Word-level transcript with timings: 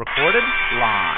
Recorded 0.00 0.42
live. 0.80 1.09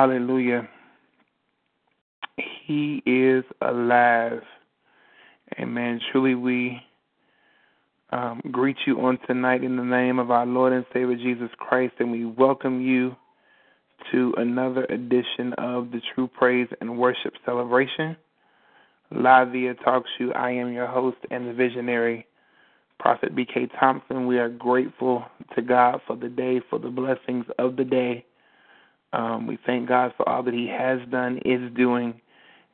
Hallelujah. 0.00 0.66
He 2.64 3.02
is 3.04 3.44
alive. 3.60 4.40
Amen. 5.58 6.00
Truly, 6.10 6.34
we 6.34 6.80
um, 8.08 8.40
greet 8.50 8.78
you 8.86 8.98
on 9.02 9.18
tonight 9.26 9.62
in 9.62 9.76
the 9.76 9.84
name 9.84 10.18
of 10.18 10.30
our 10.30 10.46
Lord 10.46 10.72
and 10.72 10.86
Savior 10.94 11.16
Jesus 11.16 11.50
Christ, 11.58 11.92
and 11.98 12.10
we 12.10 12.24
welcome 12.24 12.80
you 12.80 13.14
to 14.10 14.32
another 14.38 14.86
edition 14.86 15.52
of 15.58 15.90
the 15.90 16.00
True 16.14 16.28
Praise 16.28 16.68
and 16.80 16.96
Worship 16.96 17.34
Celebration. 17.44 18.16
Live 19.10 19.48
via 19.48 19.74
TalkShoe, 19.74 20.34
I 20.34 20.52
am 20.52 20.72
your 20.72 20.86
host 20.86 21.18
and 21.30 21.46
the 21.46 21.52
visionary, 21.52 22.26
Prophet 22.98 23.36
B.K. 23.36 23.68
Thompson. 23.78 24.26
We 24.26 24.38
are 24.38 24.48
grateful 24.48 25.26
to 25.54 25.60
God 25.60 26.00
for 26.06 26.16
the 26.16 26.30
day, 26.30 26.62
for 26.70 26.78
the 26.78 26.88
blessings 26.88 27.44
of 27.58 27.76
the 27.76 27.84
day. 27.84 28.24
Um, 29.12 29.46
we 29.46 29.58
thank 29.66 29.88
God 29.88 30.12
for 30.16 30.28
all 30.28 30.42
that 30.44 30.54
He 30.54 30.68
has 30.68 31.00
done, 31.10 31.38
is 31.44 31.72
doing, 31.76 32.20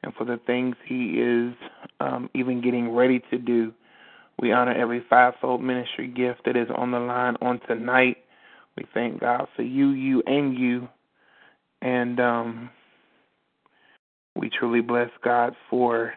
and 0.03 0.15
for 0.15 0.25
the 0.25 0.39
things 0.47 0.77
He 0.87 1.21
is 1.21 1.55
um, 2.01 2.31
even 2.35 2.61
getting 2.61 2.95
ready 2.95 3.23
to 3.31 3.39
do. 3.39 3.73
We 4.39 4.53
honor 4.53 4.75
every 4.75 5.03
fivefold 5.09 5.63
ministry 5.63 6.09
gift 6.09 6.43
that 6.45 6.57
is 6.57 6.69
on 6.75 6.91
the 6.91 6.99
line 6.99 7.37
on 7.41 7.61
tonight. 7.67 8.19
We 8.77 8.85
thank 8.93 9.21
God 9.21 9.47
for 9.57 9.63
you, 9.63 9.91
you, 9.91 10.23
and 10.27 10.57
you. 10.57 10.89
And 11.81 12.21
um, 12.21 12.71
we 14.35 14.51
truly 14.51 14.83
bless 14.83 15.11
God 15.25 15.55
for 15.71 16.13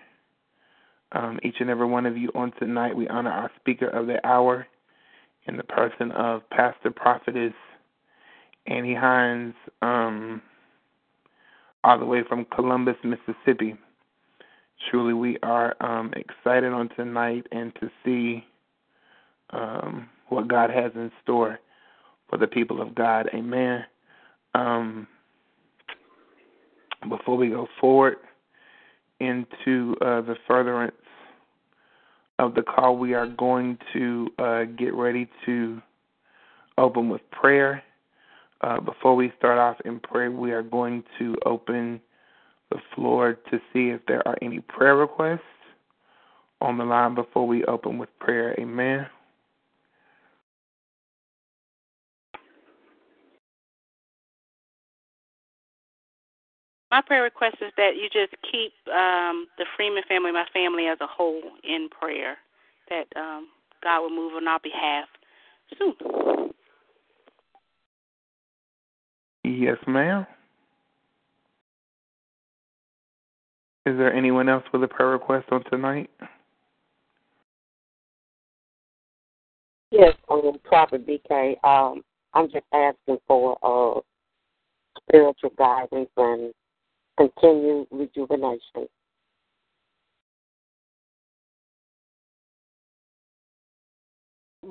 um, 1.14 1.40
each 1.44 1.56
and 1.60 1.70
every 1.70 1.88
one 1.88 2.06
of 2.06 2.18
you 2.18 2.30
on 2.36 2.52
tonight. 2.60 2.96
We 2.96 3.08
honor 3.08 3.32
our 3.32 3.52
speaker 3.60 3.88
of 3.88 4.08
the 4.08 4.26
hour 4.28 4.68
in 5.46 5.58
the 5.58 5.64
person 5.64 6.12
of 6.12 6.48
Pastor 6.50 6.92
Prophetess 6.92 7.54
Annie 8.70 8.96
Hines, 8.96 9.56
um, 9.82 10.42
all 11.84 11.98
the 11.98 12.06
way 12.06 12.22
from 12.28 12.46
Columbus, 12.46 12.96
Mississippi. 13.04 13.76
Truly, 14.90 15.14
we 15.14 15.38
are 15.44 15.76
um, 15.82 16.14
excited 16.16 16.72
on 16.72 16.90
tonight 16.96 17.46
and 17.52 17.74
to 17.82 17.90
see 18.06 18.46
um, 19.50 20.08
what 20.30 20.48
God 20.48 20.70
has 20.70 20.92
in 20.96 21.12
store 21.24 21.60
for 22.30 22.38
the 22.38 22.48
people 22.48 22.82
of 22.82 22.96
God. 22.96 23.30
Amen. 23.34 23.84
Um, 24.54 25.08
before 27.08 27.38
we 27.38 27.50
go 27.50 27.68
forward 27.80 28.18
into 29.20 29.96
uh, 30.02 30.22
the 30.22 30.36
furtherance 30.48 30.96
of 32.38 32.56
the 32.56 32.62
call, 32.62 32.98
we 32.98 33.14
are 33.14 33.28
going 33.28 33.78
to 33.94 34.30
uh, 34.38 34.64
get 34.78 34.94
ready 34.94 35.28
to 35.46 35.82
open 36.78 37.10
with 37.10 37.22
prayer. 37.32 37.84
Uh, 38.62 38.80
before 38.82 39.16
we 39.16 39.32
start 39.38 39.58
off 39.58 39.78
in 39.86 40.00
prayer, 40.00 40.32
we 40.32 40.52
are 40.52 40.64
going 40.64 41.04
to 41.18 41.36
open 41.46 42.02
the 42.70 42.78
floor 42.94 43.38
to 43.50 43.58
see 43.72 43.90
if 43.90 44.02
there 44.08 44.28
are 44.28 44.38
any 44.42 44.60
prayer 44.60 44.96
requests 44.96 45.40
on 46.62 46.78
the 46.78 46.84
line 46.84 47.16
before 47.16 47.48
we 47.48 47.64
open 47.66 47.98
with 47.98 48.10
prayer. 48.20 48.54
Amen. 48.60 49.08
My 56.92 57.02
prayer 57.02 57.24
request 57.24 57.58
is 57.62 57.72
that 57.78 57.92
you 57.96 58.10
just 58.12 58.34
keep 58.52 58.74
um, 58.92 59.48
the 59.58 59.66
Freeman 59.78 60.04
family, 60.10 60.32
my 60.32 60.46
family 60.52 60.88
as 60.88 60.98
a 61.02 61.08
whole, 61.08 61.42
in 61.64 61.88
prayer. 61.88 62.38
That 62.90 63.06
um, 63.16 63.48
God 63.84 64.02
will 64.02 64.10
move 64.10 64.34
on 64.34 64.48
our 64.48 64.60
behalf 64.60 65.08
soon. 65.78 66.39
Yes, 69.50 69.78
ma'am. 69.88 70.28
Is 73.88 73.98
there 73.98 74.14
anyone 74.14 74.48
else 74.48 74.64
with 74.72 74.84
a 74.84 74.88
prayer 74.88 75.10
request 75.10 75.48
on 75.52 75.64
tonight? 75.72 76.12
Yes, 79.90 80.14
um, 80.30 80.60
Prophet 80.64 81.08
BK. 81.08 81.56
Um, 81.64 82.04
I'm 82.36 82.52
just 82.52 82.66
asking 82.72 83.18
for 83.28 83.58
uh, 83.64 84.02
spiritual 85.02 85.50
guidance 85.58 86.10
and 86.16 86.54
continued 87.18 87.88
rejuvenation. 87.90 88.88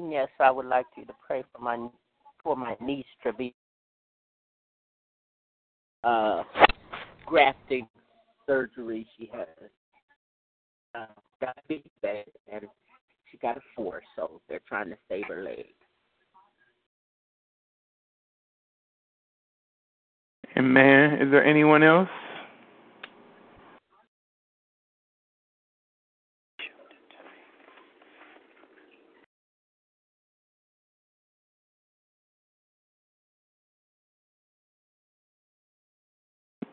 Yes, 0.08 0.28
I 0.38 0.52
would 0.52 0.66
like 0.66 0.87
you 0.97 1.04
to 1.06 1.14
pray 1.26 1.42
for 1.52 1.61
my 1.61 1.88
for 2.44 2.54
my 2.54 2.76
niece 2.80 3.06
to 3.25 3.32
be 3.32 3.52
uh, 6.05 6.43
grafting 7.26 7.88
surgery 8.47 9.07
she 9.17 9.31
has. 9.33 9.71
Uh, 10.95 11.07
diabetes 11.40 11.90
and 12.50 12.64
she 13.31 13.38
got 13.38 13.57
a 13.57 13.61
four, 13.76 14.02
so 14.17 14.40
they're 14.49 14.61
trying 14.67 14.88
to 14.88 14.97
save 15.09 15.25
her 15.28 15.43
leg. 15.43 15.67
Amen. 20.57 21.21
Is 21.21 21.31
there 21.31 21.45
anyone 21.45 21.83
else? 21.83 22.09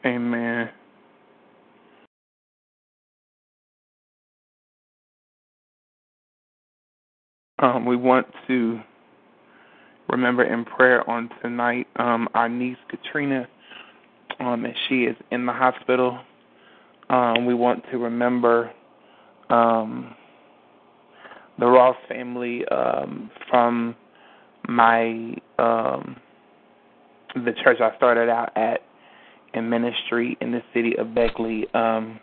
Amen. 0.06 0.70
Um, 7.60 7.86
we 7.86 7.96
want 7.96 8.28
to 8.48 8.80
remember 10.10 10.44
in 10.44 10.66
prayer 10.66 11.10
on 11.10 11.30
tonight 11.42 11.88
um, 11.96 12.28
our 12.34 12.50
niece 12.50 12.78
Katrina, 12.90 13.48
um, 14.40 14.66
as 14.66 14.74
she 14.88 15.06
is 15.06 15.16
in 15.32 15.46
the 15.46 15.54
hospital. 15.54 16.20
Um, 17.10 17.46
we 17.46 17.54
want 17.54 17.84
to 17.92 17.98
remember 17.98 18.72
um, 19.50 20.14
the 21.58 21.66
Ross 21.66 21.98
family 22.10 22.66
um, 22.68 23.32
from 23.50 23.96
my 24.68 25.36
the 27.36 27.52
church 27.64 27.80
I 27.82 27.96
started 27.98 28.30
out 28.30 28.56
at 28.56 28.82
in 29.56 29.70
ministry 29.70 30.38
in 30.42 30.52
the 30.52 30.62
city 30.74 30.94
of 30.98 31.16
Beckley. 31.16 31.66
Um, 31.74 32.20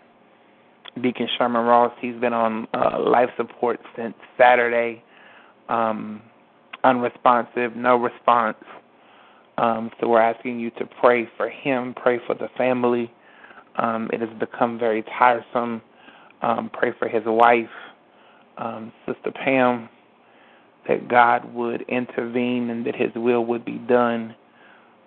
Deacon 1.03 1.27
Sherman 1.39 1.65
Ross, 1.65 1.93
he's 2.01 2.17
been 2.21 2.35
on 2.35 2.69
uh, 2.75 3.01
life 3.01 3.31
support 3.37 3.81
since 3.97 4.15
Saturday. 4.37 5.03
Um, 5.69 6.21
unresponsive, 6.85 7.75
no 7.75 7.97
response. 7.97 8.59
Um, 9.57 9.91
so 10.01 10.09
we're 10.09 10.21
asking 10.21 10.61
you 10.61 10.71
to 10.73 10.89
pray 11.01 11.29
for 11.37 11.49
him, 11.49 11.95
pray 11.95 12.19
for 12.27 12.35
the 12.35 12.49
family. 12.59 13.11
Um, 13.77 14.11
it 14.13 14.21
has 14.21 14.31
become 14.39 14.79
very 14.79 15.03
tiresome. 15.19 15.81
Um, 16.43 16.71
pray 16.73 16.91
for 16.99 17.09
his 17.09 17.23
wife, 17.25 17.67
um, 18.59 18.93
Sister 19.07 19.31
Pam, 19.31 19.89
that 20.89 21.09
God 21.09 21.55
would 21.55 21.83
intervene 21.89 22.69
and 22.71 22.85
that 22.85 22.97
his 22.97 23.11
will 23.15 23.47
would 23.47 23.65
be 23.65 23.79
done 23.79 24.35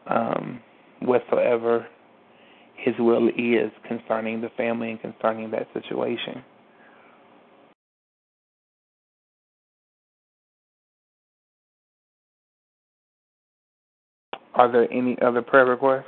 um, 0.08 0.62
whatsoever 1.01 1.86
his 2.77 2.96
will 3.00 3.29
is 3.29 3.72
concerning 3.88 4.41
the 4.41 4.50
family 4.58 4.91
and 4.91 5.01
concerning 5.01 5.51
that 5.51 5.67
situation. 5.74 6.44
Are 14.55 14.72
there 14.72 14.91
any 14.91 15.17
other 15.22 15.41
prayer 15.41 15.65
requests? 15.65 16.05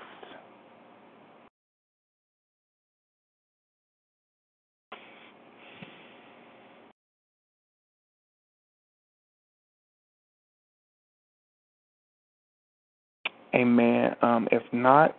Amen. 13.56 14.16
Um, 14.22 14.48
if 14.52 14.64
not, 14.72 15.16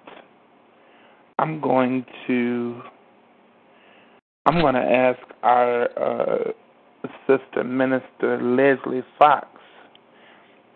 I'm 1.39 1.61
going 1.61 2.05
to 2.27 2.83
I'm 4.47 4.61
going 4.61 4.75
to 4.75 4.81
ask 4.81 5.21
our 5.43 5.83
uh, 5.99 6.53
sister 7.27 7.65
minister 7.65 8.41
Leslie 8.43 9.05
Fox 9.19 9.47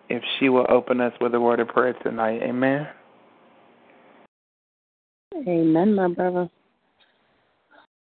if 0.09 0.21
she 0.39 0.49
will 0.49 0.67
open 0.69 1.01
us 1.01 1.13
with 1.19 1.33
a 1.33 1.39
word 1.39 1.59
of 1.59 1.69
prayer 1.69 1.93
tonight. 2.03 2.41
Amen. 2.43 2.87
Amen, 5.47 5.95
my 5.95 6.07
brother. 6.09 6.49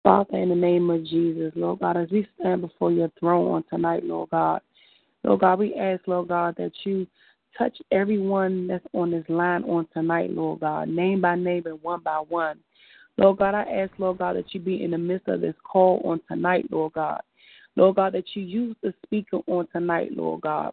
Father, 0.03 0.37
in 0.37 0.49
the 0.49 0.55
name 0.55 0.91
of 0.91 1.03
Jesus, 1.03 1.51
Lord 1.55 1.79
God, 1.79 1.97
as 1.97 2.09
we 2.11 2.27
stand 2.39 2.61
before 2.61 2.91
your 2.91 3.11
throne 3.19 3.51
on 3.51 3.63
tonight, 3.71 4.03
Lord 4.03 4.29
God, 4.29 4.61
Lord 5.23 5.39
God, 5.39 5.57
we 5.57 5.73
ask, 5.73 6.07
Lord 6.07 6.27
God, 6.27 6.55
that 6.57 6.71
you 6.83 7.07
touch 7.57 7.77
everyone 7.91 8.67
that's 8.67 8.85
on 8.93 9.11
this 9.11 9.25
line 9.29 9.63
on 9.63 9.87
tonight, 9.93 10.31
Lord 10.31 10.61
God, 10.61 10.89
name 10.89 11.21
by 11.21 11.35
name 11.35 11.63
and 11.65 11.81
one 11.81 12.01
by 12.01 12.17
one. 12.27 12.59
Lord 13.17 13.37
God, 13.37 13.55
I 13.55 13.63
ask, 13.63 13.91
Lord 13.97 14.17
God, 14.17 14.35
that 14.35 14.53
you 14.53 14.59
be 14.59 14.83
in 14.83 14.91
the 14.91 14.97
midst 14.97 15.27
of 15.27 15.41
this 15.41 15.55
call 15.63 16.01
on 16.03 16.19
tonight, 16.27 16.65
Lord 16.69 16.93
God. 16.93 17.21
Lord 17.75 17.95
God, 17.95 18.13
that 18.13 18.25
you 18.33 18.43
use 18.43 18.75
the 18.81 18.93
speaker 19.05 19.39
on 19.47 19.67
tonight, 19.71 20.11
Lord 20.11 20.41
God. 20.41 20.71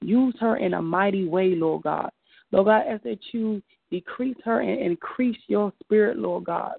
Use 0.00 0.34
her 0.40 0.56
in 0.56 0.74
a 0.74 0.82
mighty 0.82 1.26
way, 1.26 1.54
Lord 1.54 1.82
God. 1.82 2.10
Lord 2.52 2.66
God, 2.66 2.82
I 2.82 2.94
ask 2.94 3.02
that 3.04 3.18
you 3.32 3.62
decrease 3.90 4.36
her 4.44 4.60
and 4.60 4.80
increase 4.80 5.38
your 5.46 5.72
spirit, 5.82 6.18
Lord 6.18 6.44
God. 6.44 6.74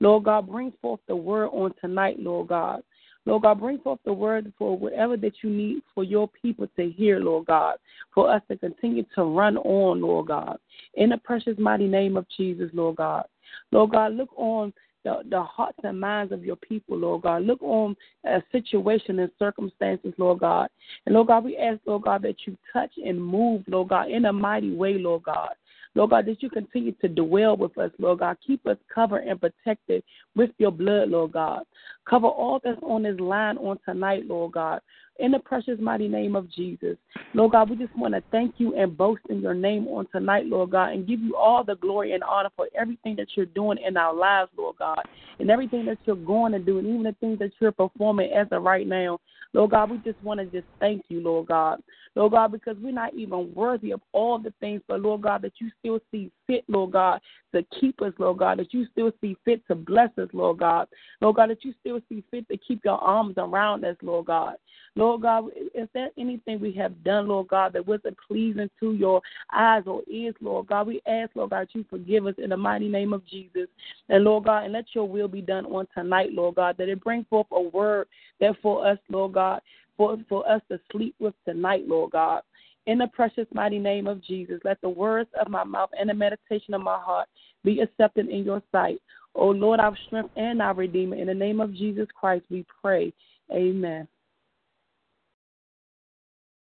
Lord 0.00 0.24
God, 0.24 0.48
bring 0.48 0.72
forth 0.82 1.00
the 1.06 1.14
word 1.14 1.48
on 1.48 1.72
tonight, 1.80 2.18
Lord 2.18 2.48
God. 2.48 2.82
Lord 3.24 3.42
God, 3.42 3.60
bring 3.60 3.78
forth 3.78 4.00
the 4.04 4.12
word 4.12 4.52
for 4.58 4.76
whatever 4.76 5.16
that 5.16 5.34
you 5.42 5.50
need 5.50 5.82
for 5.94 6.02
your 6.02 6.28
people 6.28 6.66
to 6.76 6.90
hear, 6.90 7.20
Lord 7.20 7.46
God, 7.46 7.76
for 8.14 8.32
us 8.32 8.42
to 8.50 8.56
continue 8.56 9.04
to 9.14 9.24
run 9.24 9.56
on, 9.58 10.00
Lord 10.00 10.26
God. 10.26 10.58
In 10.94 11.10
the 11.10 11.18
precious 11.18 11.56
mighty 11.58 11.86
name 11.86 12.16
of 12.16 12.26
Jesus, 12.36 12.70
Lord 12.72 12.96
God. 12.96 13.24
Lord 13.70 13.92
God, 13.92 14.14
look 14.14 14.30
on 14.36 14.72
the, 15.04 15.22
the 15.28 15.42
hearts 15.42 15.78
and 15.82 16.00
minds 16.00 16.32
of 16.32 16.44
your 16.44 16.56
people, 16.56 16.96
Lord 16.96 17.22
God. 17.22 17.42
Look 17.42 17.62
on 17.62 17.96
a 18.24 18.42
situation 18.52 19.18
and 19.18 19.30
circumstances, 19.38 20.14
Lord 20.18 20.40
God. 20.40 20.68
And 21.06 21.14
Lord 21.14 21.28
God, 21.28 21.44
we 21.44 21.56
ask, 21.56 21.80
Lord 21.86 22.02
God, 22.02 22.22
that 22.22 22.36
you 22.46 22.56
touch 22.72 22.92
and 23.04 23.22
move, 23.22 23.62
Lord 23.66 23.88
God, 23.88 24.10
in 24.10 24.26
a 24.26 24.32
mighty 24.32 24.74
way, 24.74 24.94
Lord 24.94 25.24
God. 25.24 25.50
Lord 25.94 26.10
God, 26.10 26.26
that 26.26 26.42
you 26.42 26.48
continue 26.48 26.92
to 27.00 27.08
dwell 27.08 27.56
with 27.56 27.76
us, 27.76 27.90
Lord 27.98 28.20
God. 28.20 28.36
Keep 28.46 28.66
us 28.66 28.78
covered 28.92 29.26
and 29.26 29.40
protected 29.40 30.02
with 30.34 30.50
your 30.58 30.70
blood, 30.70 31.10
Lord 31.10 31.32
God. 31.32 31.64
Cover 32.08 32.26
all 32.26 32.60
that's 32.62 32.80
on 32.82 33.02
this 33.02 33.20
line 33.20 33.58
on 33.58 33.78
tonight, 33.84 34.26
Lord 34.26 34.52
God. 34.52 34.80
In 35.18 35.30
the 35.30 35.38
precious 35.38 35.78
mighty 35.78 36.08
name 36.08 36.34
of 36.34 36.50
Jesus. 36.50 36.96
Lord 37.34 37.52
God, 37.52 37.68
we 37.68 37.76
just 37.76 37.96
want 37.96 38.14
to 38.14 38.22
thank 38.32 38.54
you 38.56 38.74
and 38.76 38.96
boast 38.96 39.20
in 39.28 39.42
your 39.42 39.54
name 39.54 39.86
on 39.88 40.06
tonight, 40.10 40.46
Lord 40.46 40.70
God, 40.70 40.92
and 40.92 41.06
give 41.06 41.20
you 41.20 41.36
all 41.36 41.62
the 41.62 41.76
glory 41.76 42.12
and 42.12 42.24
honor 42.24 42.48
for 42.56 42.68
everything 42.76 43.14
that 43.16 43.28
you're 43.34 43.46
doing 43.46 43.78
in 43.86 43.98
our 43.98 44.14
lives, 44.14 44.50
Lord 44.56 44.76
God, 44.78 45.02
and 45.38 45.50
everything 45.50 45.84
that 45.84 45.98
you're 46.06 46.16
going 46.16 46.52
to 46.52 46.58
do, 46.58 46.78
and 46.78 46.88
even 46.88 47.02
the 47.02 47.14
things 47.20 47.38
that 47.40 47.52
you're 47.60 47.72
performing 47.72 48.32
as 48.32 48.46
of 48.50 48.62
right 48.62 48.86
now. 48.86 49.18
Lord 49.54 49.70
God, 49.70 49.90
we 49.90 49.98
just 49.98 50.22
want 50.22 50.40
to 50.40 50.46
just 50.46 50.66
thank 50.80 51.04
you, 51.08 51.20
Lord 51.20 51.48
God. 51.48 51.82
Lord 52.14 52.32
God, 52.32 52.52
because 52.52 52.76
we're 52.80 52.92
not 52.92 53.14
even 53.14 53.52
worthy 53.54 53.90
of 53.92 54.00
all 54.12 54.38
the 54.38 54.52
things, 54.60 54.82
but 54.88 55.00
Lord 55.00 55.22
God, 55.22 55.42
that 55.42 55.52
you 55.58 55.70
still 55.80 56.00
see 56.10 56.30
fit, 56.52 56.64
Lord 56.68 56.92
God, 56.92 57.20
to 57.54 57.64
keep 57.80 58.00
us, 58.02 58.12
Lord 58.18 58.38
God, 58.38 58.58
that 58.58 58.72
you 58.72 58.86
still 58.92 59.10
see 59.20 59.36
fit 59.44 59.66
to 59.68 59.74
bless 59.74 60.10
us, 60.18 60.28
Lord 60.32 60.58
God. 60.58 60.88
Lord 61.20 61.36
God, 61.36 61.50
that 61.50 61.64
you 61.64 61.74
still 61.80 62.00
see 62.08 62.22
fit 62.30 62.48
to 62.48 62.56
keep 62.56 62.84
your 62.84 62.98
arms 62.98 63.34
around 63.38 63.84
us, 63.84 63.96
Lord 64.02 64.26
God. 64.26 64.56
Lord 64.94 65.22
God, 65.22 65.46
is 65.74 65.88
there 65.94 66.10
anything 66.18 66.60
we 66.60 66.72
have 66.72 67.02
done, 67.02 67.28
Lord 67.28 67.48
God, 67.48 67.72
that 67.72 67.86
wasn't 67.86 68.16
pleasing 68.28 68.68
to 68.80 68.92
your 68.92 69.22
eyes 69.52 69.84
or 69.86 70.02
ears, 70.06 70.34
Lord 70.40 70.66
God? 70.66 70.86
We 70.86 71.00
ask, 71.06 71.30
Lord 71.34 71.50
God, 71.50 71.68
you 71.72 71.84
forgive 71.88 72.26
us 72.26 72.34
in 72.36 72.50
the 72.50 72.56
mighty 72.56 72.88
name 72.88 73.14
of 73.14 73.26
Jesus. 73.26 73.68
And 74.10 74.24
Lord 74.24 74.44
God, 74.44 74.64
and 74.64 74.72
let 74.72 74.84
your 74.94 75.08
will 75.08 75.28
be 75.28 75.40
done 75.40 75.64
on 75.66 75.86
tonight, 75.94 76.32
Lord 76.32 76.56
God, 76.56 76.76
that 76.78 76.90
it 76.90 77.02
bring 77.02 77.24
forth 77.30 77.46
a 77.52 77.60
word 77.60 78.06
that 78.40 78.54
for 78.60 78.86
us, 78.86 78.98
Lord 79.08 79.32
God, 79.32 79.62
for, 79.96 80.18
for 80.28 80.48
us 80.48 80.60
to 80.70 80.78
sleep 80.90 81.14
with 81.18 81.34
tonight, 81.46 81.84
Lord 81.86 82.12
God. 82.12 82.42
In 82.86 82.98
the 82.98 83.06
precious 83.08 83.46
mighty 83.54 83.78
name 83.78 84.06
of 84.06 84.22
Jesus, 84.24 84.60
let 84.64 84.80
the 84.80 84.88
words 84.88 85.30
of 85.40 85.48
my 85.48 85.62
mouth 85.62 85.90
and 85.98 86.10
the 86.10 86.14
meditation 86.14 86.74
of 86.74 86.80
my 86.80 86.98
heart 86.98 87.28
be 87.64 87.80
accepted 87.80 88.28
in 88.28 88.44
your 88.44 88.62
sight. 88.72 89.00
O 89.34 89.48
Lord, 89.48 89.80
our 89.80 89.96
strength 90.06 90.30
and 90.36 90.60
our 90.60 90.74
Redeemer. 90.74 91.16
In 91.16 91.28
the 91.28 91.34
name 91.34 91.60
of 91.60 91.72
Jesus 91.74 92.08
Christ, 92.18 92.44
we 92.50 92.66
pray. 92.82 93.12
Amen. 93.52 94.08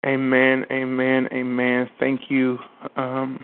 Amen, 0.05 0.65
amen, 0.71 1.27
amen. 1.31 1.89
Thank 1.99 2.21
you, 2.29 2.57
um, 2.95 3.43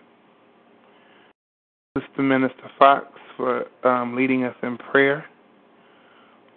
Sister 1.95 2.23
Minister 2.23 2.71
Fox, 2.79 3.05
for 3.35 3.65
um, 3.83 4.15
leading 4.15 4.43
us 4.43 4.55
in 4.63 4.77
prayer. 4.77 5.25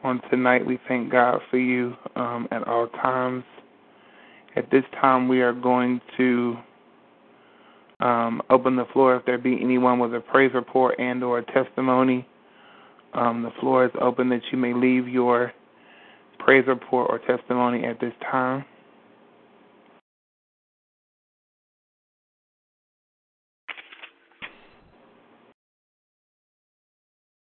On 0.02 0.20
tonight, 0.30 0.64
we 0.64 0.78
thank 0.88 1.12
God 1.12 1.40
for 1.50 1.58
you 1.58 1.94
um, 2.16 2.48
at 2.50 2.66
all 2.66 2.88
times. 2.88 3.44
At 4.56 4.70
this 4.70 4.84
time, 5.00 5.28
we 5.28 5.40
are 5.40 5.52
going 5.52 6.00
to 6.16 6.56
um, 8.00 8.42
open 8.50 8.76
the 8.76 8.86
floor 8.92 9.16
if 9.16 9.24
there 9.26 9.38
be 9.38 9.58
anyone 9.60 9.98
with 9.98 10.14
a 10.14 10.20
praise 10.20 10.52
report 10.54 10.98
and 10.98 11.22
or 11.22 11.38
a 11.38 11.44
testimony. 11.52 12.26
Um, 13.14 13.42
the 13.42 13.50
floor 13.60 13.84
is 13.84 13.90
open 14.00 14.28
that 14.30 14.42
you 14.50 14.58
may 14.58 14.72
leave 14.72 15.08
your 15.08 15.52
praise 16.38 16.64
report 16.66 17.10
or 17.10 17.18
testimony 17.18 17.84
at 17.84 18.00
this 18.00 18.12
time. 18.30 18.64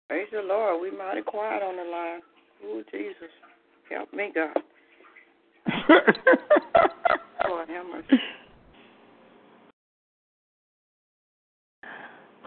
Praise 0.09 0.29
the 0.33 0.41
Lord. 0.41 0.81
We 0.81 0.97
mighty 0.97 1.23
quiet 1.23 1.63
on 1.63 1.77
the 1.77 1.85
line. 1.85 2.21
Ooh, 2.65 2.83
Jesus. 2.91 3.31
Help 3.91 4.13
me, 4.13 4.33
God. 4.35 4.57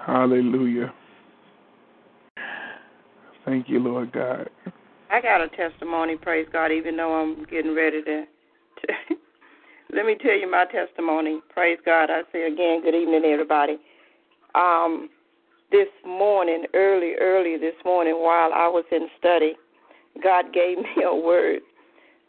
Hallelujah. 0.05 0.93
Thank 3.45 3.69
you, 3.69 3.79
Lord 3.79 4.11
God. 4.11 4.49
I 5.09 5.21
got 5.21 5.41
a 5.41 5.49
testimony, 5.49 6.15
praise 6.15 6.47
God, 6.51 6.71
even 6.71 6.97
though 6.97 7.13
I'm 7.13 7.45
getting 7.45 7.75
ready 7.75 8.01
to. 8.01 8.25
to 8.25 8.93
let 9.93 10.05
me 10.05 10.15
tell 10.21 10.33
you 10.33 10.49
my 10.49 10.65
testimony. 10.65 11.41
Praise 11.49 11.79
God. 11.85 12.09
I 12.09 12.21
say 12.31 12.47
again, 12.47 12.81
good 12.81 12.95
evening, 12.95 13.23
everybody. 13.25 13.77
Um, 14.55 15.09
this 15.71 15.87
morning, 16.05 16.65
early, 16.73 17.13
early 17.19 17.57
this 17.57 17.75
morning, 17.85 18.15
while 18.15 18.53
I 18.53 18.67
was 18.67 18.85
in 18.91 19.07
study, 19.17 19.55
God 20.23 20.53
gave 20.53 20.77
me 20.97 21.03
a 21.05 21.15
word 21.15 21.61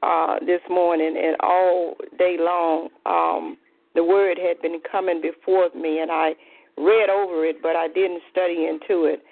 uh, 0.03 0.39
this 0.41 0.61
morning, 0.69 1.17
and 1.17 1.37
all 1.41 1.95
day 2.19 2.37
long, 2.39 2.89
um, 3.07 3.57
the 3.95 4.05
word 4.05 4.39
had 4.39 4.61
been 4.63 4.81
coming 4.91 5.21
before 5.21 5.69
me, 5.75 6.01
and 6.01 6.11
I 6.11 6.35
read 6.77 7.11
over 7.11 7.45
it, 7.45 7.57
but 7.63 7.77
I 7.77 7.89
didn't 7.89 8.23
study 8.31 8.67
into 8.67 9.05
it. 9.05 9.23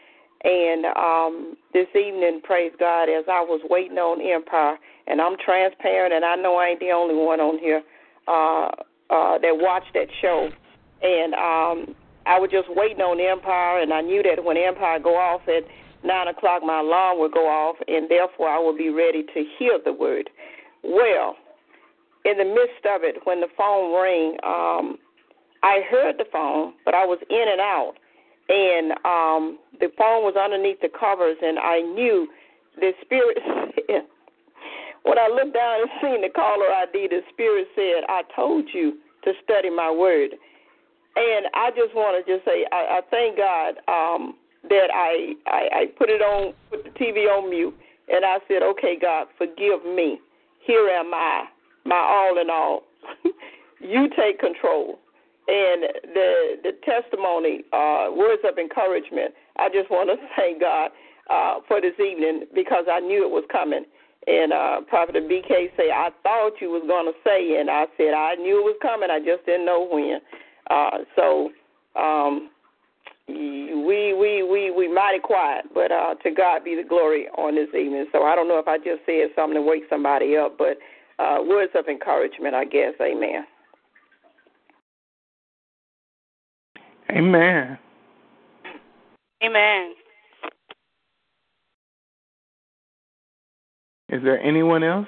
And 0.42 0.86
um, 0.96 1.56
this 1.72 1.88
evening, 1.94 2.40
praise 2.44 2.72
God, 2.78 3.04
as 3.04 3.24
I 3.28 3.40
was 3.40 3.60
waiting 3.68 3.98
on 3.98 4.20
Empire, 4.20 4.78
and 5.06 5.20
I'm 5.20 5.36
transparent, 5.44 6.14
and 6.14 6.24
I 6.24 6.36
know 6.36 6.56
I 6.56 6.68
ain't 6.68 6.80
the 6.80 6.92
only 6.92 7.14
one 7.14 7.40
on 7.40 7.58
here 7.58 7.82
uh, 8.28 8.70
uh, 9.10 9.38
that 9.38 9.52
watched 9.52 9.92
that 9.94 10.08
show. 10.22 10.48
And 11.02 11.34
um, 11.34 11.94
I 12.26 12.38
was 12.38 12.50
just 12.50 12.68
waiting 12.70 13.00
on 13.00 13.20
Empire, 13.20 13.82
and 13.82 13.92
I 13.92 14.00
knew 14.00 14.22
that 14.22 14.42
when 14.42 14.56
Empire 14.56 14.98
go 14.98 15.16
off 15.16 15.42
at 15.48 15.64
nine 16.04 16.28
o'clock, 16.28 16.62
my 16.62 16.80
alarm 16.80 17.18
would 17.20 17.32
go 17.32 17.48
off, 17.48 17.76
and 17.88 18.08
therefore 18.08 18.48
I 18.48 18.58
would 18.58 18.78
be 18.78 18.90
ready 18.90 19.22
to 19.22 19.44
hear 19.58 19.78
the 19.84 19.92
word. 19.92 20.30
Well, 20.82 21.36
in 22.24 22.38
the 22.38 22.44
midst 22.44 22.84
of 22.84 23.02
it, 23.02 23.16
when 23.24 23.40
the 23.40 23.48
phone 23.56 23.94
rang, 23.94 24.36
um, 24.42 24.98
I 25.62 25.82
heard 25.90 26.16
the 26.18 26.26
phone, 26.32 26.74
but 26.84 26.94
I 26.94 27.04
was 27.04 27.18
in 27.28 27.46
and 27.50 27.60
out, 27.60 27.94
and 28.48 28.92
um, 29.04 29.58
the 29.78 29.92
phone 29.96 30.24
was 30.24 30.36
underneath 30.36 30.80
the 30.80 30.88
covers, 30.88 31.36
and 31.42 31.58
I 31.58 31.80
knew 31.80 32.28
the 32.76 32.92
spirit. 33.02 33.38
When 35.02 35.18
I 35.18 35.28
looked 35.28 35.54
down 35.54 35.80
and 35.80 35.90
seen 36.02 36.20
the 36.20 36.28
caller 36.28 36.68
ID, 36.68 37.08
the 37.08 37.22
spirit 37.32 37.68
said, 37.74 38.04
"I 38.10 38.20
told 38.36 38.68
you 38.74 38.98
to 39.24 39.32
study 39.42 39.70
my 39.70 39.90
word." 39.90 40.32
And 41.16 41.46
I 41.54 41.70
just 41.70 41.94
want 41.94 42.14
to 42.20 42.32
just 42.32 42.44
say, 42.44 42.66
I, 42.70 42.98
I 42.98 43.00
thank 43.10 43.36
God 43.36 43.80
um, 43.88 44.36
that 44.68 44.88
I, 44.92 45.34
I 45.46 45.68
I 45.72 45.86
put 45.96 46.10
it 46.10 46.20
on, 46.20 46.52
put 46.68 46.84
the 46.84 46.90
TV 46.90 47.26
on 47.26 47.48
mute, 47.48 47.74
and 48.12 48.26
I 48.26 48.38
said, 48.46 48.62
"Okay, 48.62 48.98
God, 49.00 49.28
forgive 49.38 49.84
me. 49.86 50.20
Here 50.66 50.88
am 50.88 51.12
I, 51.14 51.44
my 51.84 51.96
all 51.96 52.40
in 52.40 52.50
all. 52.50 52.82
you 53.80 54.08
take 54.16 54.38
control." 54.38 54.98
And 55.48 55.82
the 56.14 56.56
the 56.62 56.72
testimony, 56.84 57.64
uh, 57.72 58.10
words 58.14 58.42
of 58.44 58.58
encouragement. 58.58 59.34
I 59.56 59.68
just 59.68 59.90
want 59.90 60.10
to 60.10 60.16
thank 60.36 60.60
God 60.60 60.90
uh, 61.28 61.60
for 61.66 61.80
this 61.80 61.98
evening 61.98 62.44
because 62.54 62.84
I 62.90 63.00
knew 63.00 63.24
it 63.24 63.30
was 63.30 63.44
coming. 63.50 63.84
And 64.26 64.52
uh, 64.52 64.80
Prophet 64.86 65.16
BK 65.16 65.74
say, 65.76 65.90
I 65.90 66.10
thought 66.22 66.60
you 66.60 66.68
was 66.68 66.84
going 66.86 67.06
to 67.06 67.16
say, 67.24 67.58
and 67.58 67.70
I 67.70 67.86
said 67.96 68.12
I 68.12 68.34
knew 68.34 68.60
it 68.60 68.68
was 68.68 68.76
coming. 68.82 69.08
I 69.10 69.18
just 69.18 69.46
didn't 69.46 69.64
know 69.64 69.88
when. 69.88 70.20
Uh, 70.68 70.98
so 71.16 71.50
um, 71.98 72.50
we 73.30 74.14
we 74.14 74.42
we 74.42 74.70
we 74.70 74.92
mighty 74.92 75.18
quiet, 75.18 75.66
but 75.74 75.92
uh, 75.92 76.14
to 76.22 76.30
God 76.30 76.64
be 76.64 76.74
the 76.74 76.88
glory 76.88 77.28
on 77.38 77.54
this 77.54 77.68
evening. 77.68 78.06
So 78.12 78.24
I 78.24 78.34
don't 78.34 78.48
know 78.48 78.58
if 78.58 78.68
I 78.68 78.78
just 78.78 79.04
said 79.06 79.28
something 79.34 79.54
to 79.54 79.62
wake 79.62 79.84
somebody 79.88 80.36
up, 80.36 80.58
but 80.58 80.78
uh, 81.18 81.38
words 81.46 81.72
of 81.74 81.86
encouragement, 81.88 82.54
I 82.54 82.64
guess. 82.64 82.94
Amen. 83.00 83.46
Amen. 87.10 87.78
Amen. 89.42 89.94
Is 94.10 94.22
there 94.22 94.40
anyone 94.42 94.82
else? 94.82 95.06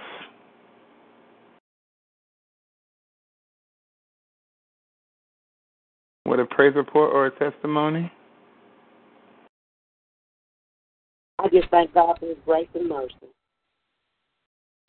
With 6.26 6.40
a 6.40 6.44
praise 6.44 6.74
report 6.74 7.12
or 7.12 7.26
a 7.26 7.30
testimony? 7.38 8.10
I 11.38 11.48
just 11.48 11.68
thank 11.70 11.92
God 11.92 12.18
for 12.20 12.26
His 12.26 12.36
grace 12.44 12.68
and 12.74 12.88
mercy. 12.88 13.14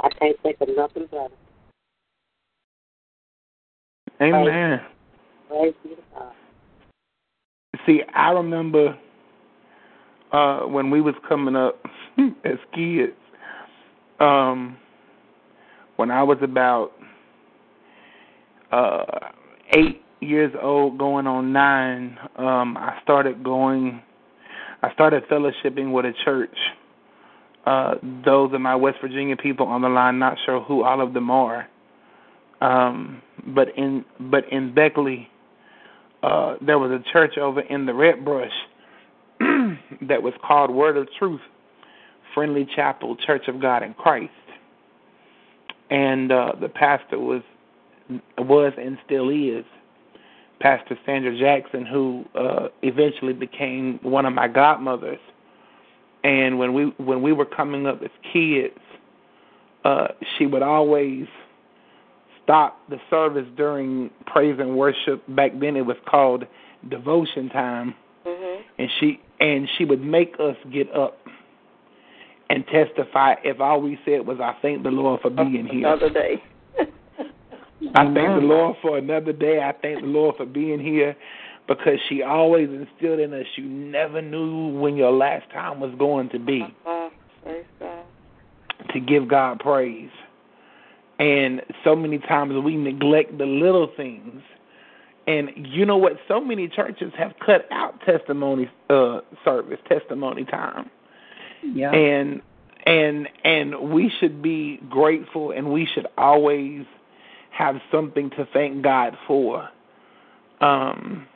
I 0.02 0.10
can't 0.10 0.38
think 0.44 0.58
of 0.62 0.70
nothing 0.76 1.08
better. 1.08 1.34
Amen. 4.22 4.82
Praise 5.50 5.74
be 5.84 5.90
to 5.90 5.96
God. 6.14 6.34
See, 7.86 8.02
I 8.14 8.30
remember 8.32 8.98
uh 10.32 10.62
when 10.62 10.90
we 10.90 11.02
was 11.02 11.16
coming 11.28 11.56
up 11.56 11.82
as 12.46 12.58
kids, 12.74 13.14
um 14.20 14.78
when 15.96 16.12
I 16.12 16.22
was 16.24 16.38
about 16.42 16.92
uh 18.72 19.30
eight 19.76 20.03
years 20.28 20.54
old 20.62 20.98
going 20.98 21.28
on 21.28 21.54
nine, 21.54 22.18
um 22.38 22.78
I 22.78 23.00
started 23.04 23.44
going 23.44 24.02
I 24.82 24.94
started 24.94 25.24
fellowshipping 25.30 25.92
with 25.94 26.06
a 26.06 26.14
church. 26.26 26.58
Uh 27.66 27.96
those 28.26 28.54
of 28.54 28.62
my 28.62 28.76
West 28.76 28.98
Virginia 29.02 29.36
people 29.36 29.68
on 29.68 29.82
the 29.82 29.90
line, 29.90 30.20
not 30.20 30.38
sure 30.46 30.62
who 30.62 30.84
all 30.84 31.02
of 31.02 31.14
them 31.14 31.30
are. 31.32 31.68
Um 32.62 33.22
but 33.48 33.70
in 33.78 34.06
but 34.20 34.44
in 34.52 34.74
Beckley 34.74 35.30
uh 36.22 36.56
there 36.66 36.80
was 36.80 36.92
a 36.92 37.04
church 37.12 37.38
over 37.38 37.62
in 37.62 37.86
the 37.86 37.94
Red 37.94 38.24
Brush 38.26 38.52
that 39.40 40.22
was 40.22 40.34
called 40.46 40.72
Word 40.72 40.98
of 40.98 41.08
Truth 41.20 41.42
Friendly 42.34 42.68
Chapel 42.76 43.16
Church 43.26 43.48
of 43.48 43.62
God 43.62 43.84
in 43.84 43.94
Christ. 43.94 44.32
And 45.90 46.32
uh 46.32 46.54
the 46.60 46.70
pastor 46.70 47.20
was 47.20 47.42
was 48.38 48.74
and 48.78 48.98
still 49.06 49.30
is 49.30 49.66
Pastor 50.64 50.98
Sandra 51.06 51.38
Jackson, 51.38 51.86
who 51.86 52.24
uh, 52.36 52.70
eventually 52.84 53.34
became 53.34 54.00
one 54.02 54.26
of 54.26 54.32
my 54.32 54.48
godmothers. 54.48 55.20
And 56.24 56.58
when 56.58 56.74
we 56.74 56.86
when 56.98 57.22
we 57.22 57.34
were 57.34 57.46
coming 57.46 57.86
up 57.86 58.02
as 58.02 58.10
kids, 58.32 58.80
uh, 59.84 60.08
she 60.38 60.46
would 60.46 60.62
always 60.62 61.26
stop 62.42 62.80
the 62.90 62.98
service 63.10 63.46
during 63.58 64.10
praise 64.26 64.58
and 64.58 64.78
worship. 64.78 65.22
Back 65.28 65.52
then, 65.60 65.76
it 65.76 65.86
was 65.86 65.98
called 66.06 66.46
devotion 66.88 67.50
time, 67.50 67.94
Mhm. 68.26 68.62
and 68.80 68.90
she 69.02 69.20
and 69.42 69.68
she 69.78 69.84
would 69.84 70.02
make 70.02 70.40
us 70.40 70.56
get 70.72 70.90
up 70.96 71.28
and 72.50 72.66
testify 72.68 73.36
if 73.44 73.60
all 73.60 73.82
we 73.82 74.00
said 74.06 74.26
was 74.26 74.40
"I 74.40 74.54
thank 74.62 74.84
the 74.84 74.92
Lord 74.92 75.20
for 75.20 75.30
being 75.30 75.68
here." 75.68 75.88
Another 75.88 76.10
day. 76.10 76.42
I 77.96 78.04
thank 78.06 78.16
the 78.16 78.46
Lord 78.46 78.78
for 78.82 78.98
another 78.98 79.34
day. 79.34 79.62
I 79.62 79.74
thank 79.82 80.02
the 80.02 80.08
Lord 80.08 80.36
for 80.38 80.46
being 80.46 80.80
here 80.80 81.16
because 81.68 82.00
she 82.10 82.22
always 82.22 82.70
instilled 82.70 83.20
in 83.20 83.34
us 83.34 83.46
you 83.56 83.66
never 83.66 84.22
knew 84.22 84.68
when 84.80 84.96
your 84.96 85.12
last 85.12 85.50
time 85.52 85.80
was 85.80 85.94
going 85.98 86.30
to 86.30 86.40
be 86.40 86.66
to 88.92 89.00
give 89.00 89.28
God 89.28 89.60
praise. 89.60 90.10
And 91.20 91.62
so 91.84 91.96
many 91.96 92.20
times 92.20 92.54
we 92.64 92.76
neglect 92.76 93.38
the 93.38 93.46
little 93.46 93.90
things. 93.96 94.42
And 95.26 95.52
you 95.56 95.86
know 95.86 95.98
what? 95.98 96.14
So 96.28 96.42
many 96.42 96.68
churches 96.68 97.14
have 97.18 97.34
cut 97.46 97.66
out 97.72 98.00
testimony 98.06 98.70
uh 98.90 99.22
service, 99.46 99.80
testimony 99.88 100.44
time. 100.44 100.90
Yeah. 101.64 101.92
And 101.92 102.42
and 102.86 103.30
and 103.46 103.92
we 103.92 104.12
should 104.20 104.42
be 104.42 104.82
grateful 104.90 105.52
and 105.52 105.72
we 105.72 105.88
should 105.94 106.08
always 106.18 106.86
have 107.54 107.76
something 107.92 108.30
to 108.32 108.48
thank 108.54 108.84
God 108.84 109.16
for. 109.28 109.70
Um 110.62 111.28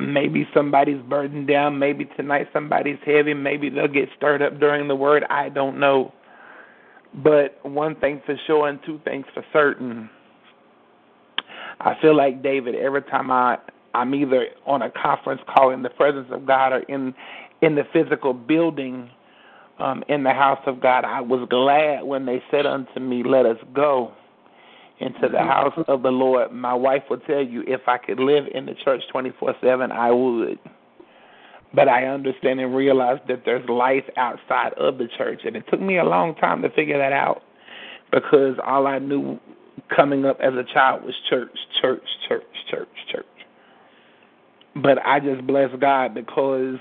maybe 0.00 0.46
somebody's 0.54 1.02
burdened 1.08 1.48
down, 1.48 1.78
maybe 1.78 2.04
tonight 2.16 2.48
somebody's 2.52 2.98
heavy, 3.04 3.34
maybe 3.34 3.68
they'll 3.68 3.88
get 3.88 4.08
stirred 4.16 4.42
up 4.42 4.58
during 4.60 4.86
the 4.88 4.94
word, 4.94 5.24
I 5.28 5.48
don't 5.48 5.80
know. 5.80 6.12
But 7.14 7.58
one 7.64 7.96
thing 7.96 8.22
for 8.24 8.36
sure 8.46 8.68
and 8.68 8.78
two 8.84 9.00
things 9.04 9.24
for 9.34 9.44
certain. 9.52 10.08
I 11.80 11.94
feel 12.00 12.16
like 12.16 12.42
David 12.42 12.74
every 12.74 13.02
time 13.02 13.30
I 13.30 13.58
I'm 13.94 14.14
either 14.14 14.46
on 14.66 14.82
a 14.82 14.90
conference 14.90 15.40
call 15.48 15.70
in 15.70 15.82
the 15.82 15.90
presence 15.90 16.28
of 16.30 16.46
God 16.46 16.72
or 16.72 16.80
in 16.80 17.14
in 17.62 17.74
the 17.74 17.84
physical 17.92 18.32
building 18.32 19.10
um, 19.78 20.02
in 20.08 20.22
the 20.22 20.32
house 20.32 20.60
of 20.66 20.80
God. 20.80 21.04
I 21.04 21.20
was 21.20 21.46
glad 21.50 22.04
when 22.04 22.26
they 22.26 22.42
said 22.50 22.66
unto 22.66 23.00
me, 23.00 23.22
Let 23.24 23.46
us 23.46 23.58
go 23.74 24.12
into 25.00 25.28
the 25.28 25.38
house 25.38 25.74
of 25.86 26.02
the 26.02 26.10
Lord. 26.10 26.52
My 26.52 26.74
wife 26.74 27.02
will 27.08 27.20
tell 27.20 27.42
you 27.42 27.62
if 27.66 27.82
I 27.86 27.98
could 27.98 28.18
live 28.18 28.44
in 28.52 28.66
the 28.66 28.74
church 28.84 29.02
24 29.12 29.54
7, 29.62 29.92
I 29.92 30.10
would. 30.10 30.58
But 31.74 31.88
I 31.88 32.06
understand 32.06 32.60
and 32.60 32.74
realize 32.74 33.18
that 33.28 33.42
there's 33.44 33.68
life 33.68 34.04
outside 34.16 34.72
of 34.74 34.98
the 34.98 35.06
church. 35.18 35.42
And 35.44 35.54
it 35.54 35.64
took 35.70 35.80
me 35.80 35.98
a 35.98 36.04
long 36.04 36.34
time 36.36 36.62
to 36.62 36.70
figure 36.70 36.98
that 36.98 37.12
out 37.12 37.42
because 38.10 38.56
all 38.66 38.86
I 38.86 38.98
knew 38.98 39.38
coming 39.94 40.24
up 40.24 40.38
as 40.40 40.54
a 40.54 40.64
child 40.72 41.04
was 41.04 41.14
church, 41.28 41.56
church, 41.80 42.02
church, 42.26 42.42
church, 42.70 42.88
church. 43.12 43.26
But 44.82 44.98
I 45.04 45.20
just 45.20 45.46
bless 45.46 45.70
God 45.78 46.14
because 46.14 46.78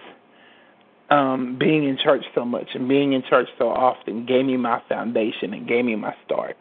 um, 1.10 1.58
being 1.60 1.88
in 1.88 1.98
church 1.98 2.24
so 2.36 2.44
much 2.44 2.68
and 2.74 2.88
being 2.88 3.14
in 3.14 3.24
church 3.30 3.48
so 3.58 3.70
often 3.70 4.26
gave 4.26 4.46
me 4.46 4.58
my 4.58 4.82
foundation 4.90 5.54
and 5.54 5.68
gave 5.68 5.86
me 5.86 5.96
my 5.96 6.14
start. 6.26 6.58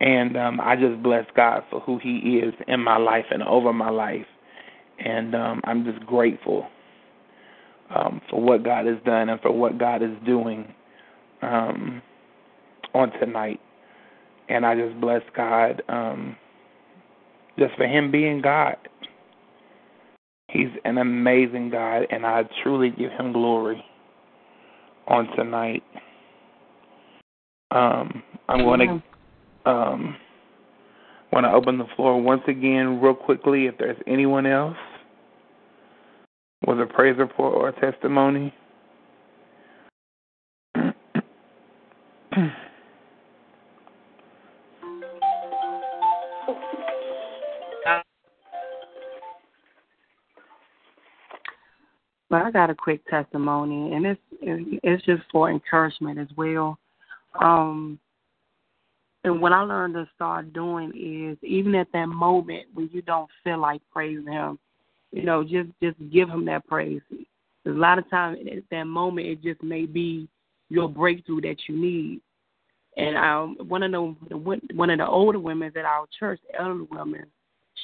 And 0.00 0.36
um, 0.36 0.60
I 0.60 0.76
just 0.76 1.02
bless 1.02 1.26
God 1.36 1.62
for 1.70 1.80
who 1.80 1.98
He 1.98 2.38
is 2.38 2.54
in 2.66 2.80
my 2.82 2.96
life 2.96 3.26
and 3.30 3.42
over 3.42 3.72
my 3.72 3.90
life. 3.90 4.26
And 4.98 5.34
um, 5.34 5.60
I'm 5.64 5.84
just 5.84 6.04
grateful 6.06 6.66
um, 7.94 8.20
for 8.30 8.40
what 8.40 8.64
God 8.64 8.86
has 8.86 8.96
done 9.04 9.28
and 9.28 9.40
for 9.40 9.52
what 9.52 9.78
God 9.78 10.02
is 10.02 10.16
doing 10.24 10.72
um, 11.42 12.00
on 12.94 13.10
tonight. 13.12 13.60
And 14.48 14.64
I 14.64 14.74
just 14.74 14.98
bless 15.00 15.22
God 15.36 15.82
um, 15.88 16.36
just 17.58 17.74
for 17.76 17.86
Him 17.86 18.10
being 18.10 18.40
God. 18.40 18.76
He's 20.50 20.68
an 20.84 20.98
amazing 20.98 21.70
God, 21.70 22.06
and 22.10 22.26
I 22.26 22.42
truly 22.62 22.90
give 22.90 23.12
Him 23.12 23.32
glory 23.32 23.84
on 25.06 25.26
tonight. 25.36 25.82
Um, 27.70 28.22
I'm 28.48 28.64
going 28.64 28.80
to 28.80 29.70
um, 29.70 30.16
want 31.32 31.44
to 31.44 31.52
open 31.52 31.78
the 31.78 31.86
floor 31.94 32.20
once 32.20 32.42
again, 32.48 33.00
real 33.00 33.14
quickly, 33.14 33.66
if 33.66 33.78
there's 33.78 33.96
anyone 34.06 34.46
else 34.46 34.76
with 36.66 36.80
a 36.80 36.86
praise 36.86 37.16
report 37.18 37.54
or 37.54 37.68
a 37.68 37.92
testimony. 37.92 38.52
But 52.30 52.42
I 52.42 52.50
got 52.52 52.70
a 52.70 52.74
quick 52.76 53.04
testimony, 53.08 53.92
and 53.92 54.06
it's 54.06 54.20
it's 54.40 55.04
just 55.04 55.22
for 55.32 55.50
encouragement 55.50 56.18
as 56.18 56.28
well. 56.36 56.78
Um, 57.40 57.98
and 59.24 59.42
what 59.42 59.52
I 59.52 59.60
learned 59.60 59.94
to 59.94 60.08
start 60.14 60.52
doing 60.52 60.92
is 60.94 61.36
even 61.42 61.74
at 61.74 61.88
that 61.92 62.06
moment 62.06 62.68
when 62.72 62.88
you 62.92 63.02
don't 63.02 63.28
feel 63.44 63.58
like 63.58 63.82
praising 63.92 64.32
Him, 64.32 64.58
you 65.12 65.24
know, 65.24 65.42
just 65.42 65.70
just 65.82 65.96
give 66.12 66.30
Him 66.30 66.44
that 66.46 66.66
praise. 66.68 67.02
Because 67.10 67.76
a 67.76 67.80
lot 67.80 67.98
of 67.98 68.08
times 68.08 68.38
at 68.50 68.62
that 68.70 68.84
moment, 68.84 69.26
it 69.26 69.42
just 69.42 69.62
may 69.62 69.84
be 69.84 70.28
your 70.68 70.88
breakthrough 70.88 71.40
that 71.42 71.56
you 71.68 71.76
need. 71.76 72.20
And 72.96 73.16
um, 73.16 73.56
one 73.68 73.82
of 73.82 73.90
the 73.90 74.36
one 74.74 74.90
of 74.90 74.98
the 74.98 75.06
older 75.06 75.40
women 75.40 75.72
at 75.76 75.84
our 75.84 76.06
church, 76.16 76.40
elder 76.58 76.84
woman, 76.84 77.26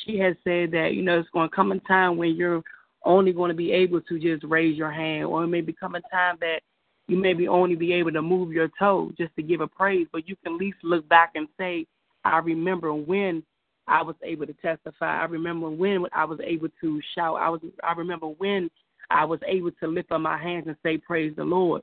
she 0.04 0.18
has 0.18 0.36
said 0.44 0.70
that 0.70 0.94
you 0.94 1.02
know 1.02 1.18
it's 1.18 1.28
going 1.30 1.48
to 1.48 1.54
come 1.54 1.72
a 1.72 1.80
time 1.80 2.16
when 2.16 2.36
you're 2.36 2.62
only 3.06 3.32
going 3.32 3.48
to 3.48 3.54
be 3.54 3.72
able 3.72 4.00
to 4.02 4.18
just 4.18 4.44
raise 4.44 4.76
your 4.76 4.90
hand, 4.90 5.24
or 5.26 5.44
it 5.44 5.48
may 5.48 5.60
become 5.60 5.94
a 5.94 6.00
time 6.12 6.36
that 6.40 6.60
you 7.08 7.16
maybe 7.16 7.46
only 7.46 7.76
be 7.76 7.92
able 7.92 8.12
to 8.12 8.22
move 8.22 8.52
your 8.52 8.68
toe 8.78 9.12
just 9.16 9.34
to 9.36 9.42
give 9.42 9.60
a 9.60 9.66
praise, 9.66 10.06
but 10.12 10.28
you 10.28 10.36
can 10.44 10.54
at 10.54 10.58
least 10.58 10.78
look 10.82 11.08
back 11.08 11.32
and 11.36 11.48
say, 11.58 11.86
I 12.24 12.38
remember 12.38 12.92
when 12.92 13.42
I 13.86 14.02
was 14.02 14.16
able 14.24 14.46
to 14.46 14.52
testify. 14.54 15.20
I 15.20 15.24
remember 15.26 15.70
when 15.70 16.06
I 16.12 16.24
was 16.24 16.40
able 16.42 16.68
to 16.80 17.00
shout. 17.14 17.36
I 17.36 17.48
was 17.48 17.60
I 17.84 17.92
remember 17.92 18.26
when 18.26 18.68
I 19.10 19.24
was 19.24 19.38
able 19.46 19.70
to 19.80 19.86
lift 19.86 20.10
up 20.10 20.20
my 20.20 20.36
hands 20.36 20.64
and 20.66 20.76
say, 20.82 20.98
Praise 20.98 21.34
the 21.36 21.44
Lord. 21.44 21.82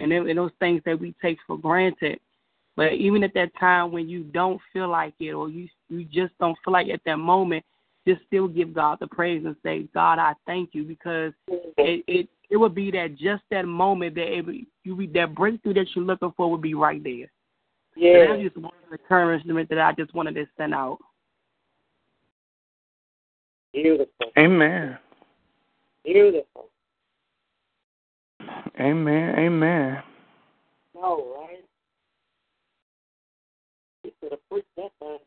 And, 0.00 0.10
then, 0.10 0.28
and 0.28 0.38
those 0.38 0.50
things 0.58 0.82
that 0.84 1.00
we 1.00 1.14
take 1.22 1.38
for 1.46 1.56
granted. 1.56 2.18
But 2.76 2.94
even 2.94 3.22
at 3.22 3.32
that 3.34 3.56
time 3.58 3.92
when 3.92 4.08
you 4.08 4.24
don't 4.24 4.60
feel 4.72 4.88
like 4.88 5.14
it 5.20 5.32
or 5.32 5.48
you 5.48 5.68
you 5.88 6.04
just 6.04 6.36
don't 6.38 6.58
feel 6.64 6.72
like 6.72 6.88
at 6.88 7.00
that 7.06 7.18
moment, 7.18 7.64
just 8.06 8.22
still 8.26 8.48
give 8.48 8.72
God 8.72 8.98
the 9.00 9.06
praise 9.06 9.44
and 9.44 9.56
say, 9.62 9.88
God, 9.94 10.18
I 10.18 10.34
thank 10.46 10.70
you 10.72 10.84
because 10.84 11.32
it 11.48 12.04
it, 12.06 12.28
it 12.48 12.56
would 12.56 12.74
be 12.74 12.90
that 12.92 13.16
just 13.16 13.42
that 13.50 13.66
moment 13.66 14.14
that 14.14 14.26
it, 14.26 14.66
you 14.84 15.10
that 15.14 15.34
breakthrough 15.34 15.74
that 15.74 15.86
you're 15.94 16.04
looking 16.04 16.32
for 16.36 16.50
would 16.50 16.62
be 16.62 16.74
right 16.74 17.02
there. 17.02 17.30
Yeah. 17.96 18.26
So 18.26 18.32
that's 18.32 18.42
just 18.42 18.56
one 18.56 18.72
of 18.84 18.90
the 18.90 18.98
encouragement 18.98 19.68
that 19.70 19.78
I 19.78 19.92
just 19.92 20.14
wanted 20.14 20.34
to 20.36 20.46
send 20.56 20.74
out. 20.74 20.98
Beautiful. 23.72 24.32
Amen. 24.38 24.98
Beautiful. 26.04 26.68
Amen. 28.78 29.34
Amen. 29.38 30.02
No, 30.94 31.34
right? 31.36 31.64
You 34.04 34.12
could 34.20 34.32
have 34.32 34.48
preached 34.48 34.68
that 34.76 34.92
thing. 35.00 35.18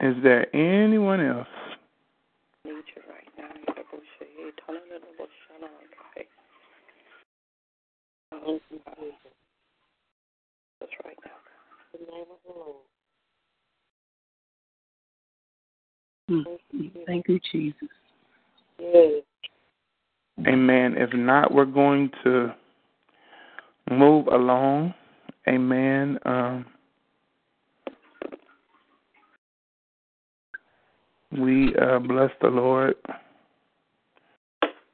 Is 0.00 0.14
there 0.22 0.54
anyone 0.54 1.20
else? 1.20 1.46
Need 2.64 2.72
you 2.72 3.02
right 3.08 3.28
now. 3.38 3.48
You're 3.54 3.74
the 3.76 3.82
bullshit. 3.90 4.28
You're 4.38 4.52
telling 4.66 4.82
me 4.90 4.96
the 5.00 5.06
bullshit. 5.16 5.32
Okay. 6.16 6.28
Thank 8.30 8.62
you, 8.70 8.78
Jesus. 8.98 9.32
That's 10.80 10.92
right 11.04 11.18
now. 11.24 11.38
The 11.92 11.98
name 12.12 12.30
of 12.30 12.38
the 12.44 12.52
Lord. 12.58 12.84
Thank 17.06 17.28
you, 17.28 17.40
Jesus. 17.50 17.88
Amen. 20.46 20.94
If 20.98 21.14
not, 21.14 21.54
we're 21.54 21.64
going 21.64 22.10
to 22.24 22.54
move 23.90 24.26
along. 24.26 24.92
Amen. 25.48 26.18
Um, 26.26 26.66
we 31.38 31.74
uh, 31.76 31.98
bless 31.98 32.30
the 32.40 32.48
Lord 32.48 32.94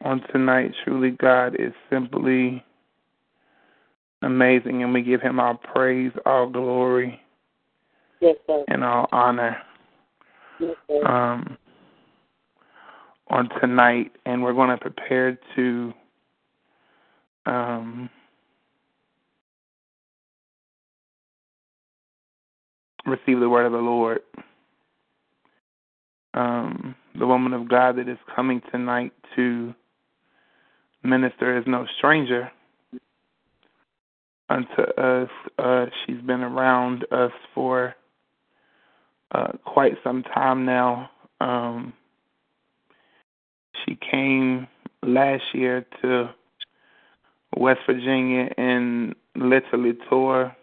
on 0.05 0.23
tonight. 0.33 0.73
Truly, 0.85 1.11
God 1.11 1.55
is 1.59 1.73
simply 1.91 2.65
amazing, 4.23 4.83
and 4.83 4.93
we 4.93 5.03
give 5.03 5.21
Him 5.21 5.41
our 5.41 5.57
praise, 5.57 6.13
all 6.27 6.49
glory, 6.49 7.21
Yes, 8.21 8.37
and 8.69 8.85
all 8.85 9.09
honor. 9.13 9.57
Yes, 10.61 10.77
um, 11.07 11.57
on 13.29 13.49
tonight, 13.61 14.13
and 14.27 14.43
we're 14.43 14.53
going 14.53 14.71
to 14.71 14.77
prepare 14.77 15.39
to 15.57 15.93
um, 17.47 18.11
receive 23.07 23.41
the 23.41 23.49
word 23.49 23.67
of 23.67 23.73
the 23.73 23.79
Lord. 23.79 24.21
Um, 26.35 26.95
the 27.19 27.27
woman 27.27 27.53
of 27.53 27.69
God 27.69 27.97
that 27.97 28.09
is 28.09 28.19
coming 28.35 28.63
tonight 28.71 29.13
to 29.37 29.75
minister 31.03 31.59
is 31.59 31.65
no 31.67 31.87
stranger 31.99 32.51
unto 34.49 34.83
us. 34.97 35.29
Uh, 35.59 35.87
she's 36.07 36.21
been 36.21 36.41
around 36.41 37.05
us 37.11 37.33
for 37.55 37.95
uh, 39.33 39.53
quite 39.65 39.93
some 40.05 40.23
time 40.23 40.65
now. 40.65 41.11
Um, 41.41 41.93
she 43.85 43.99
came 44.11 44.69
last 45.03 45.43
year 45.55 45.85
to 46.03 46.31
West 47.57 47.81
Virginia 47.87 48.49
and 48.57 49.15
literally 49.35 49.95
tore 50.09 50.55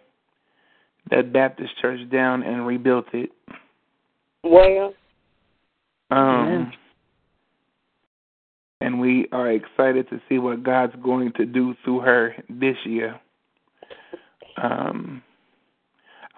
that 1.11 1.33
Baptist 1.33 1.71
church 1.81 1.99
down 2.11 2.43
and 2.43 2.65
rebuilt 2.65 3.05
it. 3.13 3.31
Well, 4.43 4.93
Um, 6.11 6.71
and 8.81 8.99
we 8.99 9.27
are 9.31 9.51
excited 9.51 10.09
to 10.09 10.21
see 10.27 10.39
what 10.39 10.63
God's 10.63 10.95
going 11.03 11.33
to 11.33 11.45
do 11.45 11.75
through 11.83 11.99
her 11.99 12.35
this 12.49 12.77
year. 12.85 13.19
Um, 14.61 15.21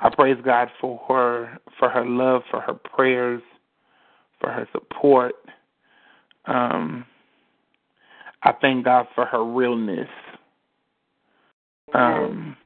I 0.02 0.10
praise 0.10 0.38
God 0.44 0.70
for 0.80 1.00
her 1.08 1.60
for 1.80 1.90
her 1.90 2.06
love, 2.06 2.42
for 2.50 2.60
her 2.62 2.74
prayers, 2.74 3.42
for 4.40 4.52
her 4.52 4.68
support. 4.72 5.36
Um, 6.46 7.06
I 8.44 8.54
thank 8.60 8.86
God 8.86 9.08
for 9.14 9.26
her 9.26 9.44
realness. 9.44 10.10
Um, 11.94 12.58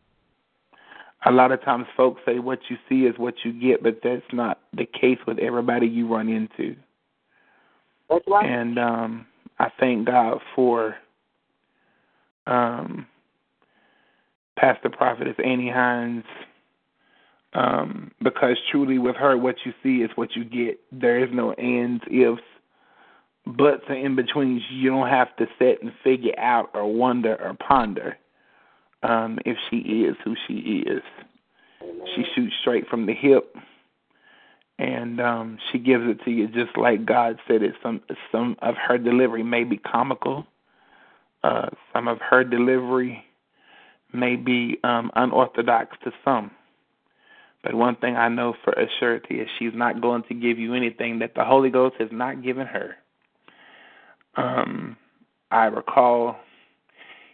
a 1.25 1.31
lot 1.31 1.51
of 1.51 1.61
times 1.63 1.87
folks 1.97 2.21
say 2.25 2.39
what 2.39 2.59
you 2.69 2.77
see 2.87 3.01
is 3.05 3.17
what 3.17 3.33
you 3.43 3.51
get, 3.51 3.83
but 3.83 3.99
that's 4.03 4.21
not 4.31 4.59
the 4.73 4.85
case 4.85 5.17
with 5.27 5.39
everybody 5.39 5.87
you 5.87 6.07
run 6.07 6.29
into. 6.29 6.75
That's 8.09 8.25
right. 8.27 8.45
And 8.45 8.77
um 8.79 9.25
I 9.59 9.69
thank 9.79 10.07
God 10.07 10.39
for 10.55 10.95
um 12.47 13.07
Pastor 14.57 14.89
Prophetess 14.89 15.35
Annie 15.43 15.69
Hines 15.69 16.23
um, 17.55 18.11
because 18.21 18.57
truly 18.69 18.99
with 18.99 19.15
her 19.15 19.37
what 19.37 19.55
you 19.65 19.73
see 19.81 20.03
is 20.03 20.11
what 20.15 20.35
you 20.35 20.43
get. 20.43 20.79
There 20.91 21.23
is 21.23 21.29
no 21.33 21.53
ands, 21.53 22.03
ifs, 22.11 22.41
buts 23.45 23.83
or 23.87 23.95
in 23.95 24.15
betweens. 24.15 24.61
You 24.69 24.89
don't 24.89 25.09
have 25.09 25.35
to 25.37 25.45
sit 25.57 25.81
and 25.81 25.91
figure 26.03 26.37
out 26.37 26.69
or 26.73 26.91
wonder 26.93 27.35
or 27.41 27.53
ponder 27.53 28.17
um, 29.03 29.39
if 29.45 29.57
she 29.69 29.77
is 29.77 30.15
who 30.23 30.35
she 30.47 30.83
is. 30.85 31.01
She 32.15 32.23
shoots 32.35 32.53
straight 32.61 32.87
from 32.87 33.05
the 33.05 33.13
hip 33.13 33.55
and 34.77 35.21
um 35.21 35.57
she 35.71 35.79
gives 35.79 36.03
it 36.05 36.23
to 36.25 36.31
you 36.31 36.47
just 36.47 36.77
like 36.77 37.05
God 37.05 37.39
said 37.47 37.61
it. 37.63 37.73
Some 37.81 38.01
some 38.31 38.55
of 38.61 38.75
her 38.75 38.97
delivery 38.97 39.43
may 39.43 39.63
be 39.63 39.77
comical. 39.77 40.45
Uh 41.43 41.69
some 41.93 42.07
of 42.07 42.19
her 42.19 42.43
delivery 42.43 43.23
may 44.13 44.35
be 44.35 44.77
um 44.83 45.11
unorthodox 45.15 45.97
to 46.03 46.11
some. 46.23 46.51
But 47.63 47.73
one 47.73 47.95
thing 47.95 48.15
I 48.15 48.29
know 48.29 48.53
for 48.63 48.73
a 48.73 48.85
surety 48.99 49.39
is 49.39 49.47
she's 49.57 49.73
not 49.73 49.99
going 49.99 50.21
to 50.29 50.35
give 50.35 50.59
you 50.59 50.75
anything 50.75 51.17
that 51.19 51.33
the 51.35 51.43
Holy 51.43 51.71
Ghost 51.71 51.95
has 51.97 52.09
not 52.11 52.43
given 52.43 52.67
her. 52.67 52.95
Um, 54.37 54.95
I 55.49 55.65
recall 55.65 56.35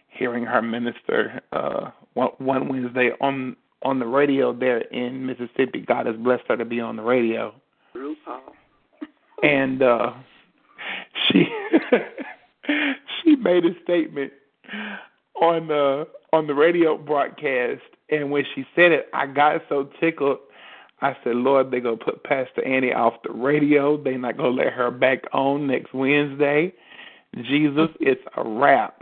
hearing 0.08 0.44
her 0.44 0.62
minister 0.62 1.42
uh, 1.52 1.90
one, 2.14 2.30
one 2.38 2.68
Wednesday 2.68 3.10
on 3.20 3.56
on 3.84 3.98
the 3.98 4.06
radio 4.06 4.52
there 4.52 4.78
in 4.78 5.26
Mississippi. 5.26 5.80
God 5.80 6.06
has 6.06 6.16
blessed 6.16 6.44
her 6.48 6.56
to 6.56 6.64
be 6.64 6.80
on 6.80 6.96
the 6.96 7.02
radio, 7.02 7.54
RuPaul. 7.94 8.40
and 9.42 9.82
uh, 9.82 10.12
she 11.26 11.46
she 13.22 13.36
made 13.36 13.64
a 13.64 13.80
statement 13.82 14.32
on 15.40 15.68
the 15.68 16.08
on 16.32 16.46
the 16.46 16.54
radio 16.54 16.96
broadcast, 16.96 17.82
and 18.10 18.30
when 18.30 18.44
she 18.54 18.64
said 18.74 18.92
it, 18.92 19.08
I 19.12 19.26
got 19.26 19.62
so 19.68 19.90
tickled. 20.00 20.38
I 21.00 21.16
said, 21.24 21.34
Lord, 21.34 21.70
they're 21.70 21.80
gonna 21.80 21.96
put 21.96 22.22
Pastor 22.22 22.64
Annie 22.64 22.92
off 22.92 23.14
the 23.24 23.32
radio. 23.32 24.02
They're 24.02 24.18
not 24.18 24.36
gonna 24.36 24.50
let 24.50 24.72
her 24.72 24.90
back 24.90 25.22
on 25.32 25.66
next 25.66 25.92
Wednesday. 25.92 26.72
Jesus, 27.42 27.88
it's 27.98 28.22
a 28.36 28.46
wrap. 28.46 29.00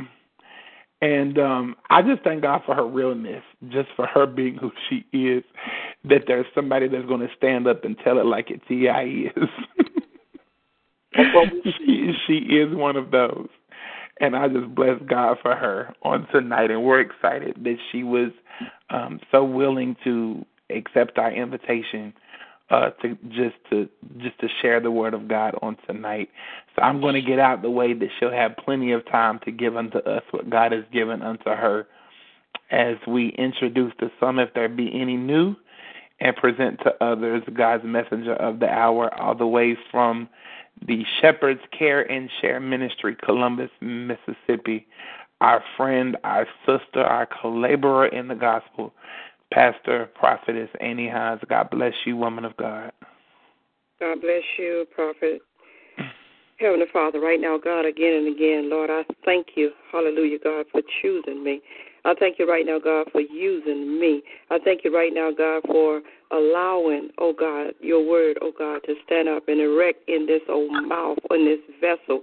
And 1.02 1.38
um 1.38 1.76
I 1.88 2.02
just 2.02 2.22
thank 2.22 2.42
God 2.42 2.62
for 2.66 2.74
her 2.74 2.86
realness, 2.86 3.42
just 3.68 3.88
for 3.96 4.06
her 4.06 4.26
being 4.26 4.56
who 4.56 4.70
she 4.88 5.06
is, 5.16 5.42
that 6.04 6.24
there's 6.26 6.46
somebody 6.54 6.88
that's 6.88 7.06
gonna 7.08 7.28
stand 7.36 7.66
up 7.66 7.84
and 7.84 7.96
tell 8.04 8.18
it 8.18 8.26
like 8.26 8.50
it 8.50 8.60
TI 8.68 9.30
is. 9.34 9.48
she 11.78 12.12
she 12.26 12.34
is 12.34 12.74
one 12.74 12.96
of 12.96 13.10
those. 13.10 13.48
And 14.22 14.36
I 14.36 14.48
just 14.48 14.74
bless 14.74 15.00
God 15.08 15.38
for 15.40 15.56
her 15.56 15.94
on 16.02 16.26
tonight 16.30 16.70
and 16.70 16.84
we're 16.84 17.00
excited 17.00 17.56
that 17.64 17.76
she 17.90 18.02
was 18.02 18.30
um 18.90 19.20
so 19.30 19.42
willing 19.44 19.96
to 20.04 20.44
accept 20.70 21.18
our 21.18 21.32
invitation 21.32 22.12
uh 22.70 22.90
to 23.02 23.16
just 23.28 23.56
to 23.70 23.88
just 24.18 24.38
to 24.40 24.48
share 24.62 24.80
the 24.80 24.90
word 24.90 25.14
of 25.14 25.28
God 25.28 25.54
on 25.62 25.76
tonight. 25.86 26.30
So 26.76 26.82
I'm 26.82 27.00
going 27.00 27.14
to 27.14 27.22
get 27.22 27.38
out 27.38 27.62
the 27.62 27.70
way 27.70 27.92
that 27.92 28.08
she'll 28.18 28.30
have 28.30 28.56
plenty 28.56 28.92
of 28.92 29.04
time 29.06 29.40
to 29.44 29.50
give 29.50 29.76
unto 29.76 29.98
us 29.98 30.22
what 30.30 30.48
God 30.48 30.72
has 30.72 30.84
given 30.92 31.22
unto 31.22 31.50
her 31.50 31.86
as 32.70 32.96
we 33.06 33.30
introduce 33.30 33.92
to 33.98 34.10
some 34.20 34.38
if 34.38 34.54
there 34.54 34.68
be 34.68 34.90
any 34.94 35.16
new 35.16 35.56
and 36.20 36.36
present 36.36 36.78
to 36.80 36.92
others 37.04 37.42
God's 37.54 37.84
messenger 37.84 38.34
of 38.34 38.60
the 38.60 38.68
hour 38.68 39.12
all 39.20 39.34
the 39.34 39.46
way 39.46 39.76
from 39.90 40.28
the 40.86 41.04
Shepherd's 41.20 41.60
Care 41.76 42.10
and 42.10 42.30
Share 42.40 42.60
Ministry, 42.60 43.16
Columbus, 43.22 43.70
Mississippi. 43.80 44.86
Our 45.40 45.62
friend, 45.76 46.18
our 46.22 46.46
sister, 46.66 47.02
our 47.02 47.26
collaborator 47.26 48.14
in 48.14 48.28
the 48.28 48.34
gospel, 48.34 48.92
Pastor 49.52 50.08
Prophetess 50.14 50.70
Annie 50.80 51.08
Hines. 51.08 51.40
God 51.48 51.70
bless 51.70 51.94
you, 52.04 52.16
woman 52.16 52.44
of 52.44 52.56
God. 52.56 52.92
God 53.98 54.20
bless 54.20 54.42
you, 54.58 54.86
Prophet. 54.94 55.42
Heavenly 56.58 56.86
Father, 56.92 57.20
right 57.20 57.40
now, 57.40 57.56
God, 57.56 57.86
again 57.86 58.14
and 58.14 58.36
again, 58.36 58.68
Lord, 58.68 58.90
I 58.90 59.02
thank 59.24 59.48
you, 59.56 59.70
hallelujah, 59.90 60.38
God, 60.44 60.66
for 60.70 60.82
choosing 61.00 61.42
me. 61.42 61.62
I 62.04 62.14
thank 62.18 62.38
you 62.38 62.48
right 62.48 62.66
now, 62.66 62.78
God, 62.78 63.08
for 63.12 63.20
using 63.20 63.98
me. 63.98 64.22
I 64.50 64.58
thank 64.62 64.84
you 64.84 64.94
right 64.94 65.12
now, 65.12 65.30
God, 65.32 65.62
for 65.66 66.02
allowing, 66.30 67.10
oh 67.18 67.32
God, 67.32 67.72
your 67.80 68.06
word, 68.06 68.38
oh 68.42 68.52
God, 68.56 68.80
to 68.86 68.94
stand 69.06 69.28
up 69.28 69.48
and 69.48 69.58
erect 69.58 70.06
in 70.08 70.26
this 70.26 70.42
old 70.50 70.70
mouth, 70.86 71.18
in 71.30 71.46
this 71.46 71.60
vessel, 71.80 72.20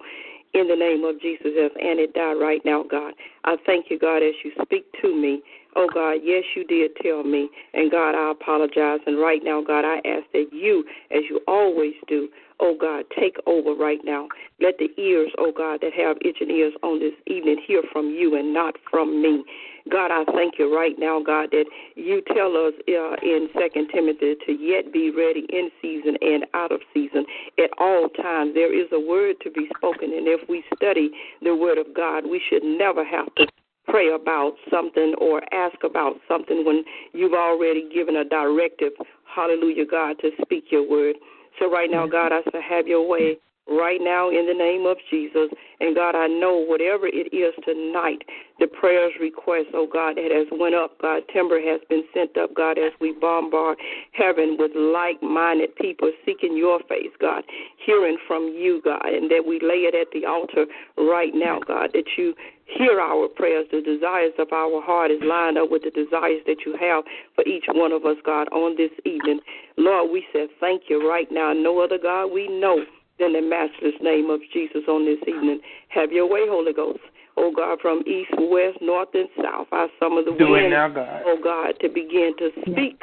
in 0.53 0.67
the 0.67 0.75
name 0.75 1.03
of 1.03 1.19
Jesus, 1.19 1.51
as 1.59 1.71
Annie 1.81 2.07
died 2.13 2.33
right 2.33 2.61
now, 2.63 2.83
God. 2.83 3.13
I 3.43 3.57
thank 3.65 3.87
you, 3.89 3.97
God, 3.97 4.17
as 4.17 4.33
you 4.43 4.51
speak 4.61 4.85
to 5.01 5.15
me. 5.15 5.41
Oh 5.75 5.87
God, 5.93 6.19
yes, 6.23 6.43
you 6.55 6.63
did 6.65 6.91
tell 7.01 7.23
me. 7.23 7.49
And 7.73 7.91
God, 7.91 8.15
I 8.15 8.31
apologize. 8.31 8.99
And 9.05 9.19
right 9.19 9.41
now, 9.43 9.61
God, 9.61 9.85
I 9.85 9.97
ask 10.07 10.25
that 10.33 10.47
you, 10.51 10.83
as 11.11 11.23
you 11.29 11.39
always 11.47 11.93
do, 12.07 12.29
oh 12.59 12.75
God, 12.79 13.05
take 13.17 13.37
over 13.45 13.73
right 13.73 13.99
now. 14.03 14.27
Let 14.59 14.77
the 14.79 14.89
ears, 14.99 15.31
oh 15.37 15.51
God, 15.55 15.79
that 15.81 15.93
have 15.93 16.17
itching 16.21 16.49
ears 16.49 16.73
on 16.83 16.99
this 16.99 17.13
evening 17.27 17.61
hear 17.65 17.83
from 17.91 18.07
you 18.09 18.35
and 18.35 18.53
not 18.53 18.75
from 18.89 19.21
me. 19.21 19.43
God, 19.91 20.11
I 20.11 20.25
thank 20.33 20.55
you 20.59 20.75
right 20.75 20.95
now, 20.97 21.21
God, 21.23 21.49
that 21.51 21.65
you 21.95 22.21
tell 22.33 22.57
us 22.57 22.73
uh, 22.89 23.15
in 23.23 23.47
Second 23.57 23.89
Timothy 23.93 24.35
to 24.45 24.51
yet 24.51 24.91
be 24.91 25.11
ready 25.11 25.45
in 25.49 25.69
season 25.81 26.17
and 26.21 26.45
out 26.53 26.71
of 26.71 26.81
season 26.93 27.25
at 27.57 27.69
all 27.77 28.09
times. 28.09 28.53
There 28.53 28.73
is 28.73 28.87
a 28.91 28.99
word 28.99 29.37
to 29.43 29.51
be 29.51 29.69
spoken, 29.77 30.11
and 30.13 30.27
if 30.27 30.47
we 30.49 30.63
study 30.75 31.11
the 31.41 31.55
word 31.55 31.77
of 31.77 31.93
God, 31.95 32.25
we 32.25 32.41
should 32.49 32.63
never 32.63 33.05
have 33.05 33.33
to 33.35 33.47
pray 33.87 34.13
about 34.13 34.53
something 34.71 35.13
or 35.19 35.41
ask 35.53 35.77
about 35.83 36.15
something 36.27 36.65
when 36.65 36.83
you've 37.13 37.33
already 37.33 37.89
given 37.93 38.17
a 38.17 38.25
directive, 38.25 38.93
hallelujah, 39.33 39.85
God, 39.85 40.17
to 40.21 40.31
speak 40.41 40.65
your 40.71 40.87
word. 40.89 41.15
So 41.59 41.71
right 41.71 41.89
now, 41.89 42.07
God, 42.07 42.31
I 42.31 42.41
say, 42.51 42.59
have 42.67 42.87
your 42.87 43.07
way 43.07 43.37
right 43.69 43.99
now 44.01 44.29
in 44.29 44.47
the 44.47 44.53
name 44.53 44.85
of 44.85 44.97
Jesus. 45.09 45.49
And 45.79 45.95
God, 45.95 46.15
I 46.15 46.27
know 46.27 46.63
whatever 46.65 47.07
it 47.07 47.33
is 47.35 47.53
tonight, 47.65 48.23
the 48.59 48.67
prayers 48.67 49.13
request, 49.19 49.67
oh 49.73 49.87
God, 49.91 50.15
that 50.15 50.31
has 50.31 50.47
went 50.51 50.73
up, 50.73 50.97
God, 51.01 51.23
timber 51.33 51.59
has 51.59 51.81
been 51.89 52.03
sent 52.13 52.37
up, 52.37 52.55
God, 52.55 52.77
as 52.77 52.91
we 52.99 53.13
bombard 53.19 53.77
heaven 54.13 54.55
with 54.57 54.71
like-minded 54.75 55.75
people 55.75 56.11
seeking 56.25 56.55
your 56.55 56.79
face, 56.87 57.11
God, 57.19 57.43
hearing 57.85 58.17
from 58.27 58.53
you, 58.55 58.81
God, 58.83 59.05
and 59.05 59.29
that 59.29 59.43
we 59.45 59.59
lay 59.61 59.85
it 59.85 59.95
at 59.95 60.07
the 60.13 60.25
altar 60.25 60.65
right 60.97 61.33
now, 61.33 61.59
God, 61.59 61.91
that 61.93 62.05
you 62.17 62.33
hear 62.67 62.99
our 62.99 63.27
prayers. 63.27 63.65
The 63.71 63.81
desires 63.81 64.33
of 64.39 64.51
our 64.51 64.81
heart 64.81 65.11
is 65.11 65.19
lined 65.23 65.57
up 65.57 65.71
with 65.71 65.83
the 65.83 65.91
desires 65.91 66.41
that 66.45 66.65
you 66.65 66.75
have 66.79 67.03
for 67.35 67.45
each 67.47 67.65
one 67.67 67.91
of 67.91 68.05
us, 68.05 68.17
God, 68.25 68.47
on 68.49 68.75
this 68.77 68.91
evening. 69.05 69.39
Lord, 69.77 70.11
we 70.11 70.25
say 70.33 70.47
thank 70.59 70.83
you 70.89 71.07
right 71.07 71.27
now. 71.31 71.53
No 71.53 71.79
other 71.79 71.97
God 72.01 72.27
we 72.27 72.47
know 72.47 72.83
than 73.19 73.33
the 73.33 73.41
matchless 73.41 73.95
name 74.01 74.29
of 74.29 74.41
Jesus 74.53 74.83
on 74.87 75.05
this 75.05 75.19
evening. 75.27 75.59
Have 75.89 76.11
your 76.11 76.29
way, 76.29 76.41
Holy 76.47 76.73
Ghost. 76.73 76.99
Oh 77.39 77.51
God, 77.55 77.77
from 77.79 78.01
east, 78.07 78.31
west, 78.37 78.79
north, 78.81 79.09
and 79.13 79.29
south, 79.37 79.67
I 79.71 79.87
summon 79.99 80.25
the 80.25 80.33
Do 80.37 80.49
wind, 80.51 80.71
now, 80.71 80.89
God. 80.89 81.21
oh 81.25 81.37
God, 81.41 81.73
to 81.81 81.87
begin 81.87 82.33
to 82.39 82.49
speak 82.61 82.99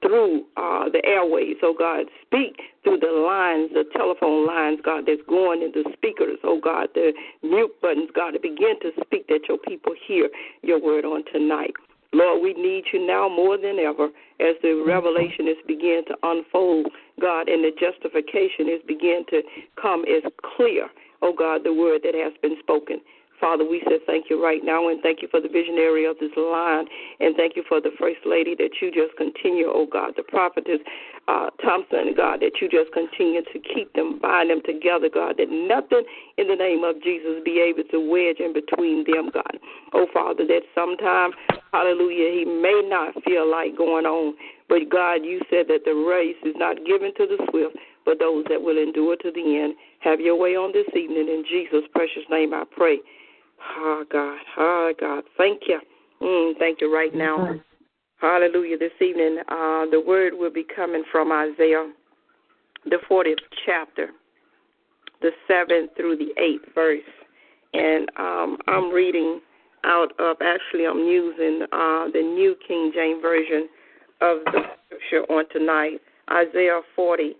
through 0.00 0.44
uh, 0.56 0.88
the 0.88 1.04
airways, 1.04 1.56
oh 1.62 1.74
God. 1.76 2.06
Speak 2.26 2.60
through 2.84 2.98
the 2.98 3.12
lines, 3.12 3.70
the 3.72 3.84
telephone 3.92 4.46
lines, 4.46 4.80
God, 4.84 5.04
that's 5.06 5.22
going 5.28 5.62
in 5.62 5.72
the 5.72 5.84
speakers, 5.92 6.38
oh 6.44 6.60
God, 6.60 6.88
the 6.94 7.12
mute 7.42 7.72
buttons, 7.82 8.10
God, 8.14 8.32
to 8.32 8.40
begin 8.40 8.78
to 8.82 8.90
speak 9.04 9.26
that 9.28 9.40
your 9.48 9.58
people 9.58 9.92
hear 10.06 10.28
your 10.62 10.80
word 10.82 11.04
on 11.04 11.24
tonight. 11.32 11.74
Lord, 12.12 12.42
we 12.42 12.54
need 12.54 12.84
you 12.92 13.06
now 13.06 13.28
more 13.28 13.58
than 13.58 13.78
ever 13.78 14.06
as 14.40 14.56
the 14.62 14.82
revelation 14.86 15.46
is 15.46 15.56
beginning 15.66 16.04
to 16.08 16.16
unfold, 16.22 16.86
God, 17.20 17.48
and 17.48 17.62
the 17.62 17.72
justification 17.78 18.68
is 18.68 18.80
beginning 18.86 19.26
to 19.30 19.42
come 19.80 20.04
as 20.04 20.22
clear, 20.56 20.88
oh 21.20 21.34
God, 21.36 21.64
the 21.64 21.74
word 21.74 22.00
that 22.04 22.14
has 22.14 22.32
been 22.40 22.56
spoken. 22.60 23.00
Father, 23.40 23.64
we 23.64 23.82
say 23.86 23.98
thank 24.06 24.26
you 24.30 24.42
right 24.42 24.62
now 24.64 24.88
and 24.88 25.00
thank 25.02 25.22
you 25.22 25.28
for 25.30 25.40
the 25.40 25.48
visionary 25.48 26.04
of 26.06 26.16
this 26.18 26.30
line 26.36 26.86
and 27.20 27.36
thank 27.36 27.56
you 27.56 27.64
for 27.68 27.80
the 27.80 27.90
first 27.98 28.18
lady 28.26 28.54
that 28.56 28.70
you 28.82 28.90
just 28.90 29.16
continue, 29.16 29.66
oh 29.68 29.86
God, 29.90 30.14
the 30.16 30.22
prophetess 30.22 30.80
uh, 31.28 31.50
Thompson, 31.62 32.14
God, 32.16 32.40
that 32.40 32.58
you 32.60 32.68
just 32.68 32.92
continue 32.92 33.42
to 33.42 33.58
keep 33.58 33.92
them, 33.94 34.18
bind 34.20 34.50
them 34.50 34.62
together, 34.64 35.08
God, 35.12 35.36
that 35.38 35.50
nothing 35.50 36.02
in 36.36 36.48
the 36.48 36.56
name 36.56 36.82
of 36.84 37.02
Jesus 37.02 37.42
be 37.44 37.60
able 37.60 37.86
to 37.90 37.98
wedge 38.00 38.40
in 38.40 38.52
between 38.52 39.04
them, 39.04 39.30
God. 39.32 39.58
Oh 39.94 40.06
Father, 40.12 40.46
that 40.46 40.62
sometime, 40.74 41.30
hallelujah, 41.72 42.32
he 42.32 42.44
may 42.44 42.82
not 42.84 43.14
feel 43.24 43.48
like 43.48 43.76
going 43.76 44.06
on, 44.06 44.34
but 44.68 44.88
God, 44.90 45.24
you 45.24 45.40
said 45.50 45.66
that 45.68 45.84
the 45.84 45.94
race 45.94 46.36
is 46.44 46.54
not 46.56 46.84
given 46.84 47.12
to 47.16 47.26
the 47.26 47.38
swift, 47.50 47.76
but 48.04 48.18
those 48.18 48.44
that 48.48 48.60
will 48.60 48.78
endure 48.78 49.16
to 49.16 49.30
the 49.30 49.60
end. 49.60 49.74
Have 50.00 50.20
your 50.20 50.36
way 50.36 50.56
on 50.56 50.72
this 50.72 50.88
evening. 50.96 51.28
In 51.28 51.44
Jesus' 51.48 51.88
precious 51.92 52.24
name 52.30 52.54
I 52.54 52.64
pray. 52.64 52.98
Oh, 53.78 54.04
God. 54.10 54.38
Oh, 54.56 54.92
God. 54.98 55.24
Thank 55.36 55.62
you. 55.66 55.80
Mm, 56.22 56.58
thank 56.58 56.80
you 56.80 56.92
right 56.92 57.14
now. 57.14 57.54
Hallelujah. 58.20 58.78
This 58.78 58.92
evening, 59.00 59.38
uh, 59.48 59.86
the 59.90 60.02
word 60.04 60.32
will 60.34 60.52
be 60.52 60.66
coming 60.74 61.04
from 61.12 61.30
Isaiah, 61.30 61.90
the 62.84 62.98
40th 63.08 63.36
chapter, 63.64 64.08
the 65.22 65.30
7th 65.48 65.96
through 65.96 66.16
the 66.16 66.30
8th 66.40 66.74
verse. 66.74 67.00
And 67.74 68.08
um, 68.18 68.58
I'm 68.66 68.90
reading 68.90 69.40
out 69.84 70.12
of, 70.18 70.36
actually, 70.42 70.86
I'm 70.86 70.98
using 70.98 71.62
uh, 71.70 72.06
the 72.12 72.22
New 72.22 72.56
King 72.66 72.90
James 72.94 73.22
Version 73.22 73.68
of 74.20 74.38
the 74.46 74.62
scripture 74.86 75.32
on 75.32 75.44
tonight, 75.52 76.00
Isaiah 76.32 76.80
40, 76.96 77.36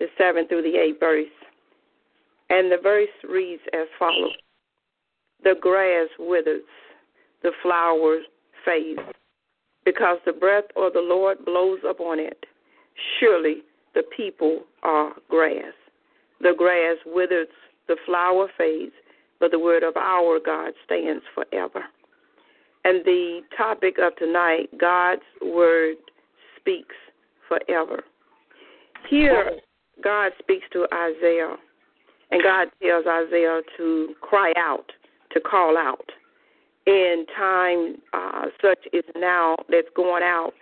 the 0.00 0.06
7th 0.20 0.48
through 0.48 0.62
the 0.62 0.76
8th 0.76 1.00
verse. 1.00 1.26
And 2.50 2.70
the 2.72 2.78
verse 2.82 3.08
reads 3.28 3.62
as 3.72 3.86
follows 3.98 4.32
The 5.44 5.54
grass 5.60 6.08
withers, 6.18 6.62
the 7.42 7.52
flowers 7.62 8.24
fade, 8.64 8.98
because 9.84 10.18
the 10.24 10.32
breath 10.32 10.64
of 10.76 10.94
the 10.94 11.00
Lord 11.00 11.44
blows 11.44 11.80
upon 11.88 12.18
it. 12.18 12.46
Surely 13.20 13.62
the 13.94 14.04
people 14.16 14.64
are 14.82 15.12
grass. 15.28 15.74
The 16.40 16.54
grass 16.56 16.96
withers, 17.06 17.48
the 17.88 17.96
flower 18.06 18.48
fades, 18.56 18.92
but 19.38 19.50
the 19.50 19.58
word 19.58 19.82
of 19.82 19.96
our 19.96 20.40
God 20.44 20.72
stands 20.84 21.22
forever. 21.34 21.84
And 22.84 23.04
the 23.04 23.40
topic 23.56 23.96
of 24.00 24.16
tonight 24.16 24.68
God's 24.80 25.22
word 25.42 25.96
speaks 26.58 26.94
forever. 27.48 28.02
Here, 29.08 29.58
God 30.02 30.32
speaks 30.38 30.64
to 30.72 30.86
Isaiah, 30.92 31.56
and 32.30 32.42
God 32.42 32.68
tells 32.82 33.04
Isaiah 33.06 33.60
to 33.76 34.14
cry 34.22 34.52
out, 34.56 34.90
to 35.34 35.40
call 35.40 35.76
out. 35.76 36.10
In 36.86 37.24
time 37.34 37.96
uh, 38.12 38.46
such 38.60 38.78
as 38.92 39.04
now 39.16 39.56
that's 39.70 39.88
going 39.96 40.22
out 40.22 40.52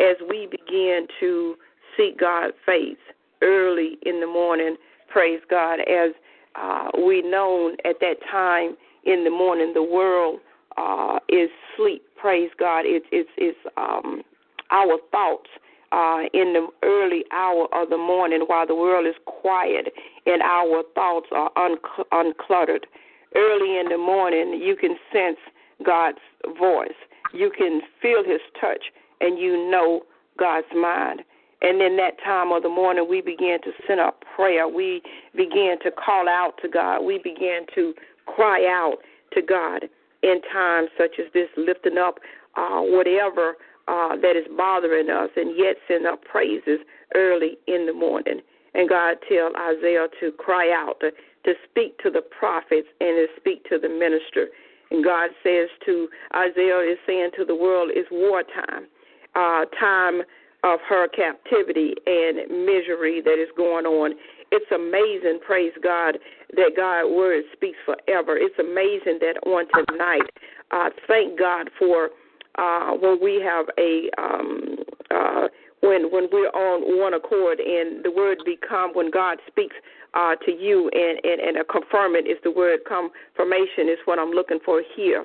as 0.00 0.16
we 0.28 0.46
begin 0.50 1.06
to 1.20 1.54
seek 1.96 2.18
God's 2.20 2.54
face 2.66 2.98
early 3.40 3.98
in 4.02 4.20
the 4.20 4.26
morning, 4.26 4.76
praise 5.08 5.40
God, 5.48 5.80
as 5.80 6.10
uh, 6.54 6.90
we 7.06 7.22
know 7.22 7.74
at 7.84 7.96
that 8.00 8.16
time 8.30 8.76
in 9.04 9.24
the 9.24 9.30
morning 9.30 9.72
the 9.74 9.82
world 9.82 10.40
uh, 10.76 11.18
is 11.28 11.48
sleep. 11.76 12.02
Praise 12.16 12.50
God. 12.58 12.80
It's 12.84 13.06
it's 13.10 13.30
it's 13.36 13.58
um, 13.76 14.22
our 14.70 14.98
thoughts 15.10 15.48
uh, 15.92 16.22
in 16.32 16.52
the 16.52 16.68
early 16.82 17.24
hour 17.32 17.68
of 17.72 17.90
the 17.90 17.98
morning 17.98 18.44
while 18.46 18.66
the 18.66 18.74
world 18.74 19.06
is 19.06 19.14
quiet 19.26 19.92
and 20.26 20.42
our 20.42 20.82
thoughts 20.94 21.26
are 21.32 21.50
un- 21.56 21.78
uncluttered. 22.12 22.84
Early 23.34 23.78
in 23.78 23.88
the 23.88 23.98
morning, 23.98 24.60
you 24.62 24.76
can 24.76 24.96
sense 25.12 25.38
God's 25.84 26.18
voice. 26.58 26.90
You 27.32 27.50
can 27.56 27.80
feel 28.00 28.22
His 28.24 28.40
touch, 28.60 28.84
and 29.20 29.38
you 29.38 29.70
know 29.70 30.02
God's 30.38 30.66
mind. 30.74 31.22
And 31.62 31.80
in 31.80 31.96
that 31.96 32.14
time 32.24 32.50
of 32.50 32.62
the 32.64 32.68
morning, 32.68 33.06
we 33.08 33.20
begin 33.20 33.58
to 33.62 33.70
send 33.86 34.00
up 34.00 34.24
prayer. 34.34 34.66
We 34.66 35.00
begin 35.34 35.76
to 35.84 35.90
call 35.92 36.28
out 36.28 36.54
to 36.62 36.68
God. 36.68 37.02
We 37.04 37.18
begin 37.22 37.66
to 37.74 37.94
cry 38.26 38.66
out 38.66 38.96
to 39.34 39.42
God 39.42 39.84
in 40.22 40.40
times 40.52 40.88
such 40.98 41.18
as 41.18 41.32
this, 41.32 41.48
lifting 41.56 41.98
up 41.98 42.18
uh, 42.56 42.80
whatever 42.80 43.54
uh, 43.88 44.16
that 44.16 44.36
is 44.36 44.46
bothering 44.56 45.08
us, 45.08 45.30
and 45.36 45.56
yet 45.56 45.76
send 45.88 46.06
up 46.06 46.22
praises 46.24 46.80
early 47.14 47.58
in 47.66 47.86
the 47.86 47.92
morning. 47.92 48.40
And 48.74 48.88
God 48.88 49.16
tell 49.28 49.50
Isaiah 49.56 50.06
to 50.20 50.32
cry 50.32 50.70
out, 50.72 51.02
to, 51.44 51.54
speak 51.68 51.98
to 51.98 52.10
the 52.10 52.22
prophets, 52.22 52.88
and 53.00 53.16
to 53.16 53.26
speak 53.36 53.64
to 53.68 53.78
the 53.78 53.88
minister. 53.88 54.48
And 54.90 55.04
God 55.04 55.30
says 55.42 55.68
to 55.86 56.08
Isaiah 56.34 56.80
is 56.80 56.98
saying 57.06 57.30
to 57.38 57.44
the 57.44 57.56
world, 57.56 57.90
it's 57.92 58.08
wartime, 58.10 58.86
uh, 59.34 59.64
time 59.80 60.22
of 60.64 60.78
her 60.88 61.08
captivity 61.08 61.94
and 62.06 62.36
misery 62.64 63.20
that 63.24 63.40
is 63.40 63.48
going 63.56 63.86
on. 63.86 64.12
It's 64.52 64.70
amazing, 64.70 65.40
praise 65.44 65.72
God, 65.82 66.18
that 66.54 66.72
God's 66.76 67.08
word 67.08 67.44
speaks 67.52 67.78
forever. 67.86 68.36
It's 68.36 68.58
amazing 68.58 69.18
that 69.20 69.40
on 69.46 69.64
tonight, 69.88 70.28
uh, 70.70 70.90
thank 71.08 71.38
God 71.38 71.70
for 71.78 72.10
uh, 72.58 72.92
when 72.92 73.18
we 73.22 73.40
have 73.42 73.66
a 73.78 74.10
um, 74.20 74.76
uh, 75.10 75.48
when 75.82 76.10
when 76.10 76.28
we're 76.32 76.50
on 76.50 76.98
one 76.98 77.14
accord 77.14 77.60
and 77.60 78.04
the 78.04 78.10
word 78.10 78.38
become 78.44 78.94
when 78.94 79.10
God 79.10 79.38
speaks 79.46 79.76
uh, 80.14 80.34
to 80.46 80.52
you 80.52 80.90
and, 80.94 81.18
and 81.24 81.40
and 81.40 81.56
a 81.58 81.64
confirmation 81.64 82.30
is 82.30 82.38
the 82.42 82.50
word 82.50 82.80
confirmation 82.88 83.88
is 83.90 83.98
what 84.06 84.18
I'm 84.18 84.30
looking 84.30 84.58
for 84.64 84.82
here, 84.96 85.24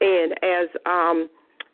and 0.00 0.32
as 0.42 0.68
um, 0.86 1.28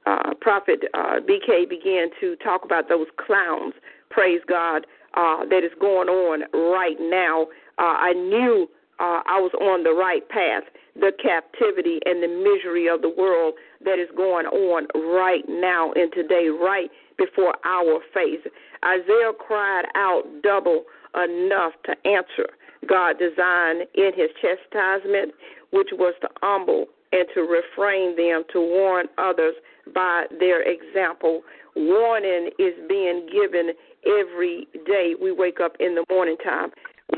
uh, 0.06 0.34
Prophet 0.40 0.84
uh, 0.94 1.20
BK 1.20 1.68
began 1.68 2.08
to 2.20 2.36
talk 2.36 2.64
about 2.64 2.88
those 2.88 3.06
clowns, 3.24 3.74
praise 4.10 4.40
God, 4.48 4.86
uh, 5.14 5.44
that 5.50 5.62
is 5.64 5.72
going 5.80 6.08
on 6.08 6.42
right 6.74 6.96
now. 6.98 7.46
Uh, 7.78 7.96
I 7.98 8.12
knew 8.12 8.68
uh, 8.98 9.22
I 9.26 9.40
was 9.40 9.52
on 9.60 9.84
the 9.84 9.92
right 9.92 10.26
path 10.28 10.64
the 10.94 11.12
captivity 11.22 12.00
and 12.04 12.22
the 12.22 12.28
misery 12.28 12.88
of 12.88 13.00
the 13.00 13.08
world 13.08 13.54
that 13.84 13.98
is 13.98 14.08
going 14.16 14.46
on 14.46 14.86
right 15.16 15.44
now 15.48 15.92
and 15.92 16.12
today, 16.12 16.48
right 16.48 16.90
before 17.22 17.54
our 17.64 18.00
face. 18.12 18.40
Isaiah 18.84 19.32
cried 19.38 19.84
out 19.94 20.24
double 20.42 20.84
enough 21.14 21.72
to 21.84 21.92
answer 22.08 22.48
God's 22.88 23.18
design 23.18 23.82
in 23.94 24.10
his 24.16 24.30
chastisement, 24.40 25.32
which 25.70 25.88
was 25.92 26.14
to 26.22 26.28
humble 26.40 26.86
and 27.12 27.26
to 27.34 27.42
refrain 27.42 28.16
them, 28.16 28.42
to 28.52 28.60
warn 28.60 29.06
others 29.18 29.54
by 29.94 30.24
their 30.40 30.62
example. 30.62 31.42
Warning 31.76 32.50
is 32.58 32.72
being 32.88 33.28
given 33.30 33.72
every 34.06 34.66
day 34.86 35.14
we 35.20 35.32
wake 35.32 35.60
up 35.60 35.76
in 35.78 35.94
the 35.94 36.04
morning 36.10 36.36
time. 36.42 36.70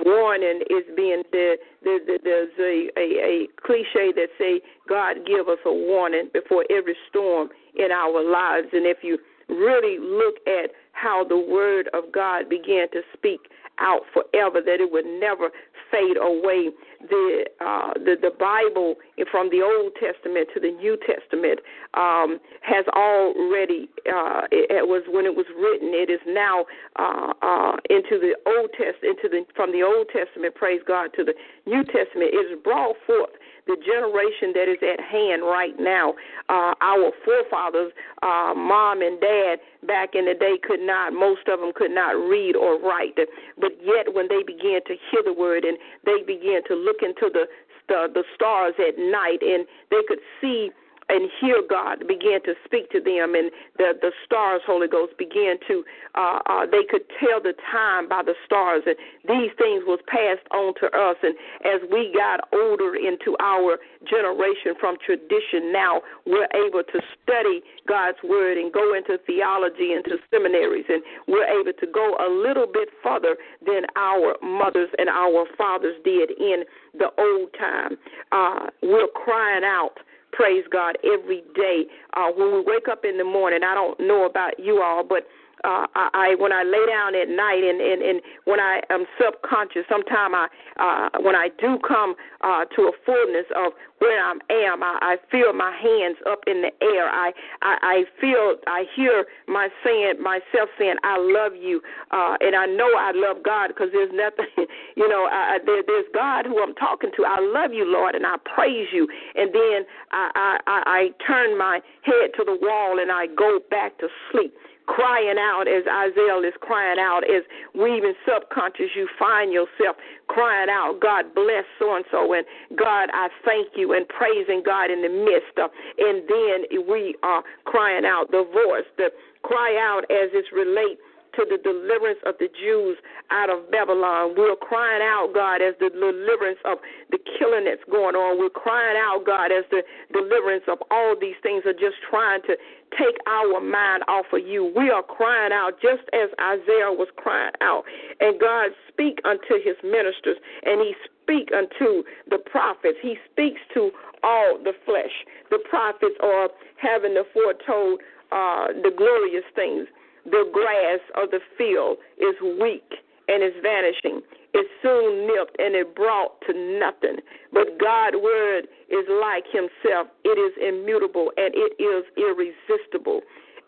Warning 0.04 0.62
is 0.70 0.84
being 0.96 1.22
the, 1.30 1.56
the, 1.84 1.98
the 2.06 2.18
there's 2.24 2.50
a, 2.58 2.90
a 2.98 3.46
cliche 3.64 4.12
that 4.16 4.28
say 4.38 4.60
God 4.88 5.18
give 5.24 5.48
us 5.48 5.58
a 5.64 5.72
warning 5.72 6.30
before 6.32 6.64
every 6.68 6.96
storm 7.08 7.48
in 7.76 7.92
our 7.92 8.22
lives, 8.28 8.68
and 8.72 8.86
if 8.86 8.98
you 9.02 9.18
really 9.48 9.98
look 9.98 10.36
at 10.46 10.70
how 10.92 11.24
the 11.24 11.38
word 11.38 11.88
of 11.92 12.12
God 12.12 12.48
began 12.48 12.90
to 12.92 13.02
speak 13.12 13.40
out 13.80 14.02
forever, 14.12 14.60
that 14.64 14.80
it 14.80 14.90
would 14.90 15.06
never 15.06 15.50
fade 15.90 16.16
away. 16.16 16.70
The 17.10 17.44
uh, 17.60 17.92
the 17.94 18.16
the 18.16 18.30
Bible 18.38 18.94
from 19.30 19.50
the 19.50 19.60
Old 19.60 19.92
Testament 20.00 20.48
to 20.54 20.60
the 20.60 20.70
New 20.70 20.96
Testament 21.04 21.60
um, 21.92 22.40
has 22.62 22.86
already 22.96 23.90
uh, 24.08 24.48
it, 24.50 24.70
it 24.70 24.86
was 24.88 25.02
when 25.08 25.26
it 25.26 25.34
was 25.34 25.44
written. 25.52 25.92
It 25.92 26.08
is 26.08 26.20
now 26.26 26.64
uh, 26.96 27.34
uh, 27.42 27.76
into 27.90 28.16
the 28.16 28.32
Old 28.46 28.70
Test 28.72 29.04
into 29.04 29.28
the 29.28 29.44
from 29.54 29.72
the 29.72 29.82
Old 29.82 30.08
Testament. 30.08 30.54
Praise 30.54 30.80
God 30.86 31.10
to 31.16 31.24
the 31.24 31.34
New 31.66 31.84
Testament. 31.84 32.32
It 32.32 32.46
is 32.48 32.58
brought 32.62 32.96
forth 33.06 33.36
the 33.66 33.76
generation 33.80 34.52
that 34.52 34.68
is 34.68 34.78
at 34.82 35.00
hand 35.00 35.42
right 35.42 35.74
now. 35.78 36.14
Uh, 36.48 36.74
our 36.80 37.12
forefathers, 37.24 37.92
uh, 38.22 38.52
mom 38.56 39.02
and 39.02 39.20
dad, 39.20 39.58
back 39.86 40.14
in 40.14 40.26
the 40.26 40.34
day 40.34 40.56
could 40.62 40.80
not, 40.80 41.12
most 41.12 41.48
of 41.48 41.60
them 41.60 41.72
could 41.74 41.90
not 41.90 42.12
read 42.12 42.56
or 42.56 42.78
write. 42.80 43.16
But 43.16 43.72
yet, 43.82 44.12
when 44.12 44.28
they 44.28 44.42
began 44.42 44.80
to 44.86 44.94
hear 45.10 45.22
the 45.24 45.32
word 45.32 45.64
and 45.64 45.78
they 46.04 46.22
began 46.26 46.62
to 46.68 46.74
look 46.74 47.00
into 47.02 47.30
the 47.32 47.46
the, 47.88 48.08
the 48.14 48.24
stars 48.34 48.72
at 48.78 48.96
night 48.96 49.42
and 49.42 49.66
they 49.90 50.00
could 50.08 50.20
see 50.40 50.70
and 51.08 51.30
hear 51.40 51.62
God 51.68 52.06
began 52.08 52.42
to 52.44 52.54
speak 52.64 52.90
to 52.90 53.00
them, 53.00 53.34
and 53.34 53.50
the 53.78 53.92
the 54.00 54.12
stars, 54.24 54.62
Holy 54.66 54.88
Ghost, 54.88 55.16
began 55.18 55.56
to 55.68 55.84
uh, 56.14 56.38
uh, 56.46 56.66
they 56.66 56.84
could 56.88 57.02
tell 57.20 57.42
the 57.42 57.54
time 57.70 58.08
by 58.08 58.22
the 58.22 58.34
stars, 58.46 58.82
and 58.86 58.96
these 59.26 59.50
things 59.58 59.82
was 59.86 60.00
passed 60.06 60.46
on 60.52 60.74
to 60.80 60.86
us. 60.96 61.16
And 61.22 61.34
as 61.64 61.80
we 61.90 62.12
got 62.14 62.46
older 62.52 62.94
into 62.94 63.36
our 63.40 63.78
generation 64.08 64.74
from 64.78 64.96
tradition, 65.04 65.72
now 65.72 66.02
we're 66.26 66.48
able 66.54 66.82
to 66.82 67.00
study 67.22 67.62
God's 67.88 68.18
word 68.22 68.58
and 68.58 68.72
go 68.72 68.94
into 68.94 69.18
theology, 69.26 69.92
into 69.92 70.16
seminaries, 70.30 70.86
and 70.88 71.02
we're 71.26 71.48
able 71.48 71.72
to 71.72 71.86
go 71.86 72.16
a 72.20 72.28
little 72.30 72.66
bit 72.66 72.88
further 73.02 73.36
than 73.64 73.82
our 73.96 74.36
mothers 74.42 74.90
and 74.98 75.08
our 75.08 75.46
fathers 75.56 75.96
did 76.04 76.30
in 76.38 76.64
the 76.96 77.10
old 77.18 77.50
time. 77.58 77.98
Uh, 78.32 78.70
we're 78.82 79.08
crying 79.08 79.64
out 79.64 79.98
praise 80.36 80.64
God 80.70 80.98
every 81.04 81.42
day. 81.54 81.84
Uh, 82.14 82.28
when 82.36 82.52
we 82.52 82.60
wake 82.66 82.88
up 82.90 83.04
in 83.04 83.16
the 83.18 83.24
morning, 83.24 83.60
I 83.64 83.74
don't 83.74 83.98
know 84.00 84.26
about 84.26 84.58
you 84.58 84.82
all, 84.82 85.04
but 85.04 85.26
uh, 85.62 85.86
I, 85.94 86.08
I 86.14 86.34
when 86.38 86.52
I 86.52 86.62
lay 86.62 86.84
down 86.88 87.14
at 87.14 87.28
night 87.28 87.62
and 87.62 87.80
and, 87.80 88.02
and 88.02 88.20
when 88.44 88.60
I 88.60 88.80
am 88.90 89.04
subconscious, 89.20 89.84
sometimes 89.88 90.34
I 90.34 90.46
uh, 90.76 91.22
when 91.22 91.34
I 91.36 91.48
do 91.60 91.78
come 91.86 92.14
uh, 92.42 92.64
to 92.76 92.82
a 92.90 92.92
fullness 93.06 93.46
of 93.56 93.72
where 93.98 94.20
I 94.20 94.32
am, 94.68 94.82
I, 94.82 94.98
I 95.00 95.16
feel 95.30 95.52
my 95.52 95.72
hands 95.72 96.18
up 96.28 96.40
in 96.46 96.60
the 96.60 96.72
air. 96.82 97.08
I, 97.08 97.32
I 97.62 97.76
I 97.80 97.96
feel 98.20 98.56
I 98.66 98.84
hear 98.94 99.26
my 99.46 99.68
saying 99.84 100.20
myself 100.20 100.68
saying 100.78 100.96
I 101.04 101.16
love 101.18 101.52
you, 101.54 101.80
uh, 102.10 102.36
and 102.40 102.54
I 102.56 102.66
know 102.66 102.90
I 102.98 103.12
love 103.14 103.42
God 103.44 103.68
because 103.68 103.88
there's 103.92 104.12
nothing, 104.12 104.50
you 104.96 105.08
know, 105.08 105.28
I, 105.30 105.58
there, 105.64 105.82
there's 105.86 106.10
God 106.12 106.46
who 106.46 106.60
I'm 106.62 106.74
talking 106.74 107.10
to. 107.16 107.24
I 107.24 107.40
love 107.40 107.72
you, 107.72 107.84
Lord, 107.86 108.14
and 108.14 108.26
I 108.26 108.36
praise 108.54 108.88
you. 108.92 109.08
And 109.34 109.54
then 109.54 109.86
I 110.10 110.58
I, 110.66 110.82
I 110.86 111.00
turn 111.26 111.56
my 111.56 111.80
head 112.02 112.36
to 112.36 112.44
the 112.44 112.58
wall 112.60 112.98
and 113.00 113.10
I 113.10 113.26
go 113.26 113.60
back 113.70 113.98
to 113.98 114.08
sleep 114.30 114.52
crying 114.86 115.38
out 115.38 115.64
as 115.66 115.84
Isaiah 115.88 116.38
is 116.46 116.54
crying 116.60 116.98
out, 116.98 117.24
as 117.24 117.42
we 117.74 117.96
even 117.96 118.14
subconscious, 118.26 118.92
you 118.94 119.08
find 119.18 119.52
yourself 119.52 119.96
crying 120.28 120.68
out, 120.68 121.00
God 121.00 121.34
bless 121.34 121.64
so 121.78 121.96
and 121.96 122.04
so, 122.10 122.32
and 122.32 122.44
God, 122.76 123.08
I 123.12 123.28
thank 123.44 123.76
you, 123.76 123.92
and 123.92 124.06
praising 124.08 124.62
God 124.64 124.90
in 124.90 125.02
the 125.02 125.08
midst 125.08 125.56
of, 125.58 125.70
and 125.98 126.22
then 126.28 126.86
we 126.88 127.16
are 127.22 127.42
crying 127.64 128.04
out 128.04 128.30
the 128.30 128.44
voice, 128.44 128.88
the 128.96 129.08
cry 129.42 129.76
out 129.80 130.04
as 130.10 130.30
it's 130.32 130.48
relate 130.52 130.98
to 131.36 131.46
the 131.48 131.58
deliverance 131.58 132.18
of 132.26 132.34
the 132.38 132.48
Jews 132.48 132.98
out 133.30 133.50
of 133.50 133.70
Babylon. 133.70 134.34
We're 134.36 134.56
crying 134.56 135.02
out, 135.02 135.32
God, 135.34 135.62
as 135.62 135.74
the 135.80 135.90
deliverance 135.90 136.58
of 136.64 136.78
the 137.10 137.18
killing 137.38 137.64
that's 137.64 137.84
going 137.90 138.14
on. 138.14 138.38
We're 138.38 138.54
crying 138.54 138.96
out, 138.96 139.24
God, 139.26 139.50
as 139.50 139.64
the 139.70 139.82
deliverance 140.12 140.64
of 140.68 140.78
all 140.90 141.14
these 141.18 141.38
things 141.42 141.64
are 141.66 141.76
just 141.76 141.98
trying 142.08 142.42
to 142.46 142.56
take 142.98 143.18
our 143.26 143.60
mind 143.60 144.04
off 144.06 144.26
of 144.32 144.46
you. 144.46 144.72
We 144.76 144.90
are 144.90 145.02
crying 145.02 145.52
out 145.52 145.80
just 145.82 146.06
as 146.14 146.30
Isaiah 146.38 146.94
was 146.94 147.08
crying 147.16 147.52
out. 147.60 147.84
And 148.20 148.38
God 148.38 148.70
speak 148.88 149.18
unto 149.24 149.58
his 149.62 149.76
ministers 149.82 150.38
and 150.62 150.80
he 150.80 150.94
speak 151.22 151.50
unto 151.50 152.04
the 152.30 152.38
prophets. 152.38 152.98
He 153.02 153.16
speaks 153.30 153.60
to 153.74 153.90
all 154.22 154.58
the 154.62 154.72
flesh. 154.84 155.12
The 155.50 155.58
prophets 155.68 156.14
are 156.22 156.48
having 156.76 157.14
the 157.14 157.24
foretold 157.32 158.00
uh, 158.32 158.68
the 158.82 158.90
glorious 158.96 159.44
things 159.54 159.86
the 160.24 160.48
grass 160.52 161.00
of 161.14 161.30
the 161.30 161.40
field 161.56 161.98
is 162.18 162.34
weak 162.60 163.04
and 163.28 163.42
is 163.42 163.54
vanishing. 163.62 164.20
It's 164.54 164.70
soon 164.82 165.26
nipped 165.26 165.56
and 165.58 165.74
it 165.74 165.94
brought 165.94 166.40
to 166.46 166.52
nothing. 166.52 167.18
But 167.52 167.78
God's 167.80 168.16
word 168.22 168.68
is 168.88 169.04
like 169.20 169.44
himself. 169.50 170.08
It 170.24 170.38
is 170.38 170.54
immutable 170.60 171.32
and 171.36 171.52
it 171.54 171.74
is 171.82 172.04
irresistible. 172.16 173.22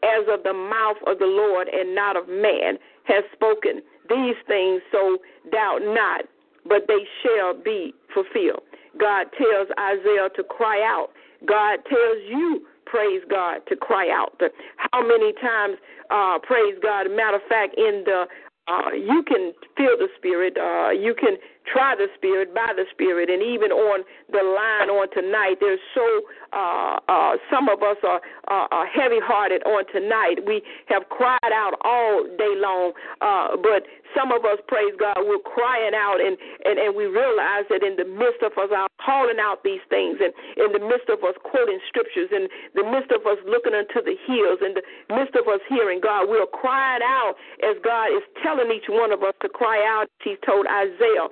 As 0.04 0.28
of 0.28 0.44
the 0.44 0.52
mouth 0.52 1.00
of 1.06 1.18
the 1.18 1.26
Lord 1.26 1.68
and 1.68 1.94
not 1.94 2.16
of 2.16 2.28
man 2.28 2.78
has 3.04 3.24
spoken 3.32 3.82
these 4.08 4.36
things, 4.46 4.82
so 4.92 5.18
doubt 5.50 5.80
not, 5.82 6.26
but 6.68 6.86
they 6.86 7.02
shall 7.22 7.54
be 7.54 7.94
fulfilled. 8.14 8.62
God 8.98 9.26
tells 9.36 9.68
Isaiah 9.78 10.28
to 10.36 10.44
cry 10.44 10.80
out. 10.82 11.10
God 11.44 11.80
tells 11.88 12.18
you 12.28 12.66
praise 12.86 13.22
God, 13.28 13.60
to 13.68 13.76
cry 13.76 14.08
out. 14.10 14.40
How 14.76 15.06
many 15.06 15.32
times, 15.34 15.76
uh, 16.10 16.38
praise 16.42 16.74
God, 16.82 17.10
matter 17.10 17.36
of 17.36 17.42
fact, 17.48 17.74
in 17.76 18.02
the 18.06 18.26
uh, 18.68 18.90
you 18.92 19.22
can 19.22 19.52
feel 19.76 19.94
the 19.96 20.08
spirit. 20.18 20.58
Uh, 20.58 20.90
you 20.90 21.14
can 21.14 21.38
try 21.70 21.94
the 21.94 22.08
spirit 22.16 22.54
by 22.54 22.72
the 22.74 22.84
spirit, 22.90 23.30
and 23.30 23.42
even 23.42 23.70
on 23.70 24.02
the 24.30 24.42
line 24.42 24.90
on 24.90 25.06
tonight, 25.14 25.56
there's 25.60 25.78
so 25.94 26.02
uh, 26.56 26.96
uh, 27.06 27.36
some 27.52 27.68
of 27.68 27.82
us 27.84 28.00
are, 28.00 28.20
uh, 28.48 28.66
are 28.72 28.88
heavy-hearted 28.88 29.60
on 29.68 29.84
tonight. 29.92 30.40
We 30.46 30.62
have 30.88 31.04
cried 31.12 31.52
out 31.52 31.76
all 31.84 32.24
day 32.24 32.56
long, 32.56 32.96
uh, 33.20 33.60
but 33.60 33.84
some 34.16 34.32
of 34.32 34.48
us, 34.48 34.56
praise 34.64 34.96
God, 34.96 35.20
we're 35.28 35.44
crying 35.44 35.92
out, 35.92 36.16
and, 36.24 36.40
and, 36.64 36.80
and 36.80 36.96
we 36.96 37.04
realize 37.04 37.68
that 37.68 37.84
in 37.84 38.00
the 38.00 38.08
midst 38.08 38.40
of 38.40 38.56
us 38.56 38.72
are 38.72 38.88
calling 39.04 39.36
out 39.36 39.60
these 39.60 39.84
things, 39.92 40.16
and 40.24 40.32
in 40.56 40.72
the 40.72 40.80
midst 40.80 41.12
of 41.12 41.20
us 41.20 41.36
quoting 41.44 41.76
scriptures, 41.92 42.32
and 42.32 42.48
the 42.72 42.86
midst 42.88 43.12
of 43.12 43.20
us 43.28 43.36
looking 43.44 43.76
unto 43.76 44.00
the 44.00 44.16
hills, 44.24 44.64
and 44.64 44.72
the 44.72 44.84
midst 45.12 45.36
of 45.36 45.44
us 45.52 45.60
hearing 45.68 46.00
God, 46.00 46.24
we're 46.32 46.48
crying 46.48 47.04
out 47.04 47.36
as 47.60 47.76
God 47.84 48.08
is 48.16 48.24
telling 48.40 48.72
each 48.72 48.88
one 48.88 49.12
of 49.12 49.20
us 49.20 49.36
to 49.44 49.48
cry 49.52 49.84
out. 49.84 50.08
He 50.24 50.40
told 50.48 50.64
Isaiah, 50.64 51.28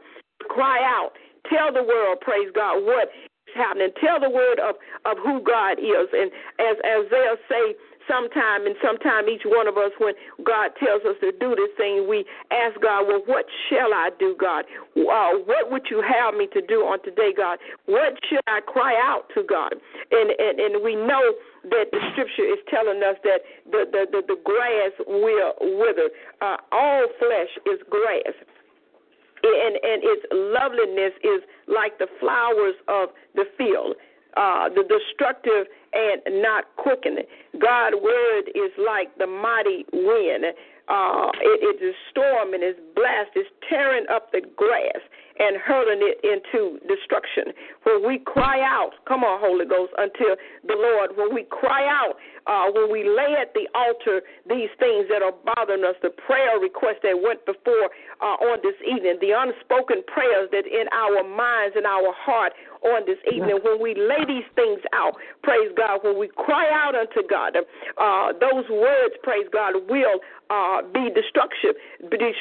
cry 0.52 0.84
out, 0.84 1.16
tell 1.48 1.72
the 1.72 1.82
world, 1.82 2.20
praise 2.20 2.52
God, 2.52 2.84
what 2.84 3.08
happening. 3.54 3.90
Tell 4.02 4.20
the 4.20 4.30
word 4.30 4.60
of, 4.60 4.76
of 5.06 5.16
who 5.22 5.40
God 5.40 5.78
is. 5.78 6.08
And 6.12 6.30
as 6.58 6.76
Isaiah 6.84 7.38
say, 7.48 7.74
sometime 8.08 8.66
and 8.66 8.76
sometime 8.84 9.28
each 9.28 9.44
one 9.44 9.66
of 9.68 9.76
us 9.76 9.92
when 9.98 10.14
God 10.44 10.72
tells 10.76 11.02
us 11.08 11.16
to 11.20 11.32
do 11.32 11.56
this 11.56 11.72
thing, 11.76 12.06
we 12.08 12.24
ask 12.52 12.76
God, 12.80 13.08
well, 13.08 13.22
what 13.26 13.46
shall 13.68 13.92
I 13.92 14.10
do, 14.18 14.36
God? 14.38 14.64
Uh, 14.96 15.40
what 15.44 15.70
would 15.70 15.88
you 15.90 16.02
have 16.04 16.34
me 16.34 16.46
to 16.52 16.60
do 16.60 16.84
on 16.84 17.02
today, 17.02 17.32
God? 17.36 17.58
What 17.86 18.14
should 18.28 18.44
I 18.46 18.60
cry 18.60 18.94
out 19.00 19.28
to 19.34 19.42
God? 19.42 19.74
And 20.10 20.30
and, 20.36 20.60
and 20.60 20.84
we 20.84 20.94
know 20.94 21.34
that 21.70 21.88
the 21.92 22.00
scripture 22.12 22.44
is 22.44 22.60
telling 22.68 23.00
us 23.02 23.16
that 23.24 23.40
the 23.70 23.88
the, 23.90 24.02
the, 24.10 24.20
the 24.34 24.38
grass 24.44 24.92
will 25.06 25.54
wither. 25.80 26.10
Uh, 26.40 26.56
all 26.72 27.06
flesh 27.18 27.52
is 27.66 27.80
grass 27.88 28.34
and, 29.44 29.76
and 29.76 30.00
its 30.00 30.24
loveliness 30.32 31.12
is 31.20 31.44
like 31.68 31.98
the 31.98 32.08
flowers 32.20 32.74
of 32.88 33.10
the 33.34 33.44
field. 33.56 33.96
uh, 34.36 34.68
the 34.68 34.82
destructive 34.82 35.66
and 35.92 36.42
not 36.42 36.64
quickening. 36.76 37.24
God's 37.60 37.96
word 38.02 38.50
is 38.54 38.72
like 38.78 39.16
the 39.18 39.26
mighty 39.26 39.86
wind. 39.92 40.44
Uh, 40.88 41.32
it, 41.40 41.80
it 41.80 41.84
is 41.84 41.94
storm 42.10 42.52
and 42.52 42.62
it's 42.62 42.78
blast, 42.94 43.30
it's 43.34 43.48
tearing 43.68 44.04
up 44.12 44.32
the 44.32 44.42
grass 44.56 45.00
and 45.38 45.58
hurling 45.58 45.98
it 45.98 46.22
into 46.22 46.78
destruction. 46.86 47.50
When 47.82 48.06
we 48.06 48.18
cry 48.22 48.62
out, 48.62 48.94
come 49.08 49.24
on, 49.24 49.40
Holy 49.42 49.66
Ghost, 49.66 49.90
until 49.98 50.38
the 50.62 50.78
Lord, 50.78 51.16
when 51.16 51.34
we 51.34 51.42
cry 51.50 51.88
out, 51.90 52.14
uh, 52.46 52.70
when 52.70 52.92
we 52.92 53.02
lay 53.02 53.34
at 53.40 53.50
the 53.54 53.66
altar 53.74 54.22
these 54.46 54.70
things 54.78 55.08
that 55.10 55.24
are 55.24 55.32
bothering 55.32 55.82
us, 55.82 55.96
the 56.02 56.12
prayer 56.12 56.60
requests 56.60 57.02
that 57.02 57.16
went 57.18 57.42
before 57.46 57.90
uh, 58.20 58.36
on 58.46 58.60
this 58.62 58.78
evening, 58.84 59.18
the 59.20 59.34
unspoken 59.34 60.04
prayers 60.06 60.46
that 60.52 60.68
in 60.68 60.86
our 60.92 61.24
minds 61.24 61.74
and 61.74 61.86
our 61.86 62.12
heart 62.14 62.52
on 62.84 63.04
this 63.06 63.18
evening, 63.32 63.58
when 63.64 63.80
we 63.80 63.94
lay 63.94 64.24
these 64.26 64.48
things 64.54 64.80
out, 64.92 65.14
praise 65.42 65.72
God, 65.76 66.00
when 66.02 66.18
we 66.18 66.28
cry 66.28 66.68
out 66.70 66.94
unto 66.94 67.26
God, 67.28 67.56
uh, 67.56 68.32
those 68.40 68.68
words, 68.68 69.14
praise 69.22 69.46
God, 69.52 69.74
will 69.88 70.20
uh, 70.50 70.82
be 70.92 71.08
destruction, 71.10 71.72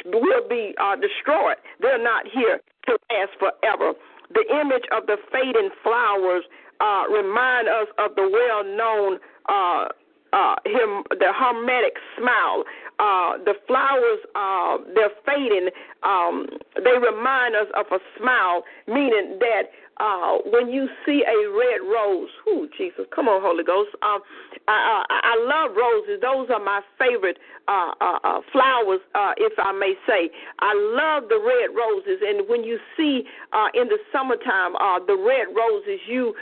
will 0.05 0.47
be 0.47 0.75
uh, 0.79 0.95
destroyed. 0.95 1.57
They're 1.79 2.01
not 2.01 2.25
here 2.27 2.59
to 2.87 2.97
last 3.11 3.31
forever. 3.39 3.93
The 4.33 4.45
image 4.59 4.83
of 4.91 5.07
the 5.07 5.17
fading 5.31 5.69
flowers 5.83 6.43
uh, 6.81 7.03
remind 7.09 7.67
us 7.67 7.87
of 7.97 8.15
the 8.15 8.27
well-known 8.27 9.19
uh, 9.47 9.87
uh, 10.33 10.55
him, 10.65 11.03
the 11.09 11.31
Homeric 11.31 11.93
simile. 12.17 12.63
Uh, 12.99 13.37
the 13.45 13.53
flowers, 13.67 14.19
uh, 14.35 14.77
they're 14.95 15.13
fading. 15.25 15.69
Um, 16.01 16.47
they 16.75 16.97
remind 16.97 17.55
us 17.55 17.67
of 17.77 17.85
a 17.91 17.99
smile, 18.17 18.63
meaning 18.87 19.37
that 19.39 19.69
uh, 19.97 20.37
when 20.45 20.69
you 20.69 20.87
see 21.05 21.23
a 21.23 21.49
red 21.49 21.81
rose, 21.85 22.29
whoo, 22.45 22.67
Jesus, 22.77 23.05
come 23.13 23.27
on, 23.27 23.41
Holy 23.41 23.63
Ghost. 23.63 23.89
Um, 24.01 24.21
I, 24.67 25.03
I, 25.09 25.19
I 25.23 25.35
love 25.45 25.75
roses. 25.75 26.21
Those 26.21 26.49
are 26.49 26.63
my 26.63 26.81
favorite 26.97 27.37
uh, 27.63 27.95
uh, 28.01 28.19
uh, 28.27 28.39
flowers, 28.51 28.99
uh, 29.15 29.31
if 29.37 29.53
I 29.57 29.71
may 29.71 29.95
say. 30.03 30.29
I 30.59 30.75
love 30.75 31.29
the 31.29 31.39
red 31.39 31.71
roses, 31.71 32.19
and 32.19 32.43
when 32.49 32.61
you 32.63 32.77
see 32.97 33.23
uh, 33.53 33.71
in 33.73 33.87
the 33.87 33.95
summertime 34.11 34.75
the 35.07 35.15
red 35.15 35.47
roses, 35.55 35.99
you 36.07 36.35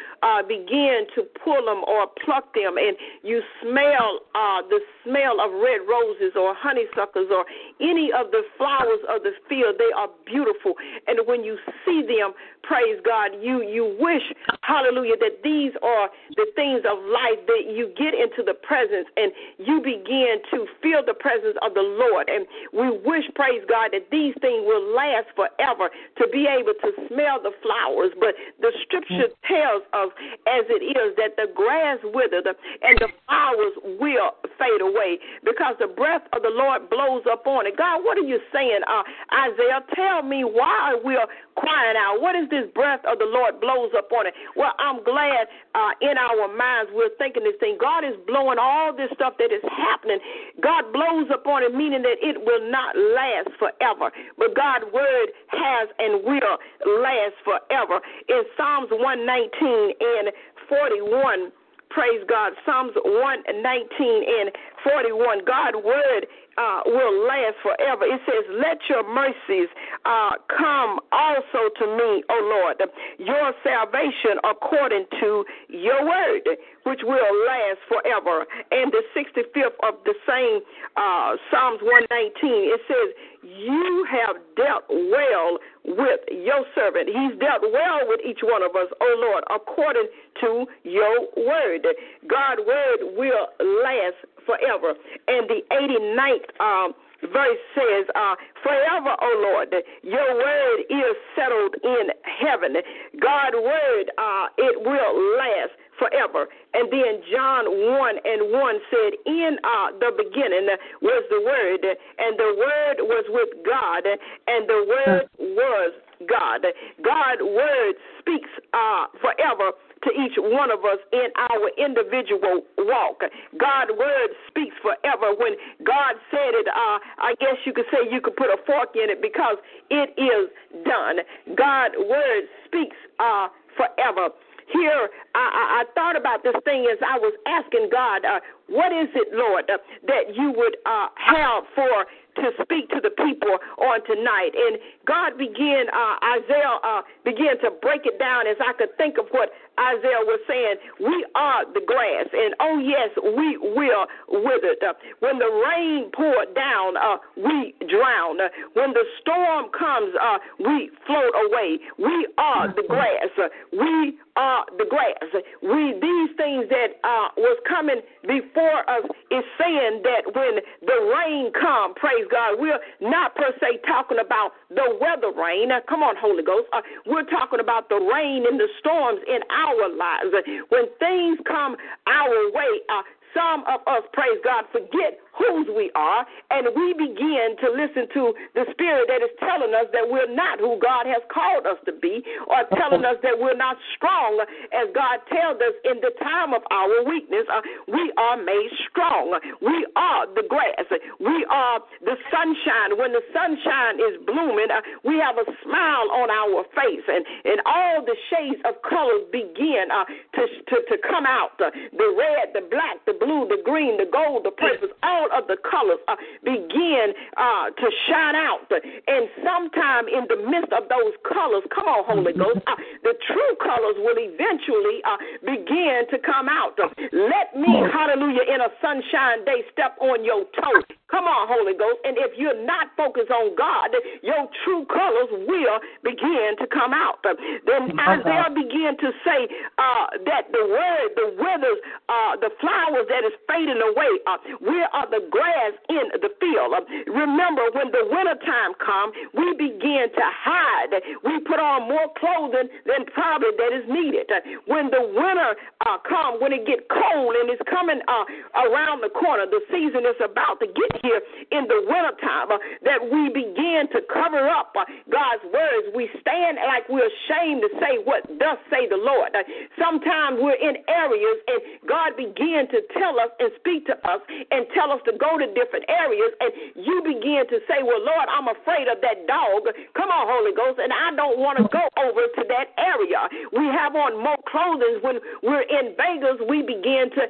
begin 0.47 1.05
to 1.13 1.21
pull 1.43 1.61
them 1.65 1.85
or 1.85 2.09
pluck 2.25 2.53
them, 2.55 2.77
and 2.77 2.97
you 3.21 3.41
smell 3.61 4.25
the 4.69 4.79
smell 5.05 5.37
of 5.45 5.53
red 5.61 5.85
roses 5.85 6.33
or 6.33 6.57
honeysuckles 6.57 7.29
or 7.29 7.45
any 7.79 8.09
of 8.09 8.31
the 8.31 8.41
flowers 8.57 9.05
of 9.05 9.21
the 9.21 9.37
field. 9.47 9.77
They 9.77 9.93
are 9.93 10.09
beautiful, 10.25 10.73
and 11.05 11.21
when 11.27 11.43
you 11.43 11.57
see 11.85 12.01
them, 12.01 12.33
praise 12.63 12.97
God, 13.05 13.37
you 13.41 13.61
you 13.65 13.97
wish, 13.99 14.23
hallelujah, 14.61 15.17
that 15.19 15.43
these 15.43 15.73
are 15.81 16.09
the 16.35 16.47
things 16.55 16.81
of 16.85 16.97
life 17.09 17.41
that 17.47 17.67
you 17.67 17.91
get 17.97 18.13
into 18.13 18.45
the 18.45 18.53
presence 18.53 19.07
and 19.17 19.31
you 19.57 19.81
begin 19.81 20.39
to 20.51 20.65
feel 20.81 21.01
the 21.05 21.17
presence 21.17 21.57
of 21.61 21.73
the 21.73 21.83
Lord. 21.83 22.29
And 22.29 22.45
we 22.73 22.89
wish, 23.03 23.25
praise 23.35 23.63
God, 23.67 23.91
that 23.93 24.09
these 24.11 24.33
things 24.41 24.63
will 24.65 24.93
last 24.93 25.33
forever 25.35 25.89
to 26.21 26.23
be 26.29 26.47
able 26.47 26.73
to 26.73 26.89
smell 27.09 27.41
the 27.41 27.53
flowers. 27.63 28.11
But 28.19 28.35
the 28.59 28.71
scripture 28.85 29.33
tells 29.47 29.83
us 29.93 30.11
as 30.47 30.65
it 30.69 30.83
is 30.83 31.15
that 31.17 31.35
the 31.37 31.49
grass 31.53 31.99
withered 32.03 32.45
and 32.47 32.95
the 32.99 33.09
flowers 33.25 33.75
will 33.99 34.37
fade 34.57 34.81
away 34.81 35.17
because 35.43 35.75
the 35.79 35.87
breath 35.87 36.23
of 36.33 36.41
the 36.41 36.53
Lord 36.53 36.89
blows 36.89 37.23
upon 37.25 37.67
it. 37.67 37.77
God, 37.77 38.03
what 38.03 38.17
are 38.17 38.27
you 38.27 38.39
saying, 38.53 38.81
uh, 38.87 39.03
Isaiah? 39.33 39.81
Tell 39.95 40.21
me 40.21 40.43
why 40.43 40.97
we're 41.03 41.25
crying 41.57 41.97
out. 41.97 42.21
What 42.21 42.35
is 42.35 42.49
this 42.49 42.69
breath 42.73 43.01
of 43.07 43.19
the 43.19 43.25
Lord 43.31 43.63
blows 43.63 43.95
up 43.95 44.11
on 44.11 44.27
it? 44.27 44.35
Well, 44.55 44.75
I'm 44.77 45.03
glad 45.03 45.47
uh, 45.73 45.95
in 46.03 46.19
our 46.19 46.51
minds 46.51 46.91
we're 46.93 47.15
thinking 47.17 47.47
this 47.47 47.55
thing. 47.59 47.79
God 47.79 48.03
is 48.03 48.13
blowing 48.27 48.59
all 48.59 48.91
this 48.91 49.09
stuff 49.15 49.39
that 49.39 49.49
is 49.49 49.63
happening. 49.71 50.19
God 50.59 50.91
blows 50.91 51.31
up 51.31 51.47
on 51.47 51.63
it, 51.63 51.71
meaning 51.73 52.03
that 52.03 52.19
it 52.19 52.37
will 52.37 52.63
not 52.69 52.93
last 52.93 53.55
forever. 53.55 54.11
But 54.37 54.53
God's 54.53 54.91
word 54.91 55.31
has 55.47 55.87
and 55.97 56.21
will 56.27 56.55
last 56.99 57.39
forever. 57.47 58.03
In 58.27 58.43
Psalms 58.59 58.91
119 58.91 59.95
and 59.97 60.35
41, 60.67 61.51
praise 61.89 62.23
God, 62.27 62.53
Psalms 62.65 62.93
119 62.95 63.55
and 63.55 64.51
41, 64.83 65.45
God's 65.45 65.79
word 65.83 66.27
uh, 66.57 66.81
will 66.85 67.27
last 67.27 67.55
forever. 67.63 68.05
It 68.05 68.21
says, 68.25 68.43
Let 68.51 68.77
your 68.89 69.07
mercies 69.07 69.69
uh, 70.05 70.31
come 70.49 70.99
also 71.11 71.71
to 71.79 71.85
me, 71.87 72.23
O 72.29 72.37
Lord, 72.43 72.81
your 73.17 73.53
salvation 73.63 74.39
according 74.43 75.05
to 75.19 75.45
your 75.69 76.05
word, 76.05 76.57
which 76.83 77.01
will 77.03 77.31
last 77.45 77.79
forever. 77.87 78.45
And 78.71 78.91
the 78.91 79.03
65th 79.15 79.77
of 79.83 79.95
the 80.05 80.15
same 80.27 80.61
uh, 80.97 81.37
Psalms 81.49 81.79
119, 81.81 82.31
it 82.43 82.81
says, 82.87 83.15
You 83.43 84.05
have 84.09 84.37
dealt 84.55 84.85
well 84.89 85.57
with 85.83 86.19
your 86.29 86.63
servant. 86.75 87.09
He's 87.09 87.39
dealt 87.39 87.61
well 87.61 88.05
with 88.05 88.21
each 88.25 88.39
one 88.43 88.61
of 88.61 88.75
us, 88.75 88.87
O 89.01 89.09
Lord, 89.17 89.43
according 89.49 90.07
to 90.41 90.65
your 90.83 91.27
word. 91.37 91.87
God's 92.29 92.61
word 92.65 93.17
will 93.17 93.47
last 93.81 94.21
forever. 94.45 94.93
And 95.27 95.49
the 95.49 95.61
89th 95.73 96.47
um, 96.61 96.93
verse 97.33 97.57
says, 97.73 98.05
uh, 98.13 98.35
Forever, 98.63 99.15
O 99.21 99.29
Lord, 99.41 99.73
your 100.03 100.35
word 100.35 100.79
is 100.89 101.15
settled 101.35 101.75
in 101.83 102.13
heaven. 102.21 102.75
God's 103.19 103.57
word, 103.57 104.05
uh, 104.17 104.45
it 104.57 104.77
will 104.81 105.37
last 105.37 105.73
forever. 106.01 106.49
And 106.73 106.89
then 106.89 107.21
John 107.29 107.69
1 107.69 108.15
and 108.25 108.41
1 108.49 108.75
said, 108.89 109.11
In 109.29 109.61
uh, 109.61 109.93
the 110.01 110.09
beginning 110.17 110.65
was 111.05 111.21
the 111.29 111.41
Word, 111.45 111.85
and 111.85 112.33
the 112.41 112.51
Word 112.57 112.97
was 113.05 113.25
with 113.29 113.53
God, 113.61 114.09
and 114.09 114.65
the 114.65 114.81
Word 114.89 115.29
was 115.37 115.93
God. 116.25 116.65
God's 117.05 117.45
Word 117.45 117.93
speaks 118.17 118.49
uh, 118.73 119.05
forever 119.21 119.77
to 120.01 120.09
each 120.17 120.33
one 120.37 120.71
of 120.71 120.81
us 120.81 120.97
in 121.13 121.29
our 121.37 121.69
individual 121.77 122.65
walk. 122.89 123.21
God's 123.57 123.91
word 123.93 124.33
speaks 124.49 124.73
forever. 124.81 125.37
When 125.37 125.53
God 125.85 126.17
said 126.33 126.57
it, 126.57 126.67
uh, 126.67 126.97
I 127.21 127.35
guess 127.39 127.61
you 127.65 127.73
could 127.73 127.85
say 127.93 128.09
you 128.09 128.19
could 128.19 128.35
put 128.35 128.49
a 128.49 128.57
fork 128.65 128.95
in 128.95 129.09
it 129.09 129.21
because 129.21 129.57
it 129.91 130.09
is 130.17 130.49
done. 130.85 131.21
God's 131.55 131.95
word 132.01 132.49
speaks 132.65 132.97
uh, 133.19 133.49
forever. 133.77 134.33
Here, 134.67 135.09
I, 135.35 135.39
I, 135.39 135.63
I 135.81 135.83
thought 135.95 136.15
about 136.15 136.43
this 136.43 136.55
thing 136.63 136.87
as 136.91 136.99
I 137.05 137.17
was 137.17 137.33
asking 137.45 137.89
God, 137.91 138.25
uh, 138.25 138.39
what 138.67 138.91
is 138.91 139.09
it, 139.15 139.33
Lord, 139.33 139.69
uh, 139.69 139.77
that 140.07 140.35
you 140.35 140.53
would 140.55 140.77
uh, 140.85 141.07
have 141.15 141.63
for 141.75 142.05
to 142.35 142.51
speak 142.63 142.89
to 142.89 143.01
the 143.01 143.09
people 143.09 143.59
on 143.77 143.99
tonight. 144.05 144.51
And 144.55 144.79
God 145.07 145.37
began, 145.37 145.89
uh, 145.89 146.15
Isaiah 146.37 146.77
uh, 146.83 147.01
began 147.23 147.57
to 147.63 147.71
break 147.81 148.05
it 148.05 148.19
down 148.19 148.47
as 148.47 148.57
I 148.61 148.73
could 148.73 148.95
think 148.97 149.17
of 149.17 149.25
what 149.31 149.49
Isaiah 149.79 150.21
was 150.27 150.39
saying, 150.45 150.75
we 150.99 151.25
are 151.33 151.65
the 151.73 151.81
grass, 151.81 152.27
and 152.33 152.53
oh 152.59 152.77
yes, 152.77 153.09
we 153.17 153.57
will 153.57 154.05
wither. 154.29 154.75
Uh, 154.77 154.93
when 155.19 155.39
the 155.39 155.47
rain 155.47 156.11
poured 156.13 156.53
down, 156.53 156.97
uh, 156.97 157.17
we 157.37 157.73
drown. 157.87 158.41
Uh, 158.41 158.49
when 158.73 158.91
the 158.93 159.05
storm 159.21 159.71
comes, 159.71 160.13
uh, 160.19 160.37
we 160.59 160.91
float 161.07 161.33
away. 161.47 161.79
We 161.97 162.27
are 162.37 162.67
the 162.67 162.83
grass. 162.83 163.31
Uh, 163.39 163.47
we 163.71 164.19
are 164.35 164.65
the 164.77 164.85
grass. 164.85 165.23
We 165.63 165.97
these 165.97 166.31
things 166.35 166.67
that 166.69 166.99
uh, 167.03 167.31
was 167.37 167.57
coming 167.67 168.03
before 168.27 168.83
us 168.85 169.07
is 169.31 169.45
saying 169.57 170.03
that 170.03 170.29
when 170.35 170.61
the 170.83 170.99
rain 171.09 171.51
come, 171.55 171.95
praise 171.95 172.27
God, 172.29 172.59
we're 172.59 172.79
not 172.99 173.35
per 173.35 173.55
se 173.59 173.81
talking 173.87 174.19
about 174.19 174.51
the 174.69 174.90
weather 174.93 175.31
rain. 175.31 175.69
Now, 175.69 175.81
come 175.87 176.03
on, 176.03 176.15
Holy 176.19 176.43
Ghost. 176.43 176.67
Uh, 176.73 176.81
we're 177.05 177.27
talking 177.27 177.59
about 177.59 177.89
the 177.89 177.99
rain 177.99 178.45
and 178.47 178.59
the 178.59 178.67
storms 178.79 179.21
in 179.27 179.39
our 179.49 179.89
lives. 179.89 180.31
When 180.69 180.85
things 180.99 181.39
come 181.47 181.75
our 182.07 182.51
way, 182.51 182.81
uh, 182.89 183.03
some 183.33 183.63
of 183.67 183.79
us, 183.87 184.03
praise 184.11 184.39
God, 184.43 184.65
forget 184.71 185.19
whose 185.37 185.67
we 185.71 185.91
are, 185.95 186.25
and 186.51 186.67
we 186.75 186.93
begin 186.93 187.55
to 187.61 187.67
listen 187.71 188.07
to 188.13 188.33
the 188.55 188.65
spirit 188.71 189.07
that 189.07 189.23
is 189.23 189.31
telling 189.39 189.73
us 189.73 189.87
that 189.93 190.03
we're 190.07 190.31
not 190.33 190.59
who 190.59 190.79
God 190.79 191.07
has 191.07 191.23
called 191.31 191.65
us 191.65 191.79
to 191.85 191.93
be, 191.93 192.23
or 192.47 192.63
telling 192.75 193.05
us 193.05 193.15
that 193.23 193.35
we're 193.37 193.57
not 193.57 193.77
strong, 193.95 194.43
as 194.75 194.87
God 194.93 195.19
tells 195.31 195.57
us 195.61 195.75
in 195.85 195.99
the 196.01 196.11
time 196.19 196.53
of 196.53 196.61
our 196.71 197.03
weakness, 197.07 197.45
uh, 197.51 197.61
we 197.87 198.11
are 198.17 198.37
made 198.37 198.71
strong. 198.89 199.37
We 199.61 199.87
are 199.95 200.27
the 200.33 200.43
grass. 200.47 200.87
We 201.19 201.45
are 201.49 201.79
the 202.03 202.15
sunshine. 202.31 202.97
When 202.97 203.11
the 203.11 203.23
sunshine 203.31 203.99
is 203.99 204.19
blooming, 204.25 204.71
uh, 204.71 204.81
we 205.03 205.17
have 205.19 205.37
a 205.37 205.47
smile 205.63 206.07
on 206.11 206.29
our 206.29 206.63
face, 206.75 207.05
and, 207.07 207.23
and 207.45 207.59
all 207.65 208.03
the 208.03 208.15
shades 208.29 208.61
of 208.65 208.81
colors 208.87 209.27
begin 209.31 209.91
uh, 209.91 210.05
to, 210.35 210.43
to, 210.69 210.75
to 210.89 210.95
come 211.07 211.25
out. 211.25 211.57
the 211.57 212.09
red, 212.17 212.53
the 212.53 212.67
black, 212.69 213.03
the 213.05 213.13
blue, 213.13 213.47
the 213.47 213.61
green, 213.63 213.97
the 213.97 214.09
gold, 214.11 214.45
the 214.45 214.51
purple, 214.51 214.89
all 215.03 215.20
of 215.29 215.45
the 215.45 215.57
colors 215.61 216.01
uh, 216.07 216.17
begin 216.43 217.13
uh, 217.37 217.69
to 217.69 217.87
shine 218.09 218.35
out. 218.35 218.65
And 218.71 219.29
sometime 219.45 220.09
in 220.09 220.25
the 220.25 220.41
midst 220.49 220.73
of 220.73 220.89
those 220.89 221.13
colors, 221.27 221.63
come 221.69 221.85
on, 221.85 222.05
Holy 222.09 222.33
Ghost, 222.33 222.65
uh, 222.65 222.75
the 223.03 223.13
true 223.29 223.53
colors 223.61 223.97
will 224.01 224.17
eventually 224.17 225.05
uh, 225.05 225.17
begin 225.45 226.09
to 226.09 226.17
come 226.17 226.49
out. 226.49 226.79
Let 227.13 227.53
me, 227.53 227.71
hallelujah, 227.91 228.49
in 228.49 228.61
a 228.61 228.71
sunshine 228.81 229.45
day, 229.45 229.61
step 229.71 229.97
on 230.01 230.25
your 230.25 230.45
toe. 230.57 230.81
Come 231.11 231.27
on, 231.27 231.51
Holy 231.51 231.75
Ghost. 231.75 231.99
And 232.07 232.15
if 232.15 232.39
you're 232.39 232.57
not 232.63 232.95
focused 232.95 233.29
on 233.29 233.51
God, 233.59 233.91
your 234.23 234.47
true 234.63 234.87
colors 234.87 235.27
will 235.43 235.77
begin 236.07 236.55
to 236.55 236.65
come 236.71 236.95
out. 236.95 237.19
Then 237.21 237.91
Isaiah 237.99 238.47
began 238.47 238.95
to 238.95 239.11
say 239.27 239.43
uh, 239.75 240.15
that 240.23 240.47
the 240.55 240.63
word, 240.63 241.07
the 241.19 241.27
withers, 241.35 241.79
uh, 242.07 242.39
the 242.39 242.55
flowers 242.63 243.11
that 243.11 243.27
is 243.27 243.35
fading 243.43 243.83
away, 243.83 244.11
uh, 244.23 244.39
we 244.63 244.79
are 244.95 245.07
the 245.11 245.27
grass 245.27 245.75
in 245.91 246.15
the 246.23 246.31
field. 246.39 246.71
Uh, 246.71 246.87
remember, 247.11 247.67
when 247.75 247.91
the 247.91 248.07
winter 248.07 248.39
time 248.47 248.71
comes, 248.79 249.11
we 249.35 249.51
begin 249.59 250.07
to 250.15 250.25
hide. 250.31 250.95
We 251.27 251.43
put 251.43 251.59
on 251.59 251.91
more 251.91 252.07
clothing 252.15 252.71
than 252.87 253.03
probably 253.11 253.51
that 253.59 253.71
is 253.75 253.85
needed. 253.91 254.31
When 254.63 254.87
the 254.87 255.03
winter 255.11 255.59
uh, 255.83 255.99
comes, 256.07 256.39
when 256.39 256.55
it 256.55 256.63
get 256.63 256.87
cold 256.87 257.35
and 257.35 257.51
it's 257.51 257.61
coming 257.67 257.99
uh, 258.07 258.23
around 258.63 259.03
the 259.03 259.11
corner, 259.11 259.43
the 259.43 259.59
season 259.67 260.07
is 260.07 260.15
about 260.23 260.63
to 260.63 260.71
get 260.71 261.00
here 261.03 261.21
in 261.51 261.67
the 261.67 261.85
wintertime, 261.85 262.51
uh, 262.51 262.57
that 262.85 263.01
we 263.01 263.29
begin 263.29 263.89
to 263.91 264.01
cover 264.09 264.47
up 264.47 264.73
uh, 264.77 264.85
God's 265.09 265.43
words. 265.51 265.93
We 265.93 266.09
stand 266.21 266.57
like 266.61 266.87
we're 266.89 267.09
ashamed 267.09 267.61
to 267.65 267.71
say 267.81 268.01
what 268.03 268.25
thus 268.39 268.57
say 268.69 268.87
the 268.87 268.99
Lord. 268.99 269.33
Uh, 269.35 269.43
sometimes 269.77 270.39
we're 270.39 270.59
in 270.61 270.81
areas 270.87 271.37
and 271.47 271.59
God 271.87 272.15
begin 272.17 272.67
to 272.71 272.79
tell 272.97 273.19
us 273.19 273.33
and 273.39 273.51
speak 273.59 273.85
to 273.87 273.97
us 274.07 274.21
and 274.51 274.65
tell 274.73 274.91
us 274.91 275.01
to 275.05 275.13
go 275.17 275.37
to 275.37 275.47
different 275.53 275.85
areas, 275.89 276.31
and 276.39 276.51
you 276.77 277.01
begin 277.03 277.45
to 277.49 277.57
say, 277.67 277.83
Well, 277.83 278.01
Lord, 278.01 278.27
I'm 278.29 278.47
afraid 278.47 278.87
of 278.87 279.01
that 279.01 279.27
dog. 279.27 279.67
Come 279.97 280.09
on, 280.09 280.25
Holy 280.29 280.53
Ghost, 280.53 280.79
and 280.81 280.93
I 280.93 281.13
don't 281.15 281.39
want 281.39 281.57
to 281.57 281.65
go 281.69 281.83
over 281.99 282.23
to 282.25 282.43
that 282.47 282.73
area. 282.77 283.27
We 283.51 283.65
have 283.69 283.95
on 283.95 284.21
more 284.21 284.39
clothing 284.47 285.01
when 285.01 285.17
we're 285.41 285.65
in 285.65 285.97
Vegas. 285.97 286.37
We 286.47 286.61
begin 286.61 287.09
to 287.17 287.23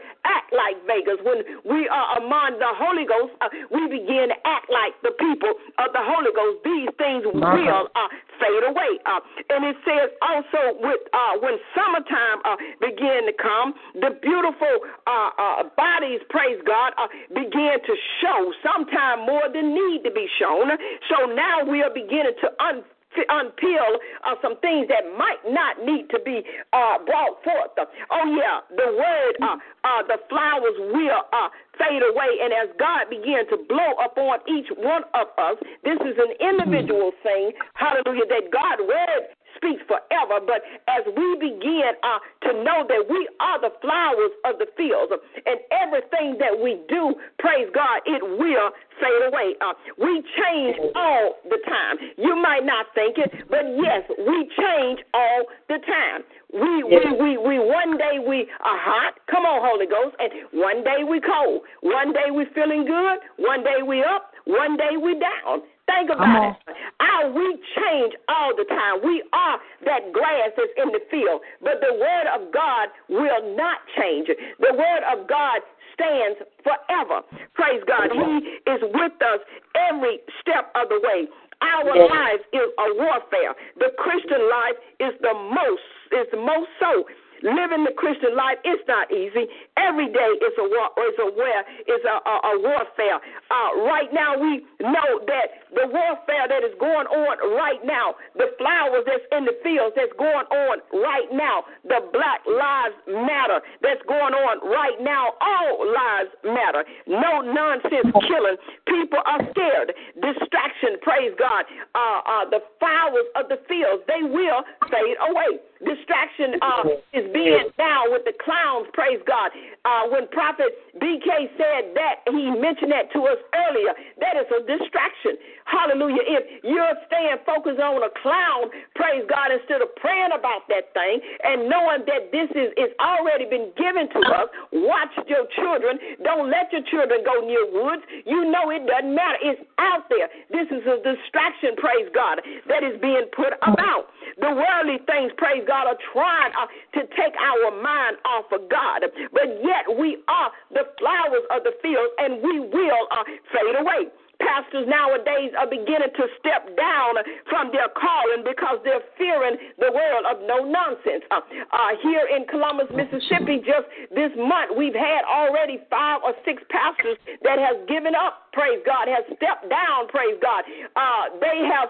act 0.51 0.57
like 0.57 0.77
Vegas. 0.87 1.19
When 1.23 1.43
we 1.65 1.87
are 1.87 2.17
among 2.19 2.59
the 2.59 2.71
Holy 2.75 3.05
Ghost, 3.05 3.33
uh, 3.41 3.47
we 3.71 3.87
begin 3.87 4.29
to 4.29 4.37
act 4.45 4.67
like 4.69 4.93
the 5.03 5.11
people 5.11 5.51
of 5.79 5.91
the 5.93 6.03
Holy 6.03 6.31
Ghost. 6.35 6.63
These 6.63 6.89
things 6.97 7.23
will 7.25 7.87
uh, 7.95 8.07
fade 8.39 8.63
away. 8.67 8.99
Uh, 9.05 9.19
and 9.49 9.65
it 9.65 9.77
says 9.87 10.11
also 10.21 10.77
with 10.79 11.01
uh, 11.13 11.39
when 11.39 11.55
summertime 11.75 12.39
uh, 12.43 12.55
began 12.79 13.25
to 13.25 13.33
come, 13.39 13.73
the 13.95 14.11
beautiful 14.21 14.75
uh, 15.07 15.29
uh, 15.37 15.63
bodies, 15.77 16.19
praise 16.29 16.59
God, 16.67 16.93
uh, 16.97 17.07
began 17.33 17.79
to 17.79 17.93
show. 18.21 18.53
Sometime 18.63 19.25
more 19.25 19.47
than 19.51 19.73
need 19.73 20.03
to 20.03 20.11
be 20.11 20.27
shown. 20.39 20.67
So 21.09 21.31
now 21.31 21.63
we 21.63 21.81
are 21.81 21.93
beginning 21.93 22.35
to 22.41 22.49
un 22.59 22.83
to 22.83 23.00
unpeel 23.29 23.91
uh, 24.23 24.35
some 24.41 24.57
things 24.59 24.87
that 24.87 25.03
might 25.17 25.41
not 25.47 25.83
need 25.83 26.09
to 26.09 26.19
be 26.23 26.43
uh, 26.73 26.97
brought 27.05 27.43
forth. 27.43 27.75
Oh, 28.11 28.25
yeah, 28.37 28.63
the 28.75 28.89
word, 28.95 29.33
uh, 29.41 29.57
uh, 29.83 30.01
the 30.07 30.17
flowers 30.29 30.77
will 30.93 31.23
uh, 31.33 31.49
fade 31.77 32.03
away. 32.03 32.31
And 32.43 32.53
as 32.53 32.69
God 32.79 33.09
began 33.09 33.47
to 33.49 33.57
blow 33.67 33.97
upon 34.03 34.39
each 34.47 34.69
one 34.77 35.03
of 35.13 35.27
us, 35.37 35.57
this 35.83 35.99
is 36.01 36.15
an 36.17 36.33
individual 36.39 37.11
thing, 37.23 37.51
hallelujah, 37.73 38.27
that 38.29 38.51
God 38.51 38.79
word 38.87 39.21
speaks 39.61 39.85
forever. 39.85 40.41
But 40.41 40.65
as 40.89 41.05
we 41.05 41.37
begin 41.37 41.93
uh, 42.01 42.17
to 42.49 42.51
know 42.65 42.81
that 42.89 43.05
we 43.05 43.29
are 43.37 43.61
the 43.61 43.69
flowers 43.77 44.33
of 44.49 44.57
the 44.57 44.65
fields, 44.73 45.13
and 45.45 45.61
everything 45.69 46.41
that 46.41 46.57
we 46.57 46.81
do, 46.89 47.13
praise 47.37 47.69
God, 47.69 48.01
it 48.09 48.25
will 48.25 48.73
fade 48.97 49.23
away. 49.29 49.53
Uh, 49.61 49.77
we 50.01 50.25
change 50.33 50.75
all 50.97 51.37
the 51.45 51.61
time. 51.69 52.01
You 52.17 52.33
might 52.35 52.65
not 52.65 52.89
think 52.97 53.21
it, 53.21 53.29
but 53.49 53.69
yes, 53.77 54.01
we 54.17 54.49
change 54.57 54.99
all 55.13 55.45
the 55.69 55.77
time. 55.85 56.25
We 56.51 56.83
we 56.83 56.99
we 57.15 57.29
we 57.37 57.55
one 57.59 57.97
day 57.97 58.19
we 58.19 58.49
are 58.59 58.79
hot. 58.81 59.15
Come 59.29 59.45
on, 59.45 59.61
Holy 59.63 59.85
Ghost, 59.85 60.17
and 60.19 60.31
one 60.51 60.83
day 60.83 61.07
we 61.07 61.21
cold. 61.21 61.61
One 61.81 62.11
day 62.11 62.33
we 62.33 62.45
feeling 62.53 62.83
good. 62.83 63.23
One 63.37 63.63
day 63.63 63.85
we 63.85 64.03
up. 64.03 64.33
One 64.45 64.75
day 64.75 64.97
we 65.01 65.13
down. 65.15 65.61
Think 65.87 66.09
about 66.09 66.57
it. 66.67 66.75
Our 66.99 67.31
we 67.31 67.57
change 67.75 68.13
all 68.29 68.55
the 68.55 68.65
time. 68.65 69.01
We 69.03 69.23
are 69.33 69.57
that 69.85 70.13
grass 70.13 70.51
that's 70.55 70.71
in 70.77 70.89
the 70.89 71.01
field, 71.09 71.41
but 71.61 71.81
the 71.81 71.93
word 71.93 72.27
of 72.33 72.53
God 72.53 72.89
will 73.09 73.55
not 73.55 73.79
change. 73.97 74.27
The 74.27 74.73
word 74.73 75.03
of 75.11 75.27
God 75.27 75.61
stands 75.93 76.39
forever. 76.63 77.21
Praise 77.53 77.81
God. 77.87 78.09
He 78.13 78.61
is 78.69 78.81
with 78.81 79.17
us 79.21 79.41
every 79.75 80.19
step 80.41 80.71
of 80.75 80.89
the 80.89 80.99
way. 81.03 81.27
Our 81.61 81.93
life 81.93 82.41
is 82.53 82.73
a 82.73 82.87
warfare. 82.97 83.53
The 83.77 83.93
Christian 83.97 84.49
life 84.49 84.77
is 84.99 85.13
the 85.21 85.33
most 85.33 85.85
is 86.11 86.27
the 86.31 86.41
most 86.41 86.67
so 86.79 87.05
Living 87.41 87.83
the 87.83 87.93
Christian 87.97 88.37
life 88.37 88.61
is 88.65 88.79
not 88.87 89.09
easy. 89.11 89.49
Every 89.77 90.07
day 90.13 90.31
is 90.41 90.55
a 90.61 90.65
war, 90.65 90.93
is 91.09 91.17
a 91.17 91.29
where 91.33 91.61
is 91.89 92.01
a, 92.05 92.15
a, 92.21 92.35
a 92.51 92.53
warfare. 92.61 93.17
Uh, 93.49 93.69
right 93.89 94.09
now, 94.13 94.37
we 94.37 94.61
know 94.81 95.09
that 95.25 95.65
the 95.73 95.89
warfare 95.89 96.45
that 96.45 96.61
is 96.61 96.75
going 96.79 97.07
on 97.09 97.35
right 97.57 97.81
now, 97.81 98.15
the 98.37 98.53
flowers 98.57 99.03
that's 99.09 99.25
in 99.33 99.45
the 99.45 99.57
fields 99.63 99.95
that's 99.97 100.13
going 100.17 100.45
on 100.53 100.85
right 100.93 101.29
now, 101.33 101.65
the 101.83 102.05
Black 102.13 102.45
Lives 102.45 102.97
Matter 103.09 103.61
that's 103.81 104.01
going 104.05 104.33
on 104.37 104.61
right 104.69 104.99
now, 105.01 105.33
all 105.41 105.81
lives 105.81 106.31
matter. 106.43 106.85
No 107.07 107.41
nonsense 107.41 108.11
killing. 108.27 108.57
People 108.85 109.21
are 109.25 109.41
scared. 109.51 109.93
Distraction, 110.21 111.01
praise 111.01 111.33
God. 111.37 111.65
Uh, 111.95 112.21
uh, 112.21 112.45
the 112.49 112.61
flowers 112.79 113.27
of 113.35 113.49
the 113.49 113.57
fields, 113.67 114.03
they 114.07 114.21
will 114.21 114.61
fade 114.89 115.17
away. 115.29 115.59
Distraction 115.81 116.61
uh, 116.61 116.85
is 117.13 117.25
being 117.33 117.73
down 117.77 118.13
with 118.13 118.21
the 118.25 118.37
clowns, 118.37 118.85
praise 118.93 119.17
God. 119.25 119.49
Uh, 119.81 120.13
when 120.13 120.29
Prophet 120.29 120.69
BK 121.01 121.49
said 121.57 121.97
that, 121.97 122.21
he 122.29 122.53
mentioned 122.53 122.93
that 122.93 123.09
to 123.17 123.25
us 123.25 123.41
earlier. 123.49 123.97
That 124.21 124.37
is 124.37 124.45
a 124.53 124.61
distraction. 124.61 125.41
Hallelujah. 125.65 126.21
If 126.21 126.43
you're 126.61 126.97
staying 127.09 127.41
focused 127.49 127.81
on 127.81 128.05
a 128.05 128.13
clown, 128.21 128.69
praise 128.93 129.25
God, 129.25 129.49
instead 129.49 129.81
of 129.81 129.89
praying 129.97 130.37
about 130.37 130.69
that 130.69 130.93
thing 130.93 131.17
and 131.41 131.65
knowing 131.65 132.05
that 132.05 132.29
this 132.29 132.49
is, 132.53 132.69
is 132.77 132.93
already 133.01 133.49
been 133.49 133.73
given 133.73 134.05
to 134.13 134.21
us, 134.21 134.47
watch 134.85 135.13
your 135.25 135.49
children. 135.57 135.97
Don't 136.21 136.53
let 136.53 136.69
your 136.69 136.85
children 136.93 137.25
go 137.25 137.41
near 137.41 137.65
woods. 137.73 138.05
You 138.29 138.53
know 138.53 138.69
it 138.69 138.85
doesn't 138.85 139.15
matter. 139.15 139.39
It's 139.41 139.65
out 139.81 140.05
there. 140.13 140.29
This 140.53 140.69
is 140.69 140.85
a 140.85 141.01
distraction, 141.01 141.73
praise 141.81 142.09
God, 142.13 142.37
that 142.69 142.85
is 142.85 143.01
being 143.01 143.25
put 143.33 143.57
about. 143.65 144.13
The 144.39 144.51
worldly 144.51 144.99
things, 145.07 145.31
praise 145.37 145.63
God, 145.67 145.87
are 145.87 145.99
trying 146.13 146.51
uh, 146.55 146.67
to 146.99 147.01
take 147.15 147.35
our 147.35 147.71
mind 147.81 148.17
off 148.25 148.51
of 148.51 148.69
God. 148.69 149.03
But 149.33 149.59
yet 149.63 149.89
we 149.97 150.23
are 150.27 150.51
the 150.71 150.87
flowers 150.99 151.45
of 151.51 151.63
the 151.63 151.73
field 151.81 152.09
and 152.17 152.41
we 152.43 152.59
will 152.59 153.03
uh, 153.11 153.23
fade 153.51 153.75
away 153.79 154.11
pastors 154.41 154.89
nowadays 154.89 155.53
are 155.57 155.69
beginning 155.69 156.11
to 156.17 156.25
step 156.41 156.65
down 156.75 157.21
from 157.47 157.69
their 157.69 157.89
calling 157.93 158.41
because 158.43 158.81
they're 158.83 159.05
fearing 159.17 159.55
the 159.77 159.93
world 159.93 160.25
of 160.25 160.41
no 160.49 160.65
nonsense. 160.65 161.23
Uh, 161.29 161.41
uh, 161.71 161.93
here 162.01 162.25
in 162.25 162.45
Columbus, 162.49 162.89
Mississippi, 162.91 163.61
just 163.61 163.85
this 164.11 164.33
month, 164.35 164.73
we've 164.75 164.97
had 164.97 165.21
already 165.29 165.79
five 165.89 166.21
or 166.25 166.33
six 166.43 166.61
pastors 166.69 167.17
that 167.45 167.61
has 167.61 167.77
given 167.87 168.17
up. 168.17 168.49
Praise 168.51 168.83
God, 168.83 169.07
has 169.07 169.23
stepped 169.39 169.71
down. 169.71 170.11
Praise 170.11 170.35
God. 170.43 170.67
Uh, 170.95 171.31
they 171.39 171.63
have 171.71 171.87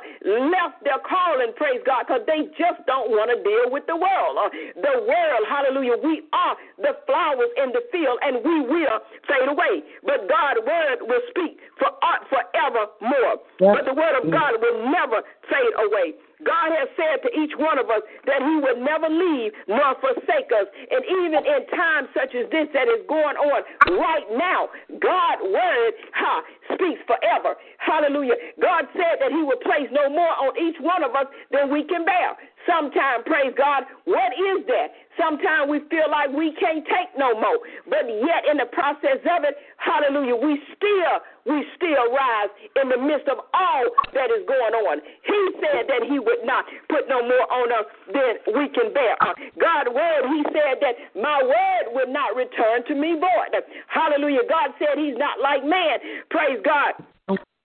left 0.53 0.77
their 0.85 1.01
calling. 1.01 1.53
Praise 1.57 1.81
God, 1.85 2.05
because 2.05 2.21
they 2.29 2.53
just 2.53 2.85
don't 2.85 3.09
want 3.09 3.33
to 3.33 3.37
deal 3.41 3.73
with 3.73 3.89
the 3.89 3.97
world. 3.97 4.37
Uh, 4.37 4.49
the 4.77 4.95
world, 5.09 5.43
hallelujah. 5.49 5.97
We 5.97 6.21
are 6.33 6.53
the 6.77 7.01
flowers 7.09 7.49
in 7.57 7.73
the 7.73 7.81
field, 7.89 8.21
and 8.21 8.45
we 8.45 8.61
will 8.61 8.97
fade 9.25 9.49
away. 9.49 9.81
But 10.05 10.29
God's 10.29 10.61
word 10.61 10.97
will 11.09 11.25
speak 11.33 11.57
for 11.81 11.89
uh, 11.89 12.21
for 12.29 12.45
forevermore. 12.53 13.41
Yep. 13.57 13.73
But 13.73 13.83
the 13.89 13.97
word 13.97 14.15
of 14.21 14.29
God 14.29 14.61
will 14.61 14.85
never 14.85 15.25
fade 15.49 15.75
away. 15.81 16.13
God 16.45 16.73
has 16.73 16.89
said 16.97 17.21
to 17.25 17.29
each 17.37 17.53
one 17.57 17.77
of 17.77 17.89
us 17.89 18.01
that 18.25 18.41
He 18.41 18.55
would 18.61 18.79
never 18.81 19.09
leave 19.09 19.53
nor 19.67 19.95
forsake 20.01 20.49
us. 20.53 20.67
And 20.89 21.01
even 21.23 21.41
in 21.45 21.61
times 21.73 22.09
such 22.13 22.33
as 22.33 22.49
this 22.49 22.67
that 22.73 22.87
is 22.89 23.05
going 23.07 23.37
on 23.37 23.59
right 23.97 24.27
now, 24.35 24.69
God's 24.99 25.43
word 25.45 25.91
ha, 26.13 26.43
speaks 26.73 27.01
forever. 27.05 27.57
Hallelujah. 27.77 28.37
God 28.61 28.85
said 28.93 29.21
that 29.21 29.31
He 29.31 29.41
would 29.41 29.61
place 29.61 29.89
no 29.91 30.09
more 30.09 30.33
on 30.41 30.53
each 30.57 30.77
one 30.81 31.03
of 31.03 31.15
us 31.15 31.27
than 31.51 31.69
we 31.71 31.83
can 31.85 32.05
bear. 32.05 32.37
Sometimes, 32.67 33.23
praise 33.25 33.53
God, 33.57 33.83
what 34.05 34.31
is 34.37 34.65
that? 34.67 34.93
Sometimes 35.19 35.69
we 35.69 35.79
feel 35.91 36.07
like 36.09 36.31
we 36.31 36.55
can't 36.55 36.85
take 36.85 37.11
no 37.17 37.33
more. 37.35 37.59
But 37.89 38.07
yet 38.07 38.47
in 38.49 38.57
the 38.57 38.69
process 38.71 39.19
of 39.27 39.43
it, 39.43 39.57
hallelujah, 39.77 40.37
we 40.37 40.61
still, 40.77 41.15
we 41.45 41.65
still 41.75 42.05
rise 42.13 42.51
in 42.79 42.89
the 42.89 42.97
midst 42.97 43.27
of 43.27 43.43
all 43.53 43.83
that 44.13 44.29
is 44.31 44.45
going 44.47 44.73
on. 44.87 45.01
He 45.01 45.41
said 45.59 45.89
that 45.89 46.07
he 46.07 46.17
would 46.17 46.43
not 46.45 46.65
put 46.87 47.09
no 47.09 47.21
more 47.21 47.47
on 47.51 47.69
us 47.75 47.87
than 48.13 48.55
we 48.55 48.69
can 48.71 48.93
bear. 48.93 49.19
Uh, 49.19 49.35
God's 49.59 49.91
word, 49.91 50.31
he 50.31 50.41
said 50.53 50.79
that 50.79 50.95
my 51.17 51.43
word 51.43 51.93
would 51.97 52.09
not 52.09 52.35
return 52.37 52.85
to 52.87 52.95
me 52.95 53.19
void. 53.19 53.51
Hallelujah. 53.87 54.47
God 54.47 54.71
said 54.79 54.95
he's 54.95 55.17
not 55.17 55.41
like 55.41 55.65
man. 55.65 55.99
Praise 56.29 56.61
God. 56.63 56.95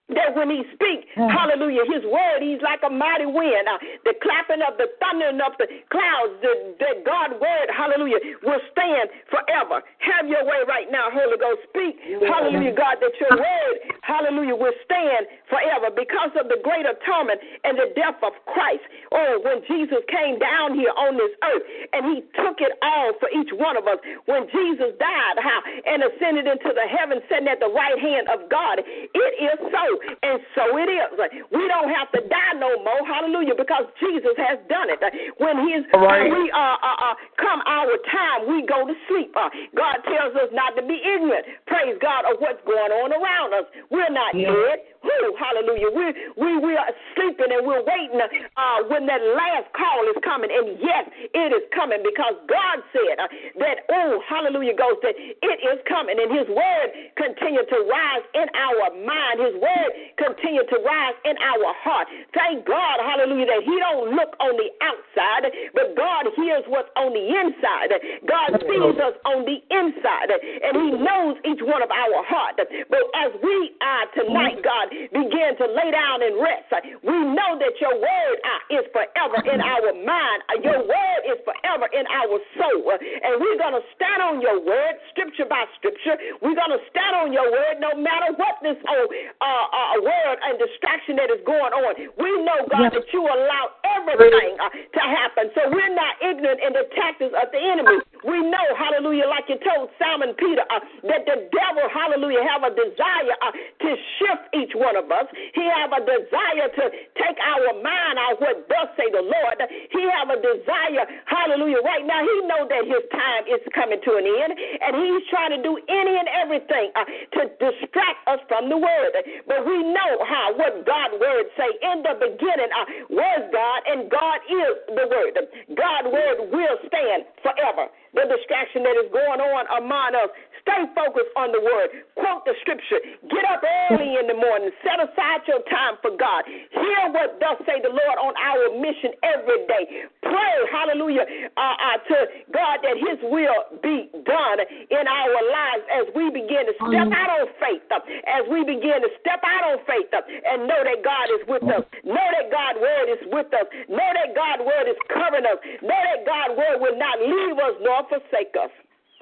When 0.09 0.51
he 0.51 0.63
speaks, 0.71 1.09
hallelujah, 1.19 1.83
his 1.91 2.07
word, 2.07 2.39
he's 2.39 2.63
like 2.63 2.79
a 2.87 2.93
mighty 2.93 3.27
wind. 3.27 3.67
Uh, 3.67 3.75
the 4.07 4.15
clapping 4.23 4.63
of 4.63 4.79
the 4.79 4.87
thundering 5.03 5.43
of 5.43 5.59
the 5.59 5.67
clouds, 5.91 6.39
the, 6.47 6.79
the 6.79 7.03
God 7.03 7.35
word, 7.43 7.67
hallelujah, 7.75 8.23
will 8.47 8.63
stand 8.71 9.11
forever. 9.27 9.83
Have 9.99 10.31
your 10.31 10.47
way 10.47 10.63
right 10.69 10.87
now, 10.95 11.11
Holy 11.11 11.35
Ghost. 11.35 11.67
Speak, 11.75 11.99
hallelujah, 12.23 12.71
God, 12.71 13.03
that 13.03 13.15
your 13.19 13.35
word, 13.35 13.75
hallelujah, 14.07 14.55
will 14.55 14.77
stand 14.87 15.27
forever 15.51 15.91
because 15.91 16.31
of 16.39 16.47
the 16.47 16.63
great 16.63 16.87
atonement 16.87 17.43
and 17.67 17.75
the 17.75 17.91
death 17.99 18.23
of 18.23 18.31
Christ. 18.47 18.87
Oh, 19.11 19.43
when 19.43 19.67
Jesus 19.67 20.07
came 20.07 20.39
down 20.39 20.79
here 20.79 20.95
on 20.95 21.19
this 21.19 21.35
earth 21.43 21.65
and 21.97 22.15
he 22.15 22.23
took 22.39 22.63
it 22.63 22.79
all 22.79 23.11
for 23.19 23.27
each 23.35 23.51
one 23.51 23.75
of 23.75 23.91
us. 23.91 23.99
When 24.31 24.47
Jesus 24.55 24.95
died, 25.03 25.37
how 25.43 25.59
and 25.67 26.07
ascended 26.07 26.47
into 26.47 26.71
the 26.71 26.87
heaven, 26.87 27.19
sitting 27.27 27.51
at 27.51 27.59
the 27.59 27.73
right 27.75 27.99
hand 27.99 28.31
of 28.31 28.47
God, 28.47 28.79
it 28.87 29.33
is 29.43 29.59
so, 29.75 29.85
and 30.23 30.39
so 30.55 30.77
it 30.79 30.89
is. 30.91 31.09
We 31.53 31.65
don't 31.69 31.91
have 31.93 32.11
to 32.13 32.21
die 32.29 32.55
no 32.59 32.83
more, 32.83 33.03
hallelujah, 33.07 33.55
because 33.57 33.87
Jesus 34.01 34.35
has 34.39 34.59
done 34.69 34.89
it. 34.91 35.01
When 35.39 35.57
his 35.69 35.85
right. 35.95 36.31
we 36.31 36.51
uh, 36.51 36.77
uh, 36.81 37.13
uh, 37.13 37.15
come 37.41 37.61
our 37.67 37.95
time, 38.11 38.49
we 38.49 38.65
go 38.67 38.87
to 38.87 38.95
sleep. 39.09 39.35
Uh, 39.37 39.49
God 39.77 40.01
tells 40.07 40.35
us 40.37 40.51
not 40.53 40.77
to 40.77 40.83
be 40.83 40.99
ignorant, 40.99 41.47
praise 41.67 41.97
God, 42.01 42.25
of 42.31 42.41
what's 42.41 42.63
going 42.65 42.93
on 42.93 43.13
around 43.13 43.55
us. 43.55 43.67
We're 43.91 44.13
not 44.13 44.35
Yeah. 44.35 44.53
dead. 44.53 44.79
Woo, 45.07 45.37
hallelujah. 45.39 45.91
We 45.95 46.07
we 46.35 46.51
we 46.59 46.73
are 46.75 46.91
sleeping 47.15 47.53
and 47.55 47.63
we're 47.63 47.85
waiting 47.87 48.19
uh, 48.19 48.79
when 48.91 49.07
that 49.07 49.23
last 49.23 49.71
call 49.71 50.03
is 50.11 50.19
coming. 50.27 50.51
And 50.51 50.79
yes, 50.83 51.07
it 51.31 51.55
is 51.55 51.63
coming 51.71 52.03
because 52.03 52.35
God 52.51 52.83
said 52.91 53.23
uh, 53.23 53.29
that 53.63 53.87
oh 53.93 54.19
hallelujah 54.27 54.75
goes 54.75 54.99
that 55.07 55.15
it 55.15 55.59
is 55.63 55.79
coming 55.87 56.19
and 56.19 56.27
His 56.35 56.49
word 56.51 56.89
continue 57.15 57.63
to 57.63 57.79
rise 57.87 58.25
in 58.35 58.51
our 58.59 58.91
mind. 59.07 59.47
His 59.47 59.55
word 59.63 59.86
continue 60.19 60.65
to 60.67 60.77
rise 60.85 61.17
in 61.25 61.37
our 61.39 61.71
heart. 61.83 62.09
Thank 62.33 62.67
God, 62.67 62.97
hallelujah, 63.01 63.47
that 63.47 63.63
He 63.65 63.75
don't 63.79 64.15
look 64.15 64.35
on 64.41 64.55
the 64.57 64.71
outside, 64.83 65.49
but 65.73 65.97
God 65.97 66.29
hears 66.37 66.65
what's 66.69 66.91
on 66.97 67.13
the 67.13 67.25
inside. 67.25 67.91
God 68.27 68.61
sees 68.63 68.97
us 69.01 69.17
on 69.25 69.45
the 69.47 69.59
inside, 69.71 70.31
and 70.33 70.73
He 70.75 70.89
knows 70.99 71.37
each 71.47 71.63
one 71.63 71.83
of 71.83 71.91
our 71.91 72.21
heart. 72.27 72.59
But 72.59 73.03
as 73.17 73.31
we 73.43 73.57
are 73.81 74.07
tonight, 74.17 74.61
God, 74.63 74.91
begin 74.91 75.57
to 75.59 75.67
lay 75.71 75.91
down 75.93 76.23
and 76.23 76.37
rest, 76.41 76.71
we 77.03 77.17
know 77.33 77.59
that 77.59 77.75
your 77.81 77.95
word 77.97 78.37
uh, 78.43 78.77
is 78.79 78.85
forever 78.93 79.39
in 79.47 79.61
our 79.61 79.91
mind. 80.03 80.39
Uh, 80.51 80.59
Your 80.63 80.81
word 80.83 81.21
is 81.29 81.39
forever 81.47 81.87
in 81.93 82.05
our 82.11 82.37
soul. 82.59 82.91
And 82.97 83.41
we're 83.41 83.59
going 83.59 83.77
to 83.77 83.85
stand 83.95 84.21
on 84.23 84.41
your 84.41 84.59
word, 84.63 84.99
scripture 85.13 85.47
by 85.47 85.65
scripture. 85.79 86.17
We're 86.43 86.59
going 86.59 86.75
to 86.75 86.83
stand 86.91 87.15
on 87.17 87.33
your 87.33 87.49
word 87.51 87.79
no 87.79 87.95
matter 87.99 88.35
what 88.37 88.59
this 88.63 88.79
oh, 88.87 89.07
uh, 89.41 89.67
uh, 89.77 90.01
word 90.01 90.37
and 90.41 90.57
distraction 90.57 91.21
that 91.21 91.29
is 91.29 91.45
going 91.45 91.73
on. 91.77 91.93
We 92.17 92.31
know, 92.41 92.65
God, 92.73 92.97
that 92.97 93.05
you 93.13 93.21
allow 93.21 93.77
everything 94.01 94.57
uh, 94.57 94.73
to 94.73 95.03
happen. 95.05 95.53
So 95.53 95.69
we're 95.69 95.93
not 95.93 96.17
ignorant 96.25 96.65
in 96.65 96.73
the 96.73 96.89
tactics 96.97 97.37
of 97.37 97.53
the 97.53 97.61
enemy. 97.61 98.01
We 98.25 98.41
know, 98.41 98.67
hallelujah, 98.73 99.29
like 99.29 99.53
you 99.53 99.61
told 99.61 99.93
Simon 100.01 100.33
Peter, 100.41 100.65
uh, 100.73 100.81
that 101.13 101.29
the 101.29 101.53
devil, 101.53 101.85
hallelujah, 101.93 102.41
have 102.49 102.65
a 102.65 102.73
desire 102.73 103.37
uh, 103.45 103.53
to 103.53 103.91
shift 104.17 104.45
each 104.57 104.73
one 104.73 104.97
of 104.97 105.13
us. 105.13 105.29
He 105.53 105.63
have 105.69 105.93
a 105.93 106.01
desire 106.01 106.69
to 106.73 106.85
take 107.21 107.37
our 107.37 107.77
mind 107.85 108.17
out 108.17 108.41
what 108.41 108.65
thus 108.73 108.89
say 108.97 109.13
the 109.13 109.21
Lord. 109.21 109.61
He 109.93 110.03
have 110.17 110.33
a 110.33 110.41
desire, 110.41 111.05
hallelujah, 111.29 111.85
right 111.85 112.05
now. 112.09 112.25
He 112.25 112.37
know 112.49 112.65
that 112.65 112.89
his 112.89 113.05
time 113.13 113.45
is 113.45 113.61
coming 113.77 114.01
to 114.01 114.13
an 114.17 114.25
end, 114.25 114.53
and 114.57 114.93
he's 114.97 115.25
trying 115.29 115.53
to 115.53 115.61
do 115.61 115.77
any 115.77 116.15
and 116.17 116.29
everything 116.33 116.89
uh, 116.97 117.05
to 117.37 117.41
distract 117.61 118.25
us 118.27 118.41
from 118.49 118.73
the 118.73 118.79
word. 118.79 119.13
But 119.45 119.66
we 119.67 119.83
know 119.83 120.23
how 120.23 120.55
what 120.55 120.87
God 120.87 121.19
word 121.19 121.51
say 121.59 121.67
in 121.91 122.07
the 122.07 122.15
beginning 122.23 122.71
uh, 122.71 122.87
was 123.11 123.41
God, 123.51 123.81
and 123.91 124.07
God 124.07 124.39
is 124.47 124.75
the 124.95 125.07
word. 125.11 125.35
God 125.75 126.07
word 126.07 126.39
will 126.55 126.79
stand 126.87 127.27
forever. 127.43 127.91
The 128.17 128.25
distraction 128.25 128.83
that 128.83 128.97
is 128.97 129.13
going 129.13 129.45
on 129.45 129.69
among 129.77 130.17
us. 130.17 130.33
Stay 130.67 130.83
focused 130.99 131.31
on 131.39 131.55
the 131.55 131.63
word. 131.63 132.03
Quote 132.19 132.43
the 132.43 132.57
scripture. 132.59 132.99
Get 133.31 133.45
up 133.47 133.63
early 133.63 134.19
in 134.19 134.27
the 134.27 134.35
morning. 134.35 134.75
Set 134.83 134.99
aside 134.99 135.47
your 135.47 135.63
time 135.71 135.95
for 136.03 136.11
God. 136.19 136.43
Hear 136.49 137.03
what 137.15 137.39
thus 137.39 137.61
say 137.69 137.79
the 137.79 137.95
Lord 137.95 138.17
on 138.19 138.35
our 138.35 138.75
mission 138.75 139.15
every 139.23 139.63
day. 139.71 140.11
Pray, 140.27 140.55
hallelujah, 140.75 141.23
uh, 141.55 141.61
uh, 141.61 141.99
to 142.11 142.19
God 142.51 142.83
that 142.83 142.99
His 142.99 143.19
will 143.31 143.79
be 143.79 144.11
done 144.27 144.59
in 144.91 145.05
our 145.07 145.39
lives 145.47 145.85
as 145.95 146.07
we 146.19 146.35
begin 146.35 146.67
to 146.67 146.75
step 146.83 147.15
out 147.15 147.31
on 147.31 147.47
faith, 147.63 147.87
uh, 147.95 148.03
as 148.27 148.43
we 148.51 148.67
begin 148.67 149.07
to 149.07 149.11
step 149.23 149.39
out 149.47 149.71
on 149.71 149.79
faith 149.87 150.11
uh, 150.11 150.25
and 150.25 150.67
know 150.67 150.83
that 150.83 150.99
God 151.07 151.27
is 151.31 151.43
with 151.47 151.63
us. 151.71 151.85
Know 152.03 152.29
that 152.35 152.51
God's 152.51 152.81
word 152.83 153.07
is 153.13 153.23
with 153.31 153.51
us. 153.55 153.67
Know 153.87 154.11
that 154.19 154.35
God's 154.35 154.67
word 154.67 154.91
is 154.91 154.99
covering 155.15 155.47
us. 155.47 155.63
Know 155.79 156.01
that 156.11 156.27
God's 156.27 156.59
word 156.59 156.77
will 156.83 156.99
not 156.99 157.23
leave 157.23 157.55
us 157.61 157.79
nor 157.87 158.03
forsake 158.09 158.55
us. 158.63 158.71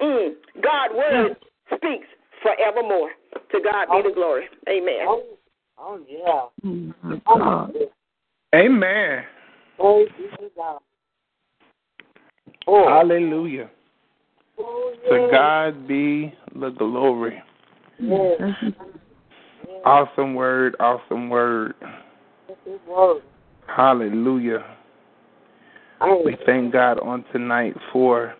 Mm. 0.01 0.33
God's 0.61 0.93
word 0.95 1.35
speaks 1.75 2.07
forevermore. 2.41 3.11
To 3.51 3.59
God 3.61 3.87
be 3.91 4.09
the 4.09 4.13
glory. 4.13 4.45
Amen. 4.69 5.05
Oh, 5.07 5.23
oh 5.79 5.99
yeah. 6.07 6.69
Mm, 6.69 6.93
Oh, 7.27 7.69
Amen. 8.53 9.23
Praise 9.77 10.09
be 10.17 10.23
to 10.37 10.51
God. 10.55 10.79
Oh, 12.67 12.87
Hallelujah. 12.87 13.69
oh 14.59 14.93
To. 15.09 15.27
God 15.31 15.87
be 15.87 16.33
the 16.53 16.69
glory. 16.69 17.41
Yes. 17.99 18.41
Awesome 19.85 20.33
word, 20.33 20.75
awesome 20.79 21.29
word. 21.29 21.75
That's 22.47 22.59
His 22.65 22.79
word. 22.87 23.21
Hallelujah. 23.67 24.65
We 26.23 26.37
thank 26.45 26.73
God 26.73 26.99
on 26.99 27.23
tonight 27.31 27.75
for 27.91 28.35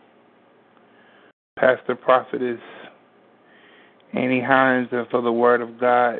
Pastor 1.57 1.95
Prophetess 1.95 2.59
Annie 4.13 4.41
Hines 4.41 4.89
and 4.91 5.07
for 5.07 5.21
the 5.21 5.31
word 5.31 5.61
of 5.61 5.79
God 5.79 6.19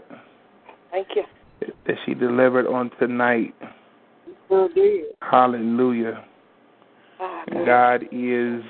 Thank 0.92 1.10
you. 1.14 1.24
that 1.60 1.96
she 2.06 2.14
delivered 2.14 2.68
on 2.68 2.90
tonight. 3.00 3.54
Hallelujah. 5.22 6.24
Ah, 7.20 7.44
God 7.66 8.04
is 8.14 8.62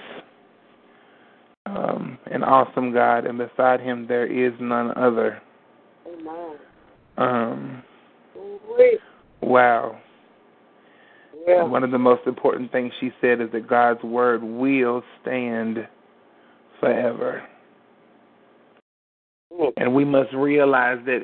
um, 1.67 2.17
an 2.31 2.43
awesome 2.43 2.91
God, 2.91 3.27
and 3.27 3.37
beside 3.37 3.79
him 3.79 4.07
there 4.07 4.25
is 4.25 4.53
none 4.59 4.91
other. 4.97 5.39
Amen. 6.07 6.55
Um, 7.17 7.83
wow. 9.41 9.99
Yeah. 11.47 11.63
One 11.63 11.83
of 11.83 11.91
the 11.91 11.99
most 11.99 12.25
important 12.25 12.71
things 12.71 12.91
she 12.99 13.11
said 13.21 13.39
is 13.39 13.51
that 13.51 13.67
God's 13.67 14.01
word 14.01 14.41
will 14.43 15.03
stand 15.21 15.87
forever. 16.79 17.43
And 19.77 19.93
we 19.93 20.03
must 20.03 20.33
realize 20.33 20.99
that 21.05 21.21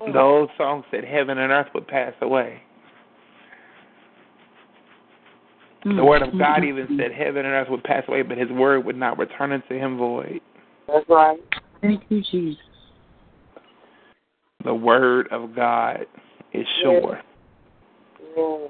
the 0.00 0.20
old 0.20 0.50
song 0.56 0.84
said 0.90 1.04
heaven 1.04 1.38
and 1.38 1.52
earth 1.52 1.68
would 1.74 1.86
pass 1.86 2.12
away. 2.20 2.62
The 5.84 6.04
word 6.04 6.22
of 6.22 6.38
God 6.38 6.64
even 6.64 6.86
said 6.98 7.12
heaven 7.12 7.46
and 7.46 7.54
earth 7.54 7.68
would 7.70 7.84
pass 7.84 8.02
away, 8.08 8.22
but 8.22 8.36
his 8.36 8.50
word 8.50 8.84
would 8.84 8.96
not 8.96 9.18
return 9.18 9.52
unto 9.52 9.74
him 9.74 9.96
void. 9.96 10.40
That's 10.86 11.08
right. 11.08 11.38
Thank 11.80 12.02
you, 12.08 12.22
Jesus. 12.30 12.62
The 14.64 14.74
word 14.74 15.28
of 15.30 15.54
God 15.54 16.06
is 16.52 16.66
sure. 16.82 17.20
Yeah. 18.36 18.66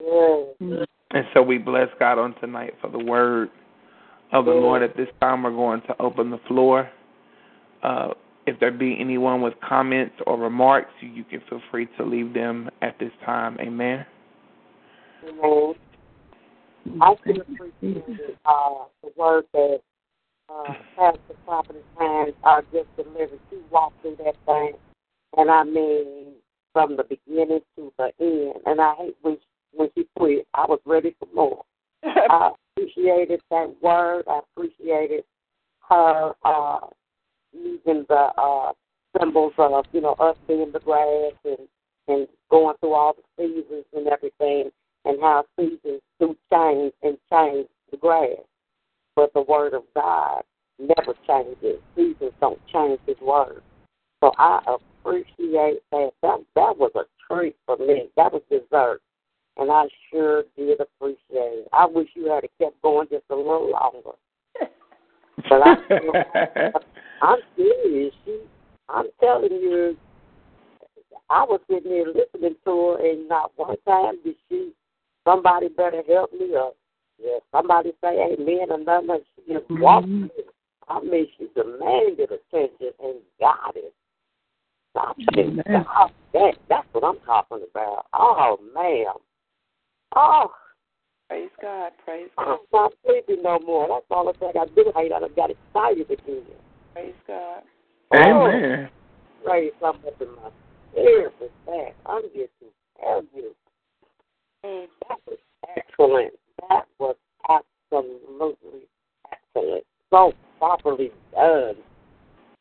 Yeah. 0.00 0.44
Mm. 0.60 0.84
And 1.12 1.24
so 1.34 1.42
we 1.42 1.58
bless 1.58 1.88
God 1.98 2.18
on 2.18 2.34
tonight 2.40 2.74
for 2.80 2.88
the 2.90 2.98
word 2.98 3.50
of 4.32 4.44
the 4.44 4.52
Lord. 4.52 4.82
At 4.82 4.96
this 4.96 5.08
time, 5.20 5.42
we're 5.42 5.50
going 5.50 5.82
to 5.82 6.00
open 6.00 6.30
the 6.30 6.40
floor. 6.46 6.88
Uh, 7.82 8.10
if 8.46 8.58
there 8.60 8.70
be 8.70 8.96
anyone 8.98 9.42
with 9.42 9.54
comments 9.66 10.14
or 10.26 10.38
remarks, 10.38 10.90
you, 11.00 11.24
can 11.24 11.42
feel 11.48 11.60
free 11.70 11.88
to 11.98 12.04
leave 12.04 12.32
them 12.32 12.70
at 12.82 12.98
this 12.98 13.10
time. 13.24 13.56
Amen. 13.60 14.06
Amen. 15.28 15.74
I 17.00 17.14
can 17.22 17.40
appreciate 17.40 18.38
uh, 18.44 18.84
the 19.02 19.10
word 19.16 19.44
that 19.52 19.80
uh, 20.48 20.74
Pastor 20.96 21.20
Prophet 21.44 21.84
Hines 21.96 22.34
uh, 22.44 22.62
just 22.72 22.88
delivered. 22.96 23.38
She 23.50 23.58
walked 23.70 24.00
through 24.02 24.16
that 24.24 24.34
thing, 24.46 24.72
and 25.36 25.50
I 25.50 25.64
mean, 25.64 26.32
from 26.72 26.96
the 26.96 27.04
beginning 27.04 27.60
to 27.76 27.92
the 27.98 28.12
end. 28.20 28.62
And 28.66 28.80
I 28.80 28.94
hate 28.94 29.16
when 29.22 29.36
when 29.72 29.88
she 29.96 30.06
quit. 30.16 30.46
I 30.54 30.66
was 30.66 30.80
ready 30.84 31.14
for 31.18 31.28
more. 31.34 31.62
I 32.04 32.50
appreciated 32.76 33.40
that 33.50 33.74
word. 33.82 34.24
I 34.28 34.40
appreciated 34.56 35.24
her 35.88 36.32
uh, 36.44 36.78
using 37.52 38.04
the 38.08 38.30
uh, 38.38 38.72
symbols 39.18 39.52
of, 39.58 39.84
you 39.92 40.00
know, 40.00 40.14
us 40.14 40.36
being 40.46 40.70
the 40.72 40.80
grass 40.80 41.32
and, 41.44 41.68
and 42.08 42.28
going 42.50 42.76
through 42.80 42.94
all 42.94 43.14
the 43.14 43.22
seasons 43.42 43.84
and 43.94 44.06
everything, 44.06 44.70
and 45.04 45.20
how 45.20 45.44
seasons 45.58 46.00
do 46.18 46.36
change 46.52 46.92
and 47.02 47.16
change 47.32 47.68
the 47.90 47.96
grass. 47.96 48.38
But 49.16 49.32
the 49.34 49.42
word 49.42 49.74
of 49.74 49.82
God 49.94 50.42
never 50.78 51.14
changes. 51.26 51.80
Seasons 51.96 52.32
don't 52.40 52.60
change 52.72 53.00
his 53.06 53.16
word. 53.20 53.62
So 54.20 54.32
I 54.38 54.60
appreciate 54.66 55.80
that. 55.90 56.10
That 56.22 56.40
that 56.54 56.76
was 56.76 56.92
a 56.94 57.04
treat 57.26 57.56
for 57.66 57.76
me. 57.76 58.08
That 58.16 58.32
was 58.32 58.42
dessert. 58.50 59.00
And 59.60 59.70
I 59.70 59.84
sure 60.10 60.44
did 60.56 60.80
appreciate 60.80 61.18
it. 61.30 61.68
I 61.74 61.84
wish 61.84 62.08
you 62.14 62.30
had 62.32 62.48
kept 62.58 62.80
going 62.80 63.08
just 63.10 63.24
a 63.30 63.36
little 63.36 63.70
longer. 63.70 64.16
But 65.48 65.62
I, 65.62 65.74
I'm 67.22 67.38
serious. 67.56 68.12
She, 68.26 68.40
I'm 68.90 69.06
telling 69.20 69.52
you, 69.52 69.96
I 71.30 71.44
was 71.44 71.60
sitting 71.70 71.90
there 71.90 72.06
listening 72.06 72.56
to 72.64 72.70
her, 72.70 73.10
and 73.10 73.26
not 73.26 73.52
one 73.56 73.76
time 73.88 74.16
did 74.22 74.34
she. 74.48 74.72
Somebody 75.24 75.68
better 75.68 76.02
help 76.06 76.32
me 76.32 76.54
up. 76.56 76.76
Yeah, 77.18 77.38
somebody 77.52 77.92
say 78.02 78.34
amen 78.34 78.70
or 78.70 78.78
nothing. 78.80 79.24
She 79.36 79.54
just 79.54 79.70
walked. 79.70 80.08
Mhm. 80.08 80.24
in. 80.24 80.44
I 80.88 81.00
mean, 81.00 81.26
she 81.38 81.48
demanded 81.54 82.30
attention 82.32 82.92
and 83.02 83.16
got 83.38 83.76
it. 83.76 83.94
I 84.96 85.12
mean, 85.16 85.60
Amen. 85.66 85.84
God, 85.84 86.10
that, 86.34 86.54
that's 86.68 86.86
what 86.92 87.04
I'm 87.04 87.20
talking 87.24 87.64
about. 87.70 88.06
Oh, 88.12 88.58
man. 88.74 89.04
Oh, 90.16 90.50
Praise 91.30 91.50
God. 91.62 91.92
Praise 92.04 92.28
God. 92.36 92.48
I'm 92.48 92.58
not 92.72 92.92
sleeping 93.06 93.44
no 93.44 93.60
more. 93.60 93.86
That's 93.86 94.04
all 94.10 94.26
the 94.26 94.38
thing 94.40 94.50
I 94.60 94.66
do. 94.74 94.92
I 94.96 95.06
done 95.06 95.30
got 95.36 95.50
excited 95.50 96.10
again. 96.10 96.42
Praise 96.92 97.14
God. 97.28 97.62
Amen. 98.16 98.88
Praise 99.44 99.70
something 99.80 100.08
up 100.08 100.20
in 100.20 100.26
my 100.34 100.50
spirit 100.90 101.32
with 101.40 101.52
that. 101.66 101.90
I'm 102.04 102.22
just 102.34 102.50
tell 103.00 103.22
you. 103.32 103.54
Mm. 104.66 104.86
That 105.08 105.18
was 105.28 105.38
excellent. 105.76 106.32
That 106.68 106.86
was 106.98 107.14
absolutely 107.48 108.88
excellent. 109.30 109.84
So 110.10 110.32
properly 110.58 111.12
done. 111.32 111.76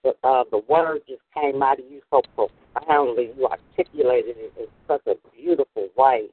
The, 0.03 0.13
uh, 0.23 0.43
the 0.51 0.61
word 0.69 1.01
just 1.09 1.23
came 1.33 1.63
out 1.63 1.79
of 1.79 1.85
you 1.89 2.01
so 2.11 2.21
profoundly. 2.35 3.31
You 3.35 3.47
articulated 3.47 4.35
it 4.37 4.53
in 4.59 4.67
such 4.87 5.01
a 5.07 5.15
beautiful 5.35 5.89
way. 5.97 6.27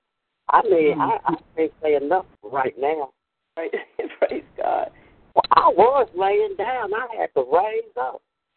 I 0.48 0.62
mean, 0.62 0.94
hmm. 0.94 1.00
I, 1.00 1.18
I 1.24 1.34
can't 1.56 1.72
say 1.82 1.94
enough 1.96 2.26
right 2.42 2.74
now. 2.78 3.10
Praise, 3.54 3.70
praise 4.18 4.44
God. 4.56 4.90
Well, 5.34 5.44
I 5.50 5.68
was 5.68 6.08
laying 6.16 6.56
down. 6.56 6.94
I 6.94 7.06
had 7.18 7.34
to 7.34 7.44
raise 7.52 7.92
up. 8.00 8.22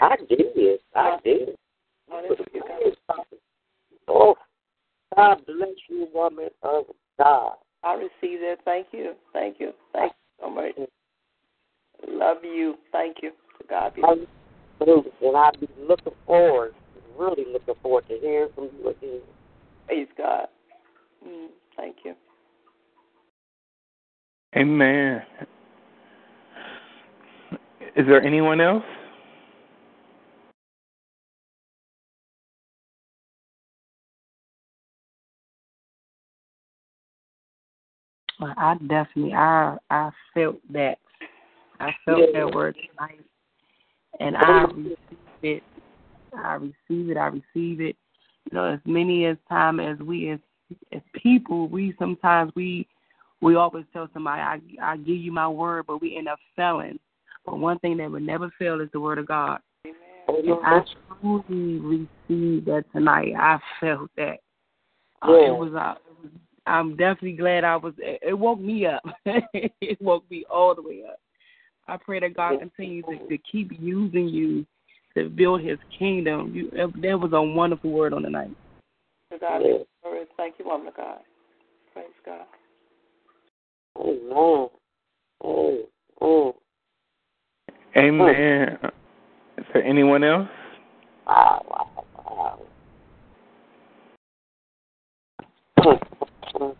I 0.00 0.16
did. 0.28 0.80
I 0.94 1.18
did. 1.24 1.48
Oh, 4.08 4.34
God 5.16 5.40
bless 5.46 5.68
you, 5.88 6.08
woman 6.14 6.48
of 6.62 6.84
God. 7.18 7.54
I 7.82 7.94
receive 7.94 8.40
that. 8.40 8.56
Thank 8.64 8.88
you. 8.92 9.14
Thank 9.32 9.58
you. 9.58 9.72
Thank 9.92 10.12
you 10.12 10.44
so 10.44 10.50
much. 10.50 10.72
Mm. 10.78 10.86
Love 12.08 12.38
you. 12.42 12.76
Thank 12.92 13.18
you. 13.22 13.30
To 13.58 13.66
God 13.68 13.94
be 13.94 14.02
And 14.02 15.36
I'll 15.36 15.52
be 15.52 15.68
looking 15.80 16.12
forward, 16.26 16.74
really 17.18 17.44
looking 17.52 17.74
forward 17.82 18.04
to 18.08 18.18
hearing 18.20 18.50
from 18.54 18.70
you 18.78 18.90
again. 18.90 19.20
Praise 19.92 20.08
God. 20.16 20.46
Mm, 21.26 21.48
thank 21.76 21.96
you. 22.04 22.14
Amen. 24.56 25.22
Is 27.96 28.06
there 28.06 28.22
anyone 28.22 28.60
else? 28.60 28.84
Well, 38.40 38.54
I 38.56 38.74
definitely, 38.86 39.34
I, 39.34 39.76
I 39.90 40.10
felt 40.34 40.56
that. 40.72 40.98
I 41.80 41.90
felt 42.04 42.20
Yeah. 42.20 42.46
that 42.46 42.54
word 42.54 42.76
tonight, 42.90 43.24
and 44.20 44.36
I 44.36 44.64
received 44.64 44.96
it. 45.42 45.62
I 46.36 46.54
receive 46.54 47.10
it. 47.10 47.16
I 47.16 47.26
receive 47.26 47.80
it. 47.80 47.96
You 48.50 48.56
know, 48.56 48.64
as 48.64 48.80
many 48.84 49.26
as 49.26 49.36
time 49.48 49.80
as 49.80 49.98
we 49.98 50.30
as 50.30 50.40
as 50.92 51.02
people, 51.14 51.68
we 51.68 51.94
sometimes 51.98 52.52
we 52.54 52.86
we 53.40 53.56
always 53.56 53.84
tell 53.92 54.08
somebody, 54.12 54.40
I 54.40 54.60
I 54.82 54.96
give 54.96 55.16
you 55.16 55.32
my 55.32 55.48
word, 55.48 55.86
but 55.86 56.00
we 56.00 56.16
end 56.16 56.28
up 56.28 56.38
failing. 56.56 56.98
But 57.44 57.58
one 57.58 57.78
thing 57.80 57.96
that 57.98 58.10
would 58.10 58.22
never 58.22 58.52
fail 58.58 58.80
is 58.80 58.88
the 58.92 59.00
word 59.00 59.18
of 59.18 59.26
God. 59.26 59.58
And 60.28 60.54
I 60.64 60.80
truly 61.20 61.78
received 61.78 62.66
that 62.66 62.84
tonight. 62.92 63.34
I 63.36 63.58
felt 63.80 64.10
that. 64.16 64.38
Uh, 65.20 65.32
it 65.32 65.56
was. 65.56 65.74
Uh, 65.74 65.94
I'm 66.66 66.90
definitely 66.96 67.32
glad 67.32 67.64
I 67.64 67.76
was. 67.76 67.94
It, 67.98 68.20
it 68.22 68.34
woke 68.34 68.60
me 68.60 68.86
up. 68.86 69.02
it 69.26 70.00
woke 70.00 70.28
me 70.30 70.44
all 70.50 70.74
the 70.74 70.82
way 70.82 71.02
up. 71.08 71.18
I 71.88 71.96
pray 71.96 72.20
that 72.20 72.36
God 72.36 72.60
continues 72.60 73.04
to, 73.06 73.26
to 73.26 73.38
keep 73.38 73.72
using 73.78 74.28
you 74.28 74.64
to 75.16 75.28
build 75.28 75.60
His 75.60 75.78
kingdom. 75.98 76.52
You, 76.54 76.70
that 76.70 77.18
was 77.18 77.32
a 77.32 77.42
wonderful 77.42 77.90
word 77.90 78.12
on 78.12 78.22
the 78.22 78.30
night. 78.30 78.50
To 79.32 79.38
God 79.38 79.58
be 79.58 79.64
the 79.64 79.86
glory. 80.02 80.24
Thank 80.36 80.56
you, 80.58 80.66
woman 80.66 80.88
of 80.88 80.96
God. 80.96 81.18
Praise 81.92 82.06
God. 82.24 82.46
Oh, 83.96 84.70
oh, 85.42 85.78
oh. 86.20 86.56
Amen. 87.96 88.20
Amen. 88.20 88.78
Is 89.58 89.64
there 89.74 89.84
anyone 89.84 90.24
else? 90.24 90.48
Wow, 91.26 91.64
wow, 91.68 92.04
wow. 92.26 92.58
Praise 95.76 95.98
the 96.52 96.58
Lord. 96.58 96.76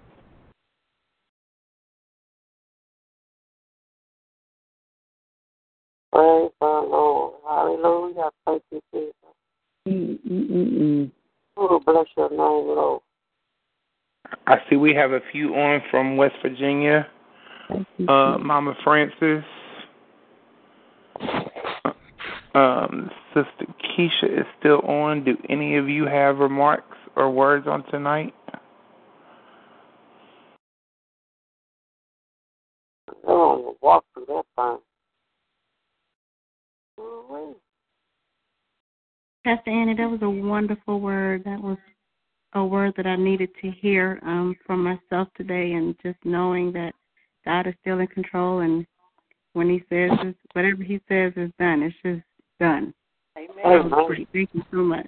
Hallelujah. 7.52 8.30
Thank 8.46 8.62
you, 8.70 8.80
Jesus. 8.94 9.14
Mm-mm-mm. 9.86 11.10
Oh, 11.58 11.80
bless 11.84 12.06
your 12.16 12.30
name, 12.30 12.38
Lord. 12.38 13.02
I 14.46 14.56
see 14.68 14.76
we 14.76 14.94
have 14.94 15.12
a 15.12 15.20
few 15.30 15.54
on 15.54 15.82
from 15.90 16.16
West 16.16 16.34
Virginia. 16.42 17.06
You. 17.98 18.08
Uh, 18.08 18.38
Mama 18.38 18.74
Francis. 18.82 19.44
Um, 22.54 23.10
Sister 23.34 23.66
Keisha 23.82 24.40
is 24.40 24.46
still 24.58 24.80
on. 24.80 25.24
Do 25.24 25.36
any 25.48 25.76
of 25.76 25.88
you 25.88 26.06
have 26.06 26.38
remarks 26.38 26.96
or 27.16 27.30
words 27.30 27.66
on 27.66 27.84
tonight? 27.90 28.34
Oh, 33.26 33.76
walk 33.82 34.04
through 34.14 34.26
that 34.28 34.44
thing. 34.56 34.78
Oh, 36.98 37.56
Pastor 39.44 39.70
Annie, 39.70 39.94
that 39.96 40.08
was 40.08 40.22
a 40.22 40.30
wonderful 40.30 41.00
word. 41.00 41.42
That 41.44 41.60
was 41.60 41.78
a 42.54 42.64
word 42.64 42.94
that 42.96 43.06
I 43.06 43.16
needed 43.16 43.50
to 43.60 43.70
hear 43.70 44.20
um, 44.22 44.56
from 44.64 44.84
myself 44.84 45.28
today, 45.36 45.72
and 45.72 45.96
just 46.02 46.18
knowing 46.24 46.72
that 46.72 46.92
God 47.44 47.66
is 47.66 47.74
still 47.80 47.98
in 47.98 48.06
control, 48.06 48.60
and 48.60 48.86
when 49.54 49.68
He 49.68 49.78
says 49.88 50.10
it's, 50.22 50.38
whatever 50.52 50.84
He 50.84 51.00
says 51.08 51.32
is 51.36 51.50
done, 51.58 51.82
it's 51.82 51.96
just 52.04 52.22
done. 52.60 52.94
That 53.34 53.48
Amen. 53.50 53.90
was 53.90 54.04
great. 54.06 54.28
Thank 54.32 54.50
you 54.52 54.62
so 54.70 54.76
much. 54.78 55.06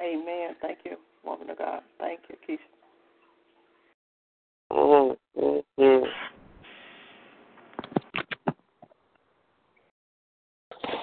Amen. 0.00 0.54
Thank 0.60 0.78
you, 0.84 0.96
woman 1.24 1.50
of 1.50 1.58
God. 1.58 1.82
Thank 1.98 2.20
you, 2.28 2.36
Keisha. 2.48 2.58
Mm, 4.72 5.16
mm, 5.40 5.62
mm. 5.78 6.04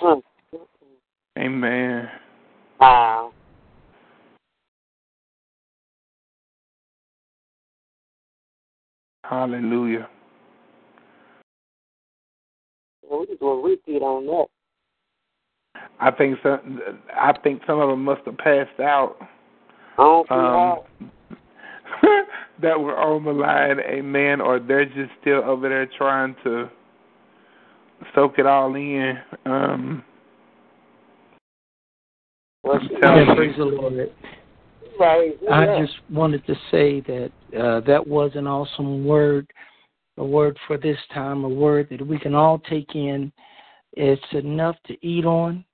Mm, 0.01 0.21
Amen. 1.37 2.09
Wow. 2.79 3.33
Hallelujah. 9.23 10.07
We 13.11 13.25
just 13.27 13.41
want 13.41 13.63
repeat 13.63 14.01
on 14.01 14.25
that. 14.25 14.47
I 15.99 16.11
think 16.11 16.37
some. 16.41 16.79
I 17.15 17.33
think 17.43 17.61
some 17.67 17.79
of 17.79 17.89
them 17.89 18.03
must 18.03 18.21
have 18.25 18.37
passed 18.37 18.79
out. 18.79 19.17
I 19.97 20.03
don't 20.03 20.27
see 20.27 20.33
Um, 20.33 21.11
that 22.61 22.79
were 22.79 22.97
on 22.97 23.23
the 23.25 23.31
line, 23.31 23.79
amen, 23.79 24.41
or 24.41 24.59
they're 24.59 24.85
just 24.85 25.11
still 25.21 25.43
over 25.43 25.67
there 25.67 25.85
trying 25.97 26.35
to 26.43 26.69
soak 28.15 28.39
it 28.39 28.45
all 28.45 28.73
in. 28.75 29.17
Um, 29.45 30.03
Well, 32.69 32.77
I'm 32.79 32.87
she 32.87 32.95
telling 32.99 33.27
Yeah, 33.27 33.35
praise 33.35 33.55
the 33.57 33.65
Lord. 33.65 34.11
Praise 34.97 35.37
I 35.51 35.65
yeah. 35.65 35.81
just 35.81 35.95
wanted 36.11 36.45
to 36.45 36.53
say 36.69 37.01
that 37.01 37.31
uh, 37.59 37.79
that 37.81 38.05
was 38.05 38.31
an 38.35 38.45
awesome 38.45 39.05
word, 39.05 39.51
a 40.17 40.23
word 40.23 40.55
for 40.67 40.77
this 40.77 40.97
time, 41.11 41.43
a 41.45 41.49
word 41.49 41.87
that 41.89 42.05
we 42.05 42.19
can 42.19 42.35
all 42.35 42.59
take 42.59 42.93
in. 42.93 43.31
It's 43.93 44.21
enough 44.33 44.75
to 44.85 45.05
eat 45.05 45.25
on, 45.25 45.65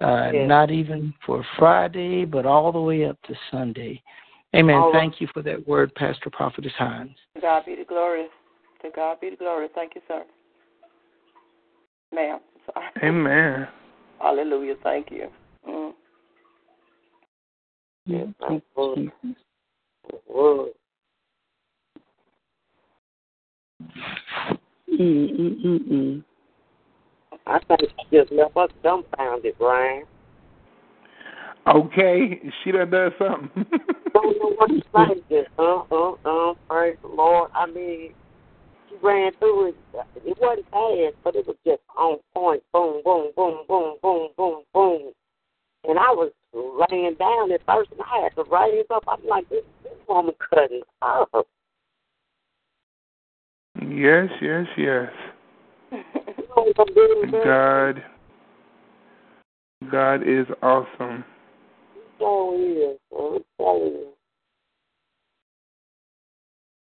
uh, 0.00 0.30
Yeah. 0.32 0.46
not 0.46 0.70
even 0.70 1.12
for 1.26 1.44
Friday, 1.58 2.24
but 2.24 2.46
all 2.46 2.70
the 2.70 2.80
way 2.80 3.04
up 3.04 3.20
to 3.22 3.34
Sunday. 3.50 4.00
Amen. 4.54 4.76
All 4.76 4.92
right. 4.92 5.00
Thank 5.00 5.20
you 5.20 5.26
for 5.34 5.42
that 5.42 5.66
word, 5.66 5.92
Pastor 5.96 6.30
Prophetess 6.30 6.72
Hines. 6.78 7.16
To 7.34 7.40
God 7.40 7.64
be 7.66 7.74
the 7.74 7.84
glory. 7.84 8.26
To 8.82 8.90
God 8.94 9.18
be 9.20 9.30
the 9.30 9.36
glory. 9.36 9.66
Thank 9.74 9.96
you, 9.96 10.02
sir. 10.06 10.22
Ma'am. 12.14 12.38
Sorry. 12.72 12.90
Amen. 13.02 13.66
Hallelujah. 14.20 14.76
Thank 14.84 15.10
you. 15.10 15.28
Mm. 15.68 15.94
Yes, 18.06 18.26
thank 18.46 18.64
you, 18.76 19.10
Jesus. 19.22 19.36
Word. 20.28 20.70
Mm, 24.92 25.40
mm, 25.40 25.64
mm, 25.64 25.88
mm. 25.92 26.24
I 27.46 27.58
think 27.60 27.80
she 27.90 28.16
just 28.16 28.32
left 28.32 28.56
us 28.56 28.70
dumbfounded, 28.82 29.54
Brian. 29.58 30.04
Okay, 31.66 32.40
she 32.62 32.72
done 32.72 32.90
done 32.90 33.12
something. 33.18 33.64
Don't 34.12 34.38
know 34.38 34.54
what 34.56 34.68
to 34.68 34.82
say. 34.94 35.22
Just 35.30 35.48
uh 35.58 35.82
uh 35.90 36.12
uh. 36.24 36.54
Praise 36.68 36.96
the 37.02 37.08
Lord. 37.08 37.50
I 37.54 37.66
mean, 37.66 38.12
she 38.88 38.96
ran 39.00 39.32
through 39.38 39.68
it. 39.68 39.76
It 40.26 40.36
wasn't 40.40 40.68
fast, 40.70 41.16
but 41.22 41.36
it 41.36 41.46
was 41.46 41.56
just 41.64 41.80
on 41.96 42.18
point. 42.34 42.62
Boom, 42.72 43.00
boom, 43.04 43.30
boom, 43.36 43.58
boom, 43.68 43.96
boom, 44.02 44.28
boom, 44.36 44.62
boom. 44.74 45.12
And 45.88 45.98
I 45.98 46.10
was 46.10 46.32
laying 46.52 47.14
down 47.14 47.52
at 47.52 47.64
first, 47.66 47.90
and 47.92 48.00
I 48.00 48.24
had 48.24 48.34
to 48.36 48.44
raise 48.50 48.86
up. 48.90 49.04
I'm 49.08 49.26
like, 49.26 49.48
this, 49.48 49.64
this 49.82 49.92
woman 50.08 50.34
cutting 50.50 50.82
up. 51.00 51.46
yes, 53.80 54.28
yes, 54.40 54.66
yes. 54.76 55.10
You 55.90 55.98
know 56.56 56.72
what 56.74 56.76
I'm 56.78 56.94
doing, 56.94 57.30
man? 57.30 57.44
God, 57.44 58.04
God 59.90 60.22
is 60.28 60.46
awesome. 60.62 61.24
So 62.18 62.54
is. 62.54 62.98
I'm 63.12 63.44
telling 63.58 63.92
you. 63.92 64.08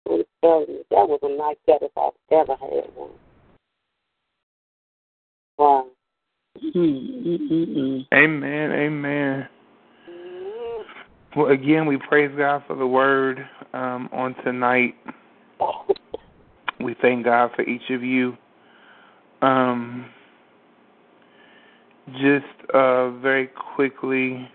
I'm 0.10 0.24
telling 0.44 0.70
you. 0.70 0.86
That 0.92 1.08
was 1.08 1.20
a 1.24 1.38
night 1.38 1.60
that 1.68 1.82
if 1.82 1.92
I've 1.98 2.12
ever 2.32 2.56
had 2.56 2.96
one. 2.96 3.12
Wow. 5.58 5.88
Amen, 8.14 8.72
amen. 8.72 9.48
Well, 11.36 11.52
again, 11.52 11.86
we 11.86 11.98
praise 11.98 12.32
God 12.36 12.64
for 12.66 12.76
the 12.76 12.88
word 12.88 13.48
um, 13.74 14.10
on 14.12 14.34
tonight. 14.44 14.96
We 16.80 16.96
thank 17.02 17.26
God 17.26 17.52
for 17.56 17.62
each 17.62 17.90
of 17.92 18.04
you. 18.04 18.36
Um, 19.44 20.10
just 22.14 22.46
uh, 22.74 23.12
very 23.20 23.48
quickly, 23.76 24.50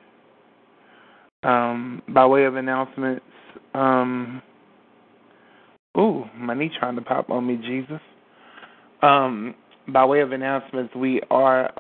um, 1.45 2.03
by 2.09 2.27
way 2.27 2.45
of 2.45 2.57
announcements. 2.57 3.25
Um, 3.73 4.43
ooh, 5.97 6.25
my 6.37 6.55
knee 6.55 6.73
trying 6.77 6.97
to 6.97 7.03
pop 7.03 7.31
on 7.31 7.47
me, 7.47 7.57
Jesus. 7.57 8.01
Um, 9.01 9.55
by 9.93 10.05
way 10.05 10.21
of 10.21 10.33
announcements, 10.33 10.93
we 10.97 11.21
are. 11.31 11.71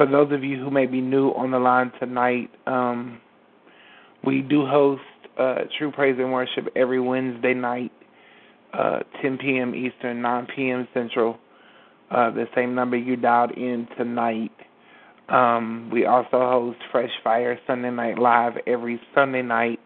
For 0.00 0.06
those 0.06 0.32
of 0.32 0.42
you 0.42 0.56
who 0.56 0.70
may 0.70 0.86
be 0.86 1.02
new 1.02 1.28
on 1.32 1.50
the 1.50 1.58
line 1.58 1.92
tonight, 2.00 2.50
um, 2.66 3.20
we 4.24 4.40
do 4.40 4.64
host 4.64 5.02
uh, 5.38 5.64
True 5.76 5.92
Praise 5.92 6.16
and 6.18 6.32
Worship 6.32 6.68
every 6.74 6.98
Wednesday 6.98 7.52
night, 7.52 7.92
uh, 8.72 9.00
10 9.20 9.36
p.m. 9.36 9.74
Eastern, 9.74 10.22
9 10.22 10.46
p.m. 10.56 10.88
Central. 10.94 11.36
Uh, 12.10 12.30
the 12.30 12.46
same 12.54 12.74
number 12.74 12.96
you 12.96 13.14
dialed 13.14 13.50
in 13.50 13.86
tonight. 13.98 14.52
Um, 15.28 15.90
we 15.92 16.06
also 16.06 16.30
host 16.30 16.78
Fresh 16.90 17.12
Fire 17.22 17.60
Sunday 17.66 17.90
Night 17.90 18.18
Live 18.18 18.54
every 18.66 18.98
Sunday 19.14 19.42
night, 19.42 19.80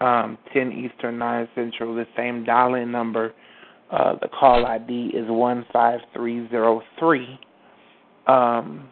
um, 0.00 0.38
10 0.54 0.70
Eastern, 0.70 1.18
9 1.18 1.48
Central. 1.56 1.96
The 1.96 2.06
same 2.16 2.44
dial-in 2.44 2.92
number. 2.92 3.32
Uh, 3.90 4.14
the 4.22 4.28
call 4.28 4.64
ID 4.64 5.10
is 5.12 5.26
15303. 5.26 7.40
Um, 8.28 8.88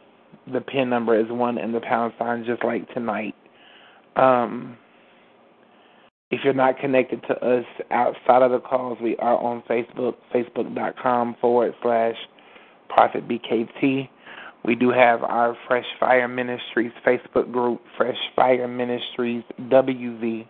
the 0.53 0.61
pin 0.61 0.91
number 0.91 1.19
is 1.19 1.27
one 1.31 1.59
and 1.59 1.75
the 1.75 1.81
pound 1.81 2.13
sign, 2.19 2.45
just 2.45 2.65
like 2.65 2.93
tonight. 2.93 3.35
Um, 4.17 4.77
if 6.31 6.41
you're 6.45 6.55
not 6.55 6.79
connected 6.79 7.23
to 7.29 7.35
us 7.35 7.65
outside 7.91 8.43
of 8.43 8.51
the 8.51 8.61
calls, 8.61 8.99
we 9.03 9.17
are 9.17 9.39
on 9.39 9.63
Facebook, 9.69 10.15
facebook.com 10.35 11.37
forward 11.41 11.75
slash 11.83 12.17
Prophet 12.89 13.27
BKT. 13.29 14.09
We 14.65 14.75
do 14.75 14.91
have 14.91 15.23
our 15.23 15.57
Fresh 15.67 15.87
Fire 16.01 16.29
Ministries 16.29 16.93
Facebook 17.07 17.53
group, 17.53 17.81
Fresh 17.97 18.19
Fire 18.35 18.69
Ministries 18.69 19.45
WV. 19.61 20.47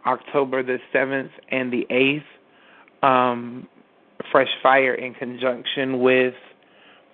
October 0.06 0.62
the 0.62 0.78
7th 0.94 1.30
and 1.50 1.72
the 1.72 1.86
8th, 1.90 3.06
um, 3.06 3.68
Fresh 4.30 4.48
Fire 4.62 4.94
in 4.94 5.14
conjunction 5.14 6.00
with 6.00 6.34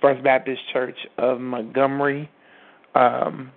First 0.01 0.23
Baptist 0.23 0.61
Church 0.73 0.97
of 1.17 1.41
Montgomery 1.41 2.31
um, 2.95 3.51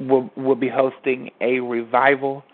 will 0.00 0.30
will 0.36 0.56
be 0.56 0.68
hosting 0.68 1.30
a 1.40 1.60
revival. 1.60 2.44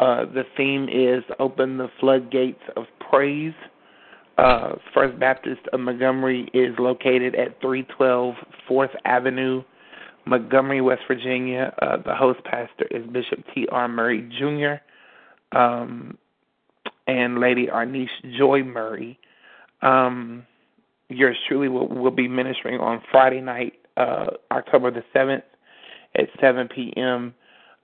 Uh, 0.00 0.24
the 0.24 0.44
theme 0.56 0.88
is 0.88 1.22
"Open 1.38 1.76
the 1.76 1.90
Floodgates 2.00 2.62
of 2.74 2.86
Praise." 3.10 3.52
Uh, 4.38 4.76
First 4.94 5.18
Baptist 5.20 5.60
of 5.74 5.80
Montgomery 5.80 6.48
is 6.54 6.74
located 6.78 7.34
at 7.34 7.60
312 7.60 8.34
Fourth 8.66 8.90
Avenue, 9.04 9.62
Montgomery, 10.24 10.80
West 10.80 11.02
Virginia. 11.06 11.74
Uh, 11.82 11.98
the 11.98 12.14
host 12.14 12.42
pastor 12.44 12.86
is 12.90 13.06
Bishop 13.08 13.44
T. 13.54 13.68
R. 13.70 13.88
Murray 13.88 14.26
Jr. 14.38 15.56
Um, 15.58 16.16
and 17.06 17.38
Lady 17.38 17.68
Arnice 17.68 18.08
Joy 18.38 18.62
Murray. 18.62 19.18
Um, 19.82 20.46
yours 21.10 21.36
truly 21.46 21.68
will, 21.68 21.88
will 21.88 22.10
be 22.10 22.26
ministering 22.26 22.80
on 22.80 23.02
Friday 23.10 23.42
night, 23.42 23.74
uh, 23.98 24.28
October 24.50 24.90
the 24.90 25.04
7th 25.14 25.42
at 26.14 26.28
7 26.40 26.68
p.m. 26.68 27.34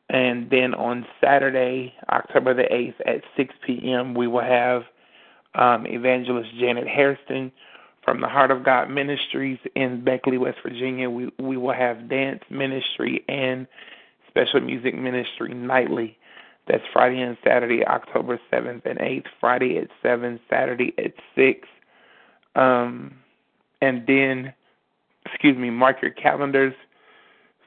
And 0.09 0.49
then 0.51 0.73
on 0.75 1.05
Saturday, 1.21 1.93
October 2.09 2.55
the 2.55 2.63
8th 2.63 2.95
at 3.07 3.23
6 3.37 3.55
p.m., 3.67 4.15
we 4.15 4.29
will 4.29 4.43
have 4.43 4.83
um, 5.55 5.87
Evangelist 5.87 6.51
Janet 6.59 6.87
Hairston 6.87 7.51
from 8.05 8.21
the 8.21 8.29
Heart 8.29 8.53
of 8.53 8.65
God 8.65 8.89
Ministries 8.89 9.59
in 9.75 10.05
Beckley, 10.05 10.39
West 10.39 10.59
Virginia. 10.63 11.11
We 11.11 11.31
we 11.39 11.57
will 11.57 11.75
have 11.75 12.09
dance 12.09 12.43
ministry 12.51 13.25
and 13.29 13.67
special 14.29 14.61
music 14.61 14.95
ministry 14.95 15.53
nightly. 15.55 16.17
That's 16.69 16.85
Friday 16.93 17.21
and 17.21 17.37
Saturday, 17.45 17.85
October 17.85 18.41
7th 18.53 18.85
and 18.85 18.99
8th. 18.99 19.27
Friday 19.41 19.79
at 19.79 19.89
7, 20.03 20.41
Saturday 20.51 20.93
at 20.99 21.13
6. 21.37 21.69
Um, 22.57 23.15
and 23.81 24.05
then, 24.07 24.53
excuse 25.25 25.57
me, 25.57 25.71
mark 25.71 26.03
your 26.03 26.11
calendars 26.11 26.75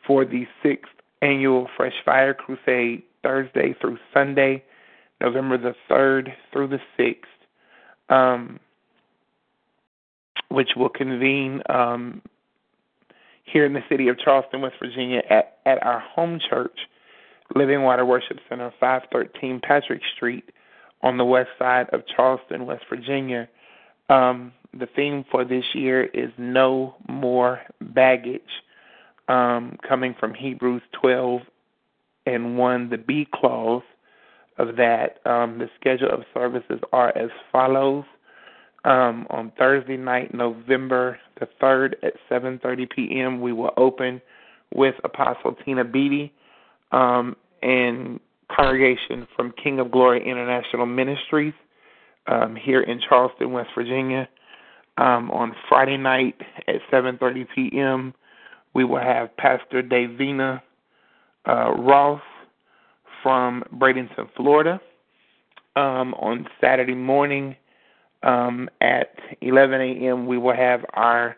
for 0.06 0.26
the 0.26 0.46
sixth 0.62 0.92
annual 1.22 1.68
Fresh 1.76 1.94
Fire 2.06 2.34
Crusade, 2.34 3.04
Thursday 3.24 3.76
through 3.80 3.98
Sunday, 4.14 4.64
November 5.22 5.58
the 5.58 5.76
3rd 5.90 6.34
through 6.52 6.68
the 6.68 6.80
6th, 6.98 7.24
um, 8.10 8.60
which 10.50 10.70
will 10.76 10.90
convene 10.90 11.62
um, 11.70 12.22
here 13.44 13.66
in 13.66 13.74
the 13.74 13.84
city 13.90 14.08
of 14.08 14.18
Charleston, 14.18 14.62
West 14.62 14.76
Virginia, 14.80 15.22
at, 15.30 15.58
at 15.66 15.84
our 15.84 16.00
home 16.00 16.40
church, 16.50 16.78
Living 17.56 17.84
Water 17.84 18.06
Worship 18.06 18.38
Center, 18.48 18.72
513 18.80 19.60
Patrick 19.62 20.02
Street, 20.16 20.46
on 21.02 21.18
the 21.18 21.26
west 21.26 21.50
side 21.58 21.90
of 21.92 22.04
Charleston, 22.08 22.66
West 22.66 22.84
Virginia. 22.90 23.48
Um, 24.10 24.54
the 24.74 24.88
theme 24.96 25.26
for 25.32 25.46
this 25.46 25.64
year 25.74 26.04
is 26.04 26.32
No 26.38 26.96
More 27.08 27.62
Baggage 27.82 28.42
um, 29.30 29.78
coming 29.88 30.16
from 30.20 30.34
Hebrews 30.34 30.82
12 31.00 31.42
and 32.26 32.58
1, 32.58 32.90
the 32.90 32.98
B 32.98 33.28
clause 33.34 33.84
of 34.58 34.76
that. 34.76 35.26
Um, 35.26 35.60
the 35.60 35.70
schedule 35.80 36.10
of 36.10 36.24
services 36.34 36.82
are 36.92 37.16
as 37.18 37.30
follows. 37.52 38.04
Um, 38.86 39.28
on 39.30 39.52
Thursday 39.58 39.98
night, 39.98 40.34
November 40.34 41.20
the 41.40 41.48
3rd 41.62 41.94
at 42.04 42.14
7.30 42.30 42.90
p.m., 42.90 43.42
we 43.42 43.54
will 43.54 43.72
open 43.78 44.22
with 44.74 44.96
Apostle 45.04 45.56
Tina 45.66 45.84
Beatty 45.84 46.34
um, 46.92 47.36
and 47.62 48.20
congregation 48.50 49.28
from 49.36 49.54
King 49.62 49.80
of 49.80 49.92
Glory 49.92 50.26
International 50.26 50.86
Ministries 50.86 51.54
um, 52.28 52.56
here 52.56 52.82
in 52.82 53.00
Charleston, 53.08 53.52
West 53.52 53.70
Virginia. 53.76 54.28
Um, 54.98 55.32
on 55.32 55.56
Friday 55.70 55.96
night 55.96 56.36
at 56.68 56.76
7:30 56.92 57.48
p.m., 57.56 58.14
we 58.80 58.86
will 58.86 59.02
have 59.02 59.36
Pastor 59.36 59.84
Davina 59.84 60.62
uh, 61.46 61.72
Ross 61.74 62.22
from 63.22 63.62
Bradenton, 63.76 64.30
Florida. 64.38 64.80
Um, 65.76 66.14
on 66.14 66.48
Saturday 66.62 66.96
morning 66.96 67.58
um, 68.24 68.70
at 68.80 69.14
11 69.42 69.82
a.m., 69.82 70.28
we 70.28 70.38
will 70.38 70.56
have 70.56 70.86
our 70.94 71.36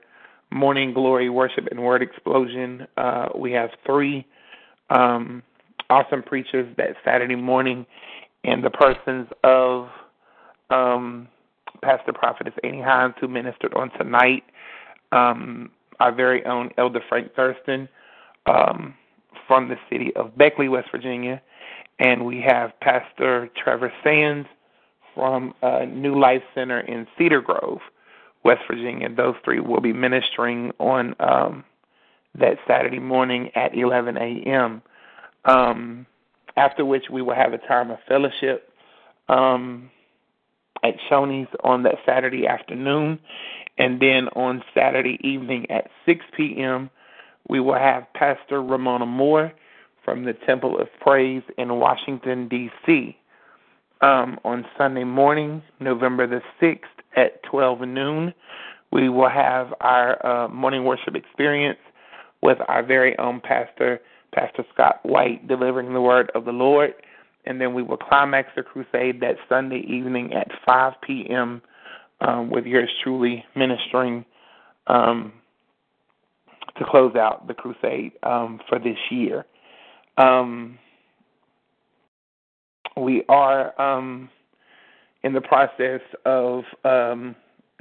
morning 0.52 0.94
glory 0.94 1.32
worship 1.32 1.66
and 1.72 1.82
word 1.82 2.04
explosion. 2.04 2.86
Uh, 2.96 3.30
we 3.36 3.52
have 3.54 3.72
three 3.88 4.24
um, 4.92 5.42
awesome 5.90 6.22
preachers 6.22 6.72
that 6.78 6.90
Saturday 7.04 7.36
morning 7.36 7.88
and 8.44 8.64
the 8.64 8.70
persons 8.70 9.28
of 9.44 9.88
um, 10.70 11.28
Pastor 11.82 12.14
Prophetess 12.14 12.54
Annie 12.64 12.84
Hines, 12.84 13.16
who 13.20 13.28
ministered 13.28 13.74
on 13.74 13.90
tonight, 13.98 14.44
um, 15.12 15.72
our 16.02 16.12
very 16.12 16.44
own 16.46 16.72
Elder 16.80 17.00
Frank 17.08 17.36
Thurston 17.36 17.88
um, 18.48 18.96
from 19.48 19.70
the 19.70 19.76
city 19.88 20.12
of 20.16 20.36
Beckley, 20.36 20.68
West 20.68 20.88
Virginia, 20.92 21.40
and 22.00 22.26
we 22.26 22.44
have 22.46 22.72
Pastor 22.80 23.50
Trevor 23.56 23.94
Sands 24.04 24.48
from 25.14 25.54
uh, 25.62 25.86
New 25.86 26.20
Life 26.20 26.42
Center 26.56 26.80
in 26.80 27.06
Cedar 27.18 27.42
Grove, 27.42 27.82
West 28.44 28.62
Virginia. 28.68 29.10
Those 29.16 29.36
three 29.46 29.60
will 29.60 29.80
be 29.80 29.94
ministering 29.94 30.72
on 30.80 31.14
um, 31.20 31.64
that 32.34 32.58
Saturday 32.68 33.00
morning 33.00 33.52
at 33.54 33.78
11 33.78 34.18
a.m. 34.18 34.82
Um, 35.46 36.08
after 36.58 36.84
which 36.84 37.06
we 37.12 37.22
will 37.22 37.36
have 37.36 37.54
a 37.54 37.60
time 37.60 37.92
of 37.92 38.00
fellowship 38.08 38.74
um, 39.30 39.92
at 40.84 40.96
Shoney's 41.12 41.50
on 41.64 41.84
that 41.84 41.96
Saturday 42.08 42.48
afternoon. 42.48 43.20
And 43.78 44.00
then 44.00 44.28
on 44.36 44.64
Saturday 44.74 45.18
evening 45.22 45.70
at 45.70 45.90
6 46.06 46.26
p.m., 46.36 46.90
we 47.50 47.60
will 47.60 47.78
have 47.78 48.06
Pastor 48.14 48.62
Ramona 48.62 49.06
Moore 49.06 49.52
from 50.04 50.26
the 50.26 50.34
Temple 50.34 50.80
of 50.80 50.88
Praise 51.00 51.44
in 51.58 51.76
Washington, 51.80 52.48
D.C. 52.48 53.18
Um, 54.02 54.40
on 54.44 54.66
Sunday 54.78 55.04
morning, 55.04 55.62
November 55.80 56.28
the 56.28 56.42
6th 56.62 56.80
at 57.16 57.44
12 57.44 57.82
noon, 57.82 58.34
we 58.92 59.10
will 59.10 59.30
have 59.30 59.74
our 59.82 60.26
uh, 60.26 60.48
morning 60.50 60.84
worship 60.84 61.16
experience 61.16 61.80
with 62.42 62.58
our 62.68 62.84
very 62.84 63.18
own 63.20 63.40
pastor, 63.42 64.02
Pastor 64.34 64.64
Scott 64.74 65.00
White, 65.04 65.48
delivering 65.48 65.94
the 65.94 66.02
word 66.02 66.32
of 66.36 66.46
the 66.46 66.52
Lord. 66.52 66.94
And 67.46 67.60
then 67.60 67.74
we 67.74 67.84
will 67.84 67.98
climax 67.98 68.50
the 68.56 68.64
crusade 68.64 69.22
that 69.22 69.36
Sunday 69.50 69.84
evening 69.88 70.34
at 70.34 70.48
5 70.66 70.94
p.m. 71.02 71.62
Um, 72.24 72.52
with 72.52 72.68
yours 72.68 72.90
truly 73.04 73.44
ministering 73.56 74.26
um, 74.86 75.34
to 76.78 76.86
close 76.86 77.16
out 77.16 77.48
the 77.48 77.56
crusade 77.56 78.12
um, 78.22 78.60
for 78.70 78.78
this 78.78 78.98
year. 79.10 79.44
Um, 80.20 80.78
we 82.96 83.24
are 83.28 83.80
um, 83.82 84.30
in 85.24 85.34
the 85.34 85.42
process 85.42 86.02
of 86.24 86.64
um, 86.86 87.36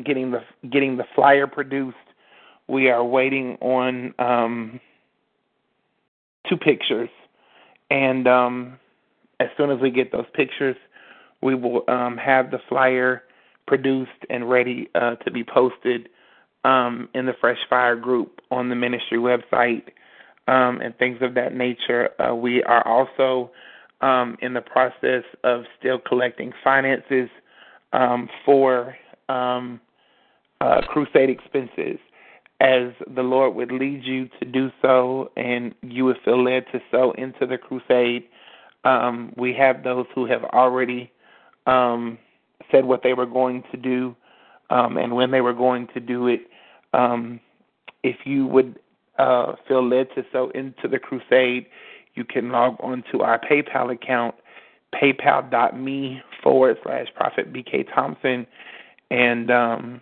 getting 0.07 0.30
the 0.30 0.41
getting 0.70 0.97
the 0.97 1.05
flyer 1.14 1.47
produced. 1.47 1.97
We 2.66 2.88
are 2.88 3.05
waiting 3.05 3.59
on 3.61 4.80
two 6.49 6.57
pictures, 6.57 7.11
and 7.91 8.26
as 8.26 9.49
soon 9.59 9.70
as 9.70 9.80
we 9.82 9.91
get 9.91 10.12
those 10.12 10.26
pictures, 10.32 10.76
we 11.43 11.55
will 11.55 11.84
have 11.86 12.51
the 12.51 12.61
flyer 12.70 13.24
produced 13.70 14.26
and 14.28 14.50
ready 14.50 14.90
uh, 14.96 15.14
to 15.14 15.30
be 15.30 15.44
posted 15.44 16.08
um, 16.64 17.08
in 17.14 17.24
the 17.24 17.32
Fresh 17.40 17.60
Fire 17.70 17.94
group 17.94 18.40
on 18.50 18.68
the 18.68 18.74
ministry 18.74 19.16
website 19.16 19.84
um, 20.48 20.80
and 20.80 20.92
things 20.98 21.18
of 21.20 21.34
that 21.34 21.54
nature. 21.54 22.08
Uh, 22.20 22.34
we 22.34 22.64
are 22.64 22.84
also 22.84 23.52
um, 24.00 24.36
in 24.42 24.54
the 24.54 24.60
process 24.60 25.22
of 25.44 25.62
still 25.78 26.00
collecting 26.00 26.52
finances 26.64 27.30
um, 27.92 28.28
for 28.44 28.96
um, 29.28 29.80
uh, 30.60 30.80
crusade 30.88 31.30
expenses. 31.30 32.00
As 32.60 32.92
the 33.14 33.22
Lord 33.22 33.54
would 33.54 33.70
lead 33.70 34.02
you 34.02 34.28
to 34.40 34.44
do 34.44 34.70
so, 34.82 35.30
and 35.36 35.72
you 35.80 36.04
would 36.06 36.18
feel 36.24 36.42
led 36.42 36.64
to 36.72 36.80
sow 36.90 37.12
into 37.12 37.46
the 37.46 37.56
crusade, 37.56 38.24
um, 38.82 39.32
we 39.36 39.54
have 39.54 39.84
those 39.84 40.06
who 40.12 40.26
have 40.26 40.42
already 40.42 41.12
um, 41.66 42.18
said 42.70 42.84
what 42.84 43.02
they 43.02 43.14
were 43.14 43.26
going 43.26 43.62
to 43.70 43.76
do 43.76 44.16
um, 44.70 44.96
and 44.96 45.14
when 45.14 45.30
they 45.30 45.40
were 45.40 45.52
going 45.52 45.88
to 45.94 46.00
do 46.00 46.26
it. 46.26 46.40
Um, 46.92 47.40
if 48.02 48.16
you 48.24 48.46
would 48.46 48.78
uh, 49.18 49.54
feel 49.68 49.86
led 49.86 50.08
to 50.14 50.24
sow 50.32 50.50
into 50.54 50.88
the 50.88 50.98
crusade, 50.98 51.66
you 52.14 52.24
can 52.24 52.50
log 52.50 52.76
on 52.80 53.04
to 53.12 53.20
our 53.22 53.38
PayPal 53.38 53.92
account, 53.92 54.34
paypal.me 54.94 56.22
forward 56.42 56.78
slash 56.82 57.06
Prophet 57.14 57.52
BK 57.52 57.86
Thompson, 57.94 58.46
and 59.10 59.50
um, 59.50 60.00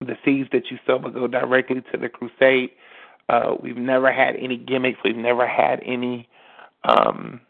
the 0.00 0.16
seeds 0.24 0.48
that 0.52 0.70
you 0.70 0.78
sow 0.86 0.96
will 0.96 1.10
go 1.10 1.26
directly 1.26 1.82
to 1.92 1.98
the 1.98 2.08
crusade. 2.08 2.70
Uh, 3.28 3.54
we've 3.62 3.76
never 3.76 4.10
had 4.10 4.36
any 4.36 4.56
gimmicks. 4.56 4.98
We've 5.04 5.16
never 5.16 5.46
had 5.46 5.80
any 5.84 6.28
um, 6.84 7.40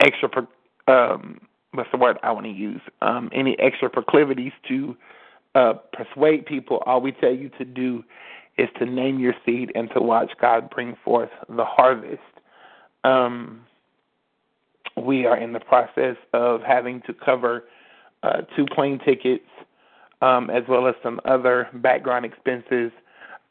extra. 0.00 0.48
Um, 0.86 1.40
what's 1.72 1.90
the 1.92 1.98
word 1.98 2.18
I 2.22 2.32
want 2.32 2.46
to 2.46 2.52
use? 2.52 2.80
Um, 3.02 3.30
any 3.32 3.56
extra 3.58 3.90
proclivities 3.90 4.52
to 4.68 4.96
uh, 5.54 5.74
persuade 5.92 6.46
people. 6.46 6.82
All 6.86 7.00
we 7.00 7.12
tell 7.12 7.32
you 7.32 7.50
to 7.58 7.64
do 7.64 8.04
is 8.56 8.68
to 8.78 8.86
name 8.86 9.18
your 9.18 9.34
seed 9.46 9.70
and 9.74 9.88
to 9.94 10.00
watch 10.00 10.32
God 10.40 10.70
bring 10.70 10.96
forth 11.04 11.30
the 11.48 11.64
harvest. 11.64 12.20
Um, 13.04 13.62
we 14.96 15.26
are 15.26 15.36
in 15.36 15.52
the 15.52 15.60
process 15.60 16.16
of 16.32 16.60
having 16.62 17.02
to 17.02 17.14
cover 17.14 17.64
uh, 18.22 18.42
two 18.56 18.66
plane 18.74 18.98
tickets 19.04 19.44
um, 20.22 20.50
as 20.50 20.64
well 20.68 20.86
as 20.88 20.94
some 21.02 21.20
other 21.24 21.68
background 21.74 22.24
expenses. 22.24 22.90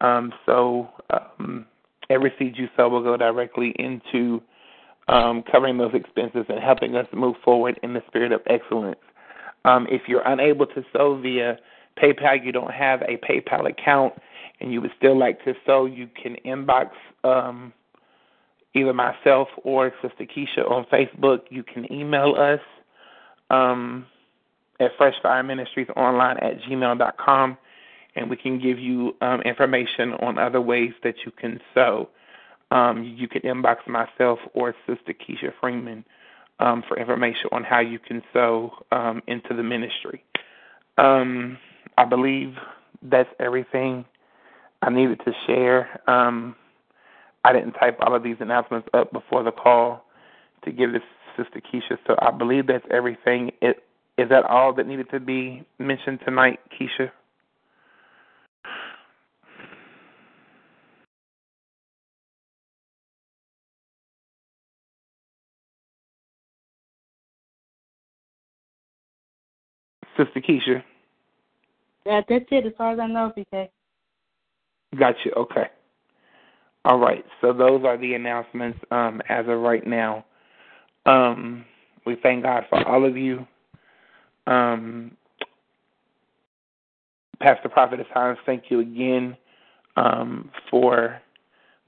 Um, 0.01 0.34
so 0.45 0.89
um, 1.09 1.65
every 2.09 2.34
seed 2.38 2.55
you 2.57 2.68
sow 2.76 2.89
will 2.89 3.03
go 3.03 3.18
directly 3.18 3.74
into 3.80 4.41
um, 5.08 5.43
covering 5.49 5.78
those 5.78 5.93
expenses 5.93 6.45
and 6.49 6.60
helping 6.60 6.95
us 6.95 7.08
move 7.14 7.36
forward 7.43 7.80
in 7.84 7.93
the 7.93 8.03
spirit 8.08 8.32
of 8.32 8.41
excellence. 8.47 8.99
Um, 9.66 9.88
if 9.89 10.03
you're 10.08 10.26
unable 10.26 10.66
to 10.68 10.84
sow 10.93 11.20
via 11.22 11.58
PayPal, 12.01 12.43
you 12.43 12.51
don't 12.51 12.72
have 12.72 13.01
a 13.03 13.18
PayPal 13.18 13.70
account, 13.70 14.14
and 14.60 14.72
you 14.72 14.82
would 14.82 14.91
still 14.97 15.18
like 15.18 15.43
to 15.45 15.53
sow, 15.66 15.86
you 15.86 16.10
can 16.22 16.36
inbox 16.45 16.89
um, 17.24 17.74
either 18.74 18.93
myself 18.93 19.47
or 19.64 19.91
Sister 20.01 20.26
Keisha 20.26 20.70
on 20.70 20.86
Facebook. 20.86 21.41
You 21.49 21.64
can 21.64 21.91
email 21.91 22.36
us 22.38 22.60
um, 23.49 24.05
at 24.80 24.91
Freshfire 24.97 25.43
Ministries 25.43 25.88
online 25.95 26.38
at 26.38 26.62
gmail.com, 26.62 27.58
and 28.16 28.30
we 28.30 28.36
can 28.36 28.60
give 28.60 28.80
you 28.80 29.16
um, 29.22 29.41
information 29.41 30.14
on 30.14 30.38
other 30.38 30.62
ways 30.62 30.91
that 31.03 31.16
you 31.26 31.32
can 31.32 31.60
sow. 31.74 32.10
Um, 32.72 33.03
you 33.03 33.28
can 33.28 33.41
inbox 33.43 33.88
myself 33.88 34.39
or 34.53 34.76
Sister 34.86 35.13
Keisha 35.13 35.51
Freeman 35.59 36.03
um, 36.59 36.84
for 36.88 36.97
information 36.97 37.49
on 37.51 37.63
how 37.63 37.80
you 37.80 37.99
can 37.99 38.22
sow 38.34 38.72
um, 38.91 39.22
into 39.28 39.53
the 39.55 39.63
ministry. 39.63 40.24
Um, 40.97 41.57
I 41.97 42.05
believe 42.05 42.55
that's 43.01 43.30
everything 43.39 44.05
I 44.82 44.89
needed 44.89 45.22
to 45.26 45.32
share. 45.45 46.01
Um, 46.09 46.55
I 47.43 47.53
didn't 47.53 47.74
type 47.74 47.97
all 48.01 48.15
of 48.15 48.24
these 48.24 48.38
announcements 48.39 48.88
up 48.93 49.13
before 49.13 49.43
the 49.43 49.51
call 49.51 50.05
to 50.65 50.72
give 50.72 50.91
this 50.91 51.03
Sister 51.38 51.61
Keisha, 51.61 51.97
so 52.07 52.15
I 52.20 52.32
believe 52.32 52.68
that's 52.68 52.86
everything. 52.91 53.51
It, 53.61 53.84
is 54.18 54.30
that 54.30 54.43
all 54.45 54.74
that 54.74 54.88
needed 54.88 55.09
to 55.11 55.20
be 55.20 55.63
mentioned 55.78 56.20
tonight, 56.26 56.59
Keisha? 56.72 57.11
Sister 70.18 70.41
Keisha. 70.41 70.84
Yeah, 72.05 72.22
that's 72.28 72.45
it 72.51 72.65
as 72.65 72.74
far 72.78 72.93
as 72.93 72.99
I 72.99 73.07
know, 73.07 73.34
BK. 73.38 73.70
Got 74.97 75.15
you. 75.26 75.32
Okay. 75.36 75.68
All 76.86 76.99
right. 76.99 77.26
So 77.41 77.53
those 77.53 77.84
are 77.84 77.97
the 77.97 78.13
announcements 78.13 78.80
um, 78.91 79.22
as 79.30 79.45
of 79.47 79.59
right 79.59 79.86
now. 79.86 80.26
Um, 81.05 81.65
we 82.05 82.15
thank 82.22 82.43
God 82.43 82.63
for 82.70 82.88
all 82.88 83.05
of 83.05 83.18
you. 83.18 83.45
Um, 84.47 85.11
Pastor 87.41 87.70
Prophet 87.70 87.99
Hines, 88.13 88.38
thank 88.45 88.63
you 88.70 88.80
again 88.80 89.38
um, 89.97 90.49
for 90.72 91.22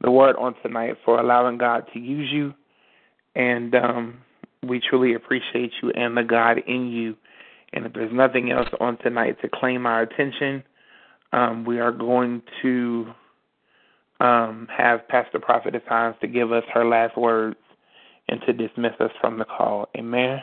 the 0.02 0.12
word 0.12 0.36
on 0.38 0.56
tonight, 0.62 0.98
for 1.06 1.20
allowing 1.20 1.58
God 1.58 1.86
to 1.94 2.00
use 2.00 2.30
you. 2.32 2.54
And 3.36 3.74
um, 3.76 4.18
we 4.68 4.82
truly 4.82 5.14
appreciate 5.14 5.72
you 5.82 5.92
and 5.92 6.18
the 6.18 6.24
God 6.24 6.60
in 6.68 6.88
you. 6.88 7.16
And 7.74 7.86
if 7.86 7.94
there's 7.94 8.14
nothing 8.14 8.52
else 8.52 8.70
on 8.80 8.98
tonight 8.98 9.38
to 9.42 9.50
claim 9.50 9.86
our 9.86 10.02
attention, 10.02 10.64
um, 11.32 11.66
we 11.66 11.80
are 11.80 11.92
going 11.92 12.42
to 12.62 13.14
um, 14.20 14.68
have 14.76 15.08
Pastor 15.08 15.40
Prophet 15.40 15.76
Hines 15.88 16.16
to 16.22 16.28
give 16.28 16.52
us 16.52 16.64
her 16.74 16.86
last 16.86 17.18
words 17.18 17.58
and 18.28 18.42
to 18.46 18.54
dismiss 18.54 18.94
us 19.00 19.12
from 19.22 19.38
the 19.38 19.46
call. 19.46 19.88
Amen. 19.98 20.40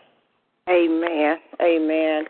Amen. 0.69 1.37
Amen. 1.61 2.25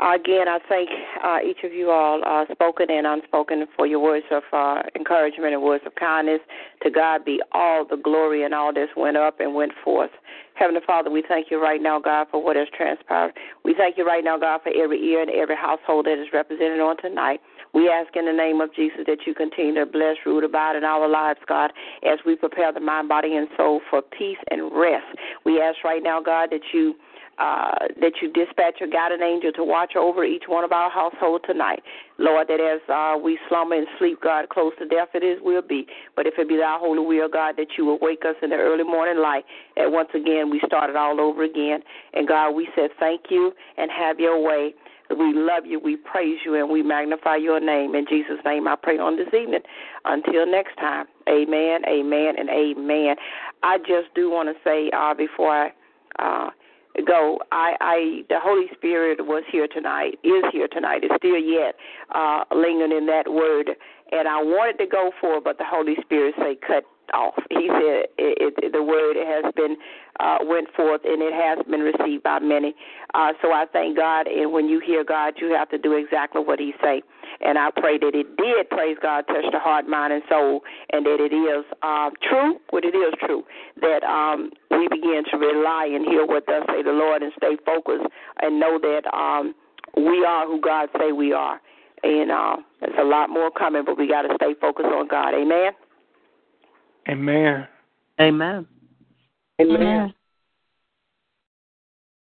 Again, 0.00 0.48
I 0.48 0.58
thank 0.68 0.90
uh, 1.22 1.38
each 1.48 1.62
of 1.62 1.72
you 1.72 1.90
all, 1.90 2.20
uh, 2.26 2.52
spoken 2.52 2.90
and 2.90 3.06
unspoken, 3.06 3.64
for 3.76 3.86
your 3.86 4.00
words 4.00 4.26
of 4.32 4.42
uh, 4.52 4.82
encouragement 4.96 5.54
and 5.54 5.62
words 5.62 5.84
of 5.86 5.94
kindness. 5.94 6.40
To 6.82 6.90
God 6.90 7.24
be 7.24 7.40
all 7.52 7.86
the 7.88 7.96
glory 7.96 8.42
and 8.42 8.52
all 8.52 8.74
this 8.74 8.88
went 8.96 9.16
up 9.16 9.38
and 9.38 9.54
went 9.54 9.70
forth. 9.84 10.10
Heavenly 10.54 10.80
Father, 10.84 11.10
we 11.10 11.22
thank 11.26 11.48
you 11.50 11.62
right 11.62 11.80
now, 11.80 12.00
God, 12.00 12.26
for 12.30 12.42
what 12.42 12.56
has 12.56 12.66
transpired. 12.76 13.34
We 13.64 13.72
thank 13.78 13.96
you 13.96 14.04
right 14.04 14.24
now, 14.24 14.36
God, 14.36 14.62
for 14.64 14.72
every 14.74 15.00
ear 15.00 15.22
and 15.22 15.30
every 15.30 15.56
household 15.56 16.06
that 16.06 16.20
is 16.20 16.28
represented 16.32 16.80
on 16.80 16.96
tonight. 16.96 17.40
We 17.72 17.88
ask 17.88 18.14
in 18.16 18.26
the 18.26 18.32
name 18.32 18.60
of 18.60 18.74
Jesus 18.74 19.00
that 19.06 19.26
you 19.26 19.34
continue 19.34 19.74
to 19.76 19.86
bless, 19.86 20.16
root, 20.26 20.42
about 20.42 20.74
in 20.74 20.82
our 20.82 21.08
lives, 21.08 21.40
God, 21.48 21.72
as 22.04 22.18
we 22.26 22.34
prepare 22.34 22.72
the 22.72 22.80
mind, 22.80 23.08
body, 23.08 23.36
and 23.36 23.48
soul 23.56 23.80
for 23.90 24.02
peace 24.02 24.38
and 24.50 24.70
rest. 24.72 25.06
We 25.44 25.60
ask 25.60 25.82
right 25.84 26.02
now, 26.02 26.20
God, 26.20 26.50
that 26.50 26.62
you 26.72 26.94
uh, 27.38 27.88
that 28.00 28.12
you 28.22 28.32
dispatch 28.32 28.76
your 28.80 28.88
guardian 28.88 29.22
angel 29.22 29.52
to 29.52 29.64
watch 29.64 29.96
over 29.96 30.24
each 30.24 30.44
one 30.46 30.64
of 30.64 30.72
our 30.72 30.90
household 30.90 31.42
tonight. 31.46 31.82
Lord, 32.18 32.48
that 32.48 32.60
as 32.60 32.80
uh, 32.88 33.18
we 33.18 33.38
slumber 33.48 33.76
and 33.76 33.86
sleep, 33.98 34.20
God, 34.22 34.48
close 34.48 34.72
to 34.78 34.86
death 34.86 35.08
it 35.14 35.24
is 35.24 35.38
will 35.42 35.62
be. 35.62 35.86
But 36.14 36.26
if 36.26 36.34
it 36.38 36.48
be 36.48 36.56
thy 36.56 36.78
holy 36.78 37.04
will, 37.04 37.28
God, 37.28 37.56
that 37.56 37.76
you 37.76 37.84
will 37.84 37.98
wake 38.00 38.24
us 38.24 38.36
in 38.42 38.50
the 38.50 38.56
early 38.56 38.84
morning 38.84 39.20
light, 39.20 39.44
and 39.76 39.92
once 39.92 40.10
again 40.14 40.50
we 40.50 40.60
start 40.66 40.90
it 40.90 40.96
all 40.96 41.20
over 41.20 41.42
again. 41.42 41.80
And 42.12 42.28
God, 42.28 42.52
we 42.52 42.68
said 42.76 42.90
thank 43.00 43.22
you 43.30 43.52
and 43.76 43.90
have 43.90 44.20
your 44.20 44.40
way. 44.40 44.74
We 45.10 45.34
love 45.34 45.66
you, 45.66 45.78
we 45.78 45.96
praise 45.96 46.38
you, 46.46 46.54
and 46.54 46.70
we 46.70 46.82
magnify 46.82 47.36
your 47.36 47.60
name. 47.60 47.94
In 47.94 48.06
Jesus' 48.08 48.38
name, 48.44 48.66
I 48.66 48.74
pray 48.74 48.98
on 48.98 49.16
this 49.16 49.28
evening. 49.34 49.60
Until 50.06 50.46
next 50.46 50.76
time, 50.76 51.06
amen, 51.28 51.82
amen, 51.86 52.34
and 52.38 52.48
amen. 52.48 53.16
I 53.62 53.78
just 53.78 54.14
do 54.14 54.30
want 54.30 54.48
to 54.48 54.54
say 54.64 54.90
uh, 54.96 55.14
before 55.14 55.50
I. 55.50 55.72
Uh, 56.18 56.50
go. 57.02 57.38
I, 57.52 57.74
I, 57.80 58.22
the 58.28 58.38
Holy 58.40 58.66
Spirit 58.74 59.24
was 59.26 59.44
here 59.50 59.66
tonight, 59.66 60.18
is 60.22 60.44
here 60.52 60.68
tonight, 60.68 61.04
is 61.04 61.10
still 61.16 61.38
yet 61.38 61.74
uh, 62.14 62.44
lingering 62.54 62.92
in 62.92 63.06
that 63.06 63.30
word, 63.30 63.70
and 64.12 64.28
I 64.28 64.42
wanted 64.42 64.78
to 64.84 64.86
go 64.86 65.10
for, 65.20 65.38
it, 65.38 65.44
but 65.44 65.58
the 65.58 65.64
Holy 65.66 65.96
Spirit 66.02 66.34
say 66.38 66.56
cut 66.66 66.84
off. 67.12 67.34
He 67.50 67.68
said 67.68 68.06
it, 68.16 68.54
it, 68.56 68.72
the 68.72 68.82
word 68.82 69.16
has 69.16 69.52
been 69.54 69.76
uh, 70.20 70.38
went 70.42 70.68
forth 70.74 71.02
and 71.04 71.20
it 71.20 71.34
has 71.34 71.64
been 71.66 71.80
received 71.80 72.22
by 72.22 72.38
many. 72.38 72.74
Uh, 73.14 73.32
so 73.42 73.52
I 73.52 73.66
thank 73.72 73.96
God, 73.96 74.26
and 74.26 74.52
when 74.52 74.68
you 74.68 74.80
hear 74.80 75.04
God, 75.04 75.34
you 75.38 75.52
have 75.52 75.68
to 75.70 75.78
do 75.78 75.94
exactly 75.96 76.42
what 76.42 76.58
He 76.58 76.72
say. 76.82 77.02
And 77.40 77.58
I 77.58 77.70
pray 77.70 77.98
that 77.98 78.14
it 78.14 78.36
did, 78.36 78.70
praise 78.70 78.96
God, 79.00 79.26
touch 79.26 79.44
the 79.52 79.58
heart, 79.58 79.86
mind, 79.88 80.12
and 80.12 80.22
soul, 80.28 80.60
and 80.92 81.04
that 81.06 81.20
it 81.20 81.34
is 81.34 81.64
uh, 81.82 82.10
true, 82.28 82.58
what 82.70 82.84
it 82.84 82.94
is 82.94 83.14
true, 83.24 83.44
that 83.80 84.02
um, 84.04 84.50
we 84.70 84.88
begin 84.88 85.24
to 85.30 85.36
rely 85.38 85.88
and 85.92 86.06
hear 86.06 86.26
what 86.26 86.46
thus 86.46 86.64
say 86.68 86.82
the 86.82 86.92
Lord 86.92 87.22
and 87.22 87.32
stay 87.36 87.56
focused 87.64 88.06
and 88.42 88.60
know 88.60 88.78
that 88.80 89.02
um, 89.14 89.54
we 89.96 90.24
are 90.24 90.46
who 90.46 90.60
God 90.60 90.88
say 90.98 91.12
we 91.12 91.32
are. 91.32 91.60
And 92.02 92.30
uh, 92.30 92.56
there's 92.80 92.98
a 93.00 93.04
lot 93.04 93.30
more 93.30 93.50
coming, 93.50 93.82
but 93.84 93.96
we 93.96 94.06
got 94.06 94.22
to 94.22 94.34
stay 94.36 94.54
focused 94.60 94.86
on 94.86 95.08
God. 95.08 95.34
Amen. 95.34 95.72
Amen. 97.08 97.66
Amen. 98.20 98.66
Amen. 99.60 100.14